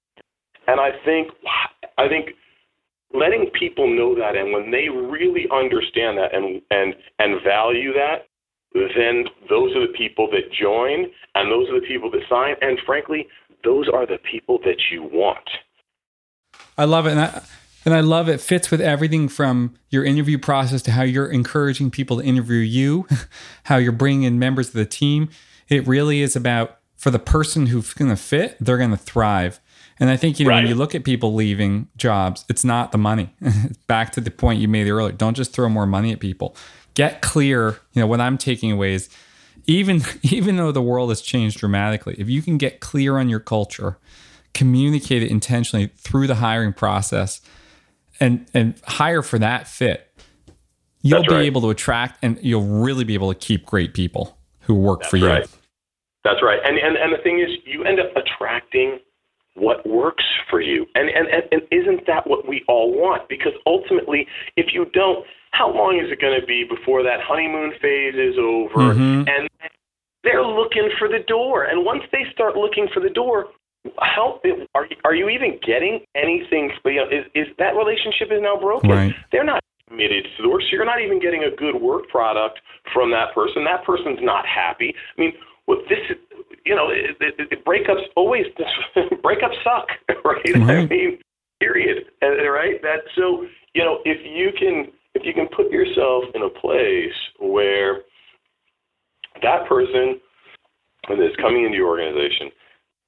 And 0.67 0.81
I 0.81 0.91
think 1.05 1.29
I 1.99 2.09
think 2.09 2.31
letting 3.15 3.51
people 3.59 3.87
know 3.87 4.15
that 4.15 4.37
and 4.37 4.53
when 4.53 4.71
they 4.71 4.89
really 4.89 5.47
understand 5.53 6.19
that 6.19 6.35
and 6.35 6.63
and 6.71 6.95
and 7.19 7.43
value 7.43 7.93
that 7.93 8.27
then 8.75 9.25
those 9.51 9.75
are 9.77 9.87
the 9.87 9.93
people 9.93 10.29
that 10.31 10.51
join 10.53 11.07
and 11.35 11.51
those 11.51 11.69
are 11.69 11.81
the 11.81 11.87
people 11.87 12.11
that 12.11 12.23
sign 12.29 12.55
and 12.63 12.79
frankly 12.87 13.27
those 13.65 13.87
are 13.93 14.07
the 14.07 14.19
people 14.31 14.59
that 14.65 14.77
you 14.91 15.03
want 15.03 15.49
i 16.79 16.85
love 16.85 17.07
it 17.07 17.17
and 17.85 17.95
I, 17.95 18.01
love 18.01 18.29
it 18.29 18.41
fits 18.41 18.71
with 18.71 18.81
everything 18.81 19.29
from 19.29 19.75
your 19.91 20.05
interview 20.05 20.39
process 20.39 20.83
to 20.83 20.93
how 20.93 21.03
you're 21.03 21.31
encouraging 21.31 21.91
people 21.91 22.19
to 22.19 22.25
interview 22.25 22.59
you 22.59 23.07
how 23.65 23.77
you're 23.77 23.93
bringing 23.93 24.23
in 24.25 24.39
members 24.39 24.69
of 24.69 24.75
the 24.75 24.87
team 24.87 25.29
it 25.69 25.87
really 25.87 26.21
is 26.21 26.37
about 26.37 26.79
for 27.03 27.11
the 27.11 27.19
person 27.19 27.67
who's 27.67 27.95
going 27.95 28.11
to 28.11 28.17
fit, 28.17 28.57
they're 28.61 28.79
going 28.79 28.93
to 28.93 28.97
thrive. 28.97 29.59
And 29.99 30.09
I 30.09 30.17
think 30.17 30.39
you 30.39 30.45
know 30.45 30.51
right. 30.51 30.63
when 30.63 30.69
you 30.69 30.77
look 30.77 30.95
at 30.95 31.03
people 31.03 31.35
leaving 31.35 31.89
jobs, 31.97 32.45
it's 32.49 32.65
not 32.65 32.93
the 32.93 32.99
money. 32.99 33.35
Back 33.89 34.13
to 34.13 34.21
the 34.21 34.31
point 34.31 34.61
you 34.61 34.69
made 34.69 34.89
earlier. 34.89 35.11
Don't 35.11 35.35
just 35.35 35.53
throw 35.53 35.69
more 35.69 35.85
money 35.85 36.13
at 36.13 36.21
people. 36.21 36.55
Get 36.95 37.21
clear. 37.21 37.81
You 37.93 38.03
know 38.03 38.07
what 38.07 38.21
I'm 38.21 38.39
taking 38.39 38.71
away 38.71 38.95
is 38.95 39.09
even 39.67 40.03
even 40.23 40.57
though 40.57 40.71
the 40.71 40.81
world 40.81 41.09
has 41.09 41.21
changed 41.21 41.59
dramatically, 41.59 42.15
if 42.19 42.29
you 42.29 42.41
can 42.41 42.57
get 42.57 42.79
clear 42.79 43.19
on 43.19 43.29
your 43.29 43.41
culture, 43.41 43.99
communicate 44.55 45.25
it 45.25 45.31
intentionally 45.31 45.91
through 45.97 46.29
the 46.29 46.37
hiring 46.37 46.73
process, 46.73 47.41
and 48.21 48.47
and 48.55 48.81
hire 48.85 49.23
for 49.23 49.39
that 49.39 49.69
fit, 49.69 50.11
you'll 51.03 51.21
That's 51.21 51.29
be 51.29 51.35
right. 51.35 51.45
able 51.45 51.61
to 51.63 51.71
attract 51.71 52.19
and 52.23 52.39
you'll 52.43 52.83
really 52.83 53.05
be 53.05 53.15
able 53.15 53.33
to 53.33 53.39
keep 53.39 53.67
great 53.67 53.95
people 53.95 54.39
who 54.61 54.75
work 54.75 55.01
That's 55.01 55.11
for 55.11 55.17
you. 55.17 55.27
Right. 55.27 55.49
That's 56.25 56.43
right. 56.43 56.61
And, 56.65 56.79
and 56.79 56.97
and 56.97 57.13
the 57.13 57.23
thing 57.23 57.41
is, 57.41 57.49
you 57.65 57.85
end 57.85 57.99
up 57.99 58.15
attracting 58.17 59.01
what 59.55 59.87
works 59.87 60.25
for 60.49 60.61
you. 60.61 60.87
And, 60.95 61.09
and 61.11 61.29
and 61.29 61.43
and 61.51 61.63
isn't 61.71 62.07
that 62.07 62.27
what 62.27 62.49
we 62.49 62.65
all 62.69 62.93
want? 62.93 63.29
Because 63.29 63.53
ultimately, 63.67 64.27
if 64.57 64.73
you 64.73 64.87
don't, 64.93 65.27
how 65.51 65.73
long 65.73 65.99
is 65.99 66.11
it 66.11 66.21
going 66.21 66.39
to 66.41 66.47
be 66.47 66.65
before 66.65 67.03
that 67.03 67.21
honeymoon 67.21 67.73
phase 67.81 68.15
is 68.15 68.39
over? 68.39 68.95
Mm-hmm. 68.95 69.29
And 69.29 69.49
they're 70.23 70.45
looking 70.45 70.91
for 70.99 71.09
the 71.09 71.19
door. 71.27 71.65
And 71.65 71.85
once 71.85 72.03
they 72.13 72.25
start 72.33 72.57
looking 72.57 72.89
for 72.95 73.01
the 73.01 73.11
door, 73.11 73.47
how 74.01 74.41
are 74.75 74.87
are 75.05 75.15
you 75.15 75.29
even 75.29 75.59
getting 75.67 76.01
anything? 76.15 76.71
You 76.85 76.95
know, 76.95 77.09
is 77.11 77.27
is 77.35 77.47
that 77.59 77.75
relationship 77.75 78.29
is 78.31 78.41
now 78.41 78.59
broken? 78.59 78.91
Right. 78.91 79.15
They're 79.33 79.45
not 79.45 79.63
committed 79.89 80.25
to 80.37 80.43
the 80.43 80.49
work. 80.49 80.63
So 80.63 80.69
you're 80.73 80.85
not 80.85 81.01
even 81.01 81.21
getting 81.21 81.45
a 81.45 81.55
good 81.55 81.81
work 81.81 82.09
product 82.09 82.61
from 82.93 83.11
that 83.11 83.35
person. 83.35 83.65
That 83.65 83.85
person's 83.85 84.21
not 84.23 84.47
happy. 84.47 84.95
I 84.97 85.21
mean, 85.21 85.33
well, 85.67 85.79
this, 85.89 85.99
you 86.65 86.75
know, 86.75 86.91
it, 86.91 87.17
it, 87.21 87.49
it 87.51 87.65
breakups 87.65 88.07
always 88.17 88.47
breakups 88.97 89.59
suck, 89.65 89.89
right? 90.25 90.45
Mm-hmm. 90.45 90.71
I 90.71 90.87
mean, 90.87 91.19
period. 91.61 92.05
Right? 92.23 92.81
That 92.83 93.01
so 93.17 93.47
you 93.75 93.85
know, 93.85 93.99
if 94.05 94.19
you 94.25 94.53
can 94.59 94.93
if 95.15 95.23
you 95.25 95.35
can 95.35 95.49
put 95.55 95.71
yourself 95.71 96.25
in 96.35 96.43
a 96.43 96.49
place 96.49 97.15
where 97.39 98.03
that 99.43 99.67
person 99.69 100.21
that 101.09 101.19
is 101.19 101.35
coming 101.41 101.65
into 101.65 101.77
your 101.77 101.89
organization, 101.89 102.51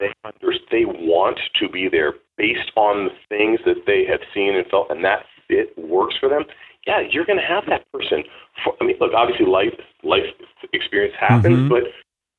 they 0.05 0.29
under, 0.29 0.59
they 0.71 0.85
want 0.85 1.39
to 1.61 1.69
be 1.69 1.89
there 1.89 2.15
based 2.37 2.71
on 2.77 3.07
the 3.07 3.11
things 3.29 3.61
that 3.65 3.87
they 3.87 4.05
have 4.05 4.21
seen 4.33 4.55
and 4.55 4.67
felt, 4.67 4.91
and 4.91 5.05
that 5.05 5.25
fit 5.49 5.77
works 5.79 6.15
for 6.19 6.29
them 6.29 6.45
yeah, 6.87 7.01
you're 7.11 7.25
going 7.25 7.39
to 7.39 7.45
have 7.45 7.65
that 7.67 7.91
person. 7.93 8.25
For, 8.63 8.75
I 8.81 8.85
mean, 8.85 8.97
look, 9.01 9.13
obviously 9.15 9.47
life 9.47 9.75
life 10.03 10.25
experience 10.73 11.15
happens, 11.19 11.57
mm-hmm. 11.57 11.69
but 11.69 11.85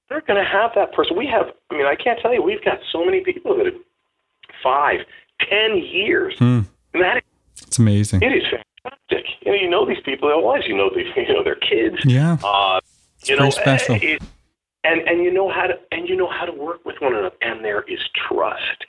they're 0.10 0.22
going 0.22 0.44
to 0.44 0.50
have 0.50 0.72
that 0.76 0.94
person. 0.94 1.18
We 1.18 1.28
have, 1.28 1.48
I 1.72 1.78
mean, 1.78 1.86
I 1.86 1.96
can't 1.96 2.20
tell 2.20 2.34
you, 2.34 2.44
we've 2.44 2.64
got 2.64 2.80
so 2.92 3.04
many 3.04 3.22
people 3.22 3.58
that 3.58 3.66
have 3.66 3.76
five, 4.62 5.00
ten 5.50 5.78
years. 5.78 6.36
Mm. 6.36 6.66
And 6.94 7.04
that 7.04 7.24
it's 7.62 7.80
amazing. 7.80 8.22
It 8.22 8.34
is 8.34 8.44
fantastic. 8.44 9.26
You 9.42 9.52
know, 9.52 9.58
you 9.58 9.70
know 9.70 9.86
these 9.86 10.02
people 10.04 10.30
their 10.30 10.40
lives. 10.40 10.66
You 10.68 10.78
know, 10.78 10.90
they, 10.94 11.22
you 11.22 11.34
know 11.34 11.44
their 11.44 11.56
kids. 11.56 11.98
Yeah. 12.06 12.38
Uh, 12.44 12.80
it's 13.20 13.30
you 13.30 13.38
know, 13.38 13.50
special. 13.50 13.96
It, 13.96 14.22
and 14.86 15.02
and 15.08 15.24
you 15.24 15.34
know 15.34 15.50
how 15.50 15.68
to 15.68 15.74
and 15.92 16.08
you 16.08 16.16
know 16.16 16.30
how 16.30 16.46
to 16.46 16.54
work 16.54 16.86
with 16.86 16.96
one 17.00 17.14
another. 17.14 17.36
And 17.42 17.64
there 17.64 17.84
is 17.84 18.00
trust, 18.28 18.86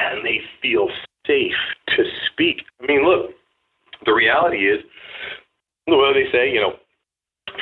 and 0.00 0.24
they 0.24 0.40
feel 0.62 0.88
safe 1.26 1.52
to 1.88 2.04
speak. 2.30 2.62
I 2.82 2.86
mean, 2.86 3.04
look 3.04 3.30
the 4.04 4.12
reality 4.12 4.68
is, 4.68 4.80
well, 5.86 6.12
they 6.12 6.30
say, 6.32 6.50
you 6.50 6.60
know, 6.60 6.74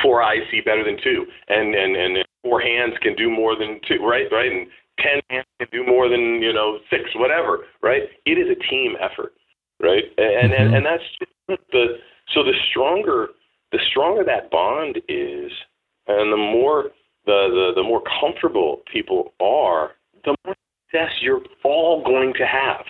four 0.02 0.22
eyes 0.22 0.40
see 0.50 0.60
better 0.60 0.84
than 0.84 0.98
two, 1.02 1.26
and 1.48 1.74
and 1.74 1.96
and 1.96 2.24
four 2.42 2.60
hands 2.60 2.94
can 3.02 3.14
do 3.14 3.30
more 3.30 3.56
than 3.56 3.80
two, 3.86 4.04
right? 4.04 4.26
Right, 4.32 4.50
and 4.50 4.66
ten 4.98 5.20
hands 5.30 5.46
can 5.58 5.68
do 5.72 5.84
more 5.86 6.08
than 6.08 6.42
you 6.42 6.52
know 6.52 6.78
six, 6.90 7.04
whatever, 7.16 7.66
right? 7.82 8.02
It 8.26 8.38
is 8.38 8.48
a 8.50 8.68
team 8.70 8.94
effort, 9.00 9.32
right? 9.80 10.04
And 10.18 10.52
mm-hmm. 10.52 10.62
and 10.62 10.74
and 10.76 10.86
that's 10.86 11.58
the 11.72 11.98
so 12.34 12.42
the 12.42 12.54
stronger 12.70 13.28
the 13.72 13.78
stronger 13.90 14.24
that 14.24 14.50
bond 14.50 14.98
is, 15.08 15.52
and 16.06 16.32
the 16.32 16.36
more 16.36 16.90
the 17.26 17.72
the, 17.74 17.80
the 17.80 17.82
more 17.82 18.02
comfortable 18.20 18.82
people 18.92 19.32
are, 19.40 19.92
the 20.24 20.34
more 20.44 20.54
success 20.90 21.12
you're 21.20 21.42
all 21.64 22.02
going 22.04 22.34
to 22.34 22.46
have 22.46 22.84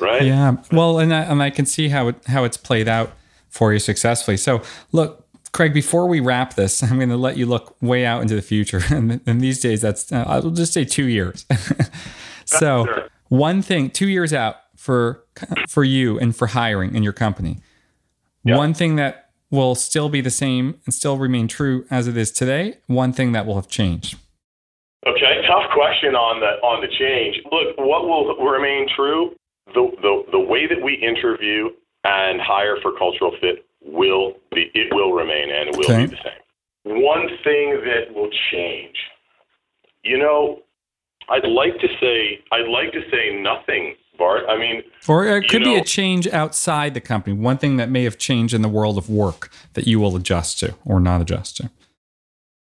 right? 0.00 0.22
Yeah. 0.22 0.56
Well, 0.72 0.98
and 0.98 1.14
I, 1.14 1.22
and 1.22 1.42
I 1.42 1.50
can 1.50 1.66
see 1.66 1.88
how 1.88 2.08
it 2.08 2.16
how 2.26 2.44
it's 2.44 2.56
played 2.56 2.88
out 2.88 3.12
for 3.48 3.72
you 3.72 3.78
successfully. 3.78 4.36
So, 4.36 4.62
look, 4.92 5.26
Craig, 5.52 5.74
before 5.74 6.06
we 6.06 6.20
wrap 6.20 6.54
this, 6.54 6.82
I'm 6.90 6.96
going 6.96 7.08
to 7.10 7.16
let 7.16 7.36
you 7.36 7.46
look 7.46 7.76
way 7.80 8.04
out 8.06 8.22
into 8.22 8.34
the 8.34 8.42
future. 8.42 8.80
And, 8.90 9.20
and 9.26 9.40
these 9.40 9.60
days, 9.60 9.80
that's 9.80 10.10
uh, 10.12 10.24
I'll 10.26 10.50
just 10.50 10.72
say 10.72 10.84
two 10.84 11.06
years. 11.06 11.46
so, 12.44 12.86
sure. 12.86 13.08
one 13.28 13.62
thing, 13.62 13.90
two 13.90 14.08
years 14.08 14.32
out 14.32 14.56
for 14.76 15.24
for 15.68 15.84
you 15.84 16.18
and 16.18 16.34
for 16.34 16.48
hiring 16.48 16.94
in 16.94 17.02
your 17.02 17.12
company. 17.12 17.60
One 18.42 18.72
thing 18.72 18.96
that 18.96 19.29
will 19.50 19.74
still 19.74 20.08
be 20.08 20.20
the 20.20 20.30
same 20.30 20.80
and 20.84 20.94
still 20.94 21.18
remain 21.18 21.48
true 21.48 21.84
as 21.90 22.06
it 22.06 22.16
is 22.16 22.30
today. 22.30 22.78
One 22.86 23.12
thing 23.12 23.32
that 23.32 23.46
will 23.46 23.56
have 23.56 23.68
changed. 23.68 24.16
Okay, 25.06 25.42
tough 25.46 25.70
question 25.72 26.14
on 26.14 26.40
the 26.40 26.60
on 26.66 26.82
the 26.82 26.88
change. 26.98 27.40
Look, 27.50 27.76
what 27.78 28.04
will 28.04 28.36
remain 28.36 28.86
true 28.94 29.34
the, 29.74 29.90
the, 30.02 30.22
the 30.32 30.40
way 30.40 30.66
that 30.66 30.82
we 30.82 30.94
interview 30.94 31.70
and 32.04 32.40
hire 32.40 32.76
for 32.82 32.92
cultural 32.96 33.32
fit 33.40 33.64
will 33.82 34.34
be, 34.52 34.70
it 34.74 34.92
will 34.92 35.12
remain 35.12 35.50
and 35.50 35.68
it 35.68 35.76
will 35.76 35.84
okay. 35.84 36.06
be 36.06 36.10
the 36.10 36.22
same. 36.22 37.02
One 37.02 37.28
thing 37.44 37.80
that 37.84 38.14
will 38.14 38.30
change, 38.50 38.96
you 40.02 40.18
know, 40.18 40.60
I'd 41.28 41.46
like 41.46 41.78
to 41.80 41.88
say, 42.00 42.40
I'd 42.52 42.68
like 42.68 42.92
to 42.92 43.02
say 43.10 43.40
nothing, 43.40 43.94
Bart. 44.20 44.44
I 44.48 44.56
mean, 44.56 44.82
or 45.08 45.24
it 45.24 45.48
could 45.48 45.62
know, 45.62 45.74
be 45.74 45.76
a 45.76 45.82
change 45.82 46.28
outside 46.28 46.94
the 46.94 47.00
company. 47.00 47.34
One 47.34 47.58
thing 47.58 47.78
that 47.78 47.90
may 47.90 48.04
have 48.04 48.18
changed 48.18 48.54
in 48.54 48.62
the 48.62 48.68
world 48.68 48.98
of 48.98 49.10
work 49.10 49.50
that 49.72 49.88
you 49.88 49.98
will 49.98 50.14
adjust 50.14 50.60
to 50.60 50.76
or 50.84 51.00
not 51.00 51.20
adjust 51.20 51.56
to. 51.56 51.70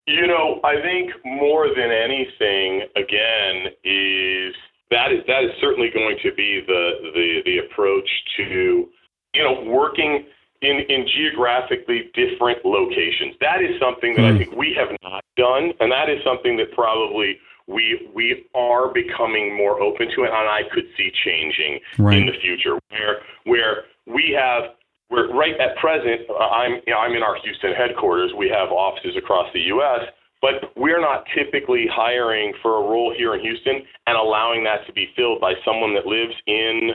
You 0.07 0.27
know, 0.27 0.59
I 0.65 0.81
think 0.81 1.11
more 1.23 1.69
than 1.69 1.91
anything, 1.91 2.81
again, 2.97 3.71
is 3.85 4.53
that 4.91 5.13
is 5.13 5.23
that 5.27 5.45
is 5.45 5.51
certainly 5.61 5.89
going 5.93 6.17
to 6.23 6.33
be 6.33 6.61
the 6.67 7.11
the, 7.13 7.41
the 7.45 7.57
approach 7.59 8.09
to 8.37 8.89
you 9.33 9.43
know 9.43 9.63
working 9.63 10.25
in, 10.61 10.79
in 10.89 11.05
geographically 11.07 12.11
different 12.13 12.65
locations. 12.65 13.35
That 13.39 13.61
is 13.61 13.79
something 13.79 14.15
that 14.15 14.21
mm. 14.21 14.29
I 14.29 14.31
hmm. 14.31 14.37
think 14.39 14.55
we 14.55 14.75
have 14.77 14.89
not 15.03 15.23
done, 15.37 15.71
and 15.79 15.91
that 15.91 16.09
is 16.09 16.19
something 16.25 16.57
that 16.57 16.73
probably 16.73 17.37
we 17.67 18.09
we 18.13 18.45
are 18.55 18.93
becoming 18.93 19.55
more 19.55 19.81
open 19.81 20.07
to 20.15 20.23
it, 20.23 20.31
and 20.31 20.49
I 20.49 20.61
could 20.73 20.85
see 20.97 21.11
changing 21.23 21.79
right. 21.99 22.17
in 22.17 22.25
the 22.25 22.33
future, 22.41 22.79
where 22.89 23.21
where 23.45 23.83
we 24.07 24.35
have. 24.37 24.75
We're 25.11 25.31
right 25.31 25.53
at 25.59 25.77
present. 25.77 26.21
Uh, 26.27 26.41
I'm 26.41 26.81
you 26.87 26.93
know, 26.93 26.97
I'm 26.97 27.13
in 27.13 27.21
our 27.21 27.37
Houston 27.43 27.73
headquarters. 27.73 28.31
We 28.35 28.49
have 28.49 28.71
offices 28.71 29.15
across 29.15 29.45
the 29.53 29.59
U.S., 29.77 30.09
but 30.41 30.75
we're 30.75 31.01
not 31.01 31.25
typically 31.37 31.85
hiring 31.91 32.51
for 32.63 32.77
a 32.77 32.81
role 32.81 33.13
here 33.15 33.35
in 33.35 33.41
Houston 33.41 33.83
and 34.07 34.17
allowing 34.17 34.63
that 34.63 34.87
to 34.87 34.93
be 34.93 35.09
filled 35.15 35.39
by 35.39 35.53
someone 35.63 35.93
that 35.93 36.07
lives 36.07 36.33
in 36.47 36.91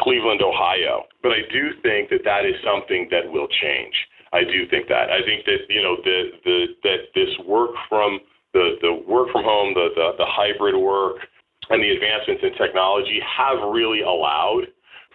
Cleveland, 0.00 0.42
Ohio. 0.42 1.04
But 1.22 1.30
I 1.30 1.46
do 1.52 1.70
think 1.82 2.10
that 2.10 2.24
that 2.24 2.44
is 2.44 2.56
something 2.64 3.06
that 3.12 3.30
will 3.30 3.46
change. 3.62 3.94
I 4.34 4.42
do 4.42 4.66
think 4.68 4.88
that. 4.88 5.10
I 5.10 5.22
think 5.22 5.46
that 5.46 5.70
you 5.70 5.80
know 5.80 5.96
the 6.02 6.18
the 6.44 6.66
that 6.82 7.14
this 7.14 7.30
work 7.46 7.70
from 7.88 8.18
the 8.54 8.76
the 8.80 8.94
work 9.06 9.28
from 9.30 9.44
home, 9.44 9.74
the 9.74 9.88
the, 9.94 10.12
the 10.18 10.26
hybrid 10.26 10.76
work, 10.76 11.16
and 11.68 11.82
the 11.82 11.90
advancements 11.90 12.42
in 12.42 12.54
technology 12.54 13.20
have 13.20 13.58
really 13.70 14.00
allowed 14.00 14.64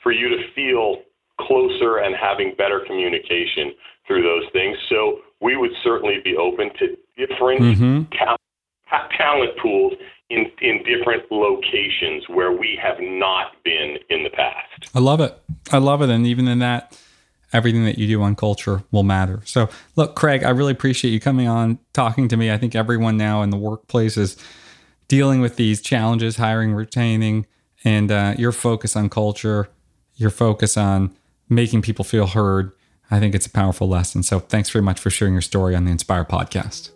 for 0.03 0.11
you 0.11 0.29
to 0.29 0.37
feel 0.53 1.01
closer 1.41 1.97
and 1.97 2.15
having 2.15 2.53
better 2.57 2.81
communication 2.85 3.73
through 4.05 4.21
those 4.21 4.43
things. 4.51 4.77
So 4.89 5.19
we 5.41 5.55
would 5.55 5.71
certainly 5.83 6.19
be 6.23 6.35
open 6.35 6.69
to 6.79 6.97
different 7.17 7.61
mm-hmm. 7.61 8.01
ta- 8.17 8.37
talent 9.17 9.51
pools 9.61 9.93
in, 10.29 10.45
in 10.61 10.83
different 10.83 11.23
locations 11.31 12.27
where 12.27 12.51
we 12.51 12.77
have 12.81 12.97
not 12.99 13.53
been 13.63 13.97
in 14.09 14.23
the 14.23 14.29
past. 14.29 14.89
I 14.93 14.99
love 14.99 15.21
it. 15.21 15.37
I 15.71 15.77
love 15.77 16.01
it. 16.01 16.09
And 16.09 16.27
even 16.27 16.47
in 16.47 16.59
that, 16.59 16.99
everything 17.54 17.86
that 17.86 17.97
you 17.97 18.08
do 18.08 18.22
on 18.22 18.36
culture 18.36 18.84
will 18.91 19.04
matter. 19.04 19.41
So, 19.45 19.70
look, 19.95 20.16
Craig, 20.16 20.43
I 20.43 20.50
really 20.50 20.72
appreciate 20.72 21.12
you 21.12 21.20
coming 21.20 21.47
on, 21.47 21.80
talking 21.93 22.28
to 22.28 22.38
me. 22.38 22.52
I 22.52 22.58
think 22.58 22.76
everyone 22.76 23.18
now 23.18 23.41
in 23.41 23.50
the 23.50 23.58
workplace 23.58 24.18
is 24.18 24.38
dealing 25.08 25.41
with 25.41 25.56
these 25.56 25.82
challenges, 25.82 26.38
hiring, 26.38 26.74
retaining, 26.74 27.45
and 27.84 28.12
uh, 28.12 28.36
your 28.38 28.52
focus 28.52 28.95
on 28.95 29.10
culture, 29.10 29.70
your 30.16 30.30
focus 30.30 30.78
on 30.78 31.16
making 31.47 31.82
people 31.82 32.06
feel 32.06 32.28
heard. 32.28 32.72
I 33.12 33.20
think 33.20 33.34
it's 33.34 33.47
a 33.47 33.52
powerful 33.52 33.89
lesson. 33.89 34.24
So, 34.24 34.39
thanks 34.39 34.70
very 34.70 34.84
much 34.84 35.00
for 35.00 35.10
sharing 35.10 35.34
your 35.34 35.41
story 35.41 35.76
on 35.76 35.86
the 35.86 35.91
Inspire 35.91 36.26
podcast. 36.26 36.91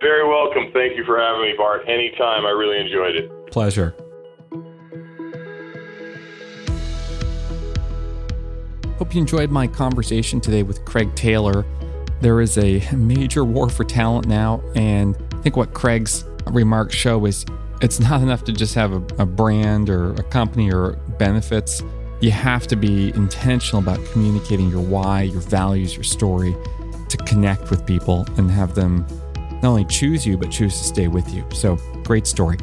Very 0.00 0.28
welcome. 0.28 0.72
Thank 0.72 0.96
you 0.96 1.04
for 1.04 1.16
having 1.16 1.42
me, 1.42 1.54
Bart. 1.56 1.82
Anytime. 1.86 2.44
I 2.44 2.50
really 2.50 2.80
enjoyed 2.80 3.14
it. 3.14 3.52
Pleasure. 3.52 3.94
Hope 9.02 9.16
you 9.16 9.20
enjoyed 9.20 9.50
my 9.50 9.66
conversation 9.66 10.40
today 10.40 10.62
with 10.62 10.84
Craig 10.84 11.12
Taylor. 11.16 11.66
There 12.20 12.40
is 12.40 12.56
a 12.56 12.80
major 12.94 13.44
war 13.44 13.68
for 13.68 13.82
talent 13.82 14.28
now, 14.28 14.62
and 14.76 15.16
I 15.32 15.38
think 15.38 15.56
what 15.56 15.74
Craig's 15.74 16.24
remarks 16.46 16.94
show 16.94 17.26
is 17.26 17.44
it's 17.80 17.98
not 17.98 18.22
enough 18.22 18.44
to 18.44 18.52
just 18.52 18.76
have 18.76 18.92
a, 18.92 19.04
a 19.20 19.26
brand 19.26 19.90
or 19.90 20.12
a 20.12 20.22
company 20.22 20.72
or 20.72 20.92
benefits. 21.18 21.82
You 22.20 22.30
have 22.30 22.68
to 22.68 22.76
be 22.76 23.08
intentional 23.16 23.82
about 23.82 23.98
communicating 24.12 24.70
your 24.70 24.82
why, 24.82 25.22
your 25.22 25.40
values, 25.40 25.96
your 25.96 26.04
story 26.04 26.54
to 27.08 27.16
connect 27.16 27.70
with 27.70 27.84
people 27.84 28.24
and 28.36 28.48
have 28.52 28.76
them 28.76 29.04
not 29.54 29.64
only 29.64 29.84
choose 29.86 30.24
you, 30.24 30.38
but 30.38 30.52
choose 30.52 30.78
to 30.78 30.84
stay 30.84 31.08
with 31.08 31.28
you. 31.34 31.44
So, 31.52 31.74
great 32.04 32.28
story. 32.28 32.56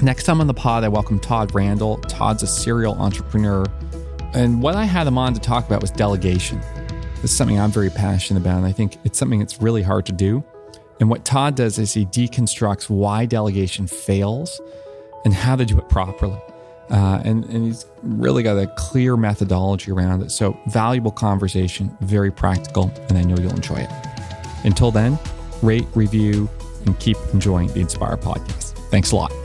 Next 0.00 0.24
time 0.24 0.40
on 0.40 0.48
the 0.48 0.54
pod, 0.54 0.82
I 0.82 0.88
welcome 0.88 1.20
Todd 1.20 1.54
Randall. 1.54 1.98
Todd's 1.98 2.42
a 2.42 2.48
serial 2.48 2.94
entrepreneur. 2.94 3.64
And 4.34 4.62
what 4.62 4.74
I 4.74 4.84
had 4.84 5.06
him 5.06 5.18
on 5.18 5.34
to 5.34 5.40
talk 5.40 5.66
about 5.66 5.80
was 5.80 5.90
delegation. 5.90 6.60
This 7.20 7.30
is 7.30 7.36
something 7.36 7.60
I'm 7.60 7.70
very 7.70 7.90
passionate 7.90 8.40
about. 8.40 8.58
And 8.58 8.66
I 8.66 8.72
think 8.72 8.96
it's 9.04 9.18
something 9.18 9.38
that's 9.38 9.60
really 9.60 9.82
hard 9.82 10.06
to 10.06 10.12
do. 10.12 10.42
And 11.00 11.10
what 11.10 11.24
Todd 11.24 11.56
does 11.56 11.78
is 11.78 11.92
he 11.92 12.06
deconstructs 12.06 12.88
why 12.88 13.26
delegation 13.26 13.86
fails 13.86 14.60
and 15.24 15.34
how 15.34 15.56
to 15.56 15.64
do 15.64 15.78
it 15.78 15.88
properly. 15.88 16.38
Uh, 16.90 17.22
and, 17.24 17.44
and 17.46 17.64
he's 17.64 17.86
really 18.02 18.42
got 18.42 18.56
a 18.58 18.66
clear 18.76 19.16
methodology 19.16 19.90
around 19.90 20.22
it. 20.22 20.30
So, 20.30 20.58
valuable 20.66 21.10
conversation, 21.10 21.96
very 22.00 22.30
practical, 22.30 22.92
and 23.08 23.16
I 23.16 23.22
know 23.22 23.36
you'll 23.36 23.54
enjoy 23.54 23.76
it. 23.76 23.90
Until 24.64 24.90
then, 24.90 25.18
rate, 25.62 25.86
review, 25.94 26.50
and 26.84 26.98
keep 27.00 27.16
enjoying 27.32 27.68
the 27.68 27.80
Inspire 27.80 28.16
podcast. 28.16 28.74
Thanks 28.90 29.12
a 29.12 29.16
lot. 29.16 29.41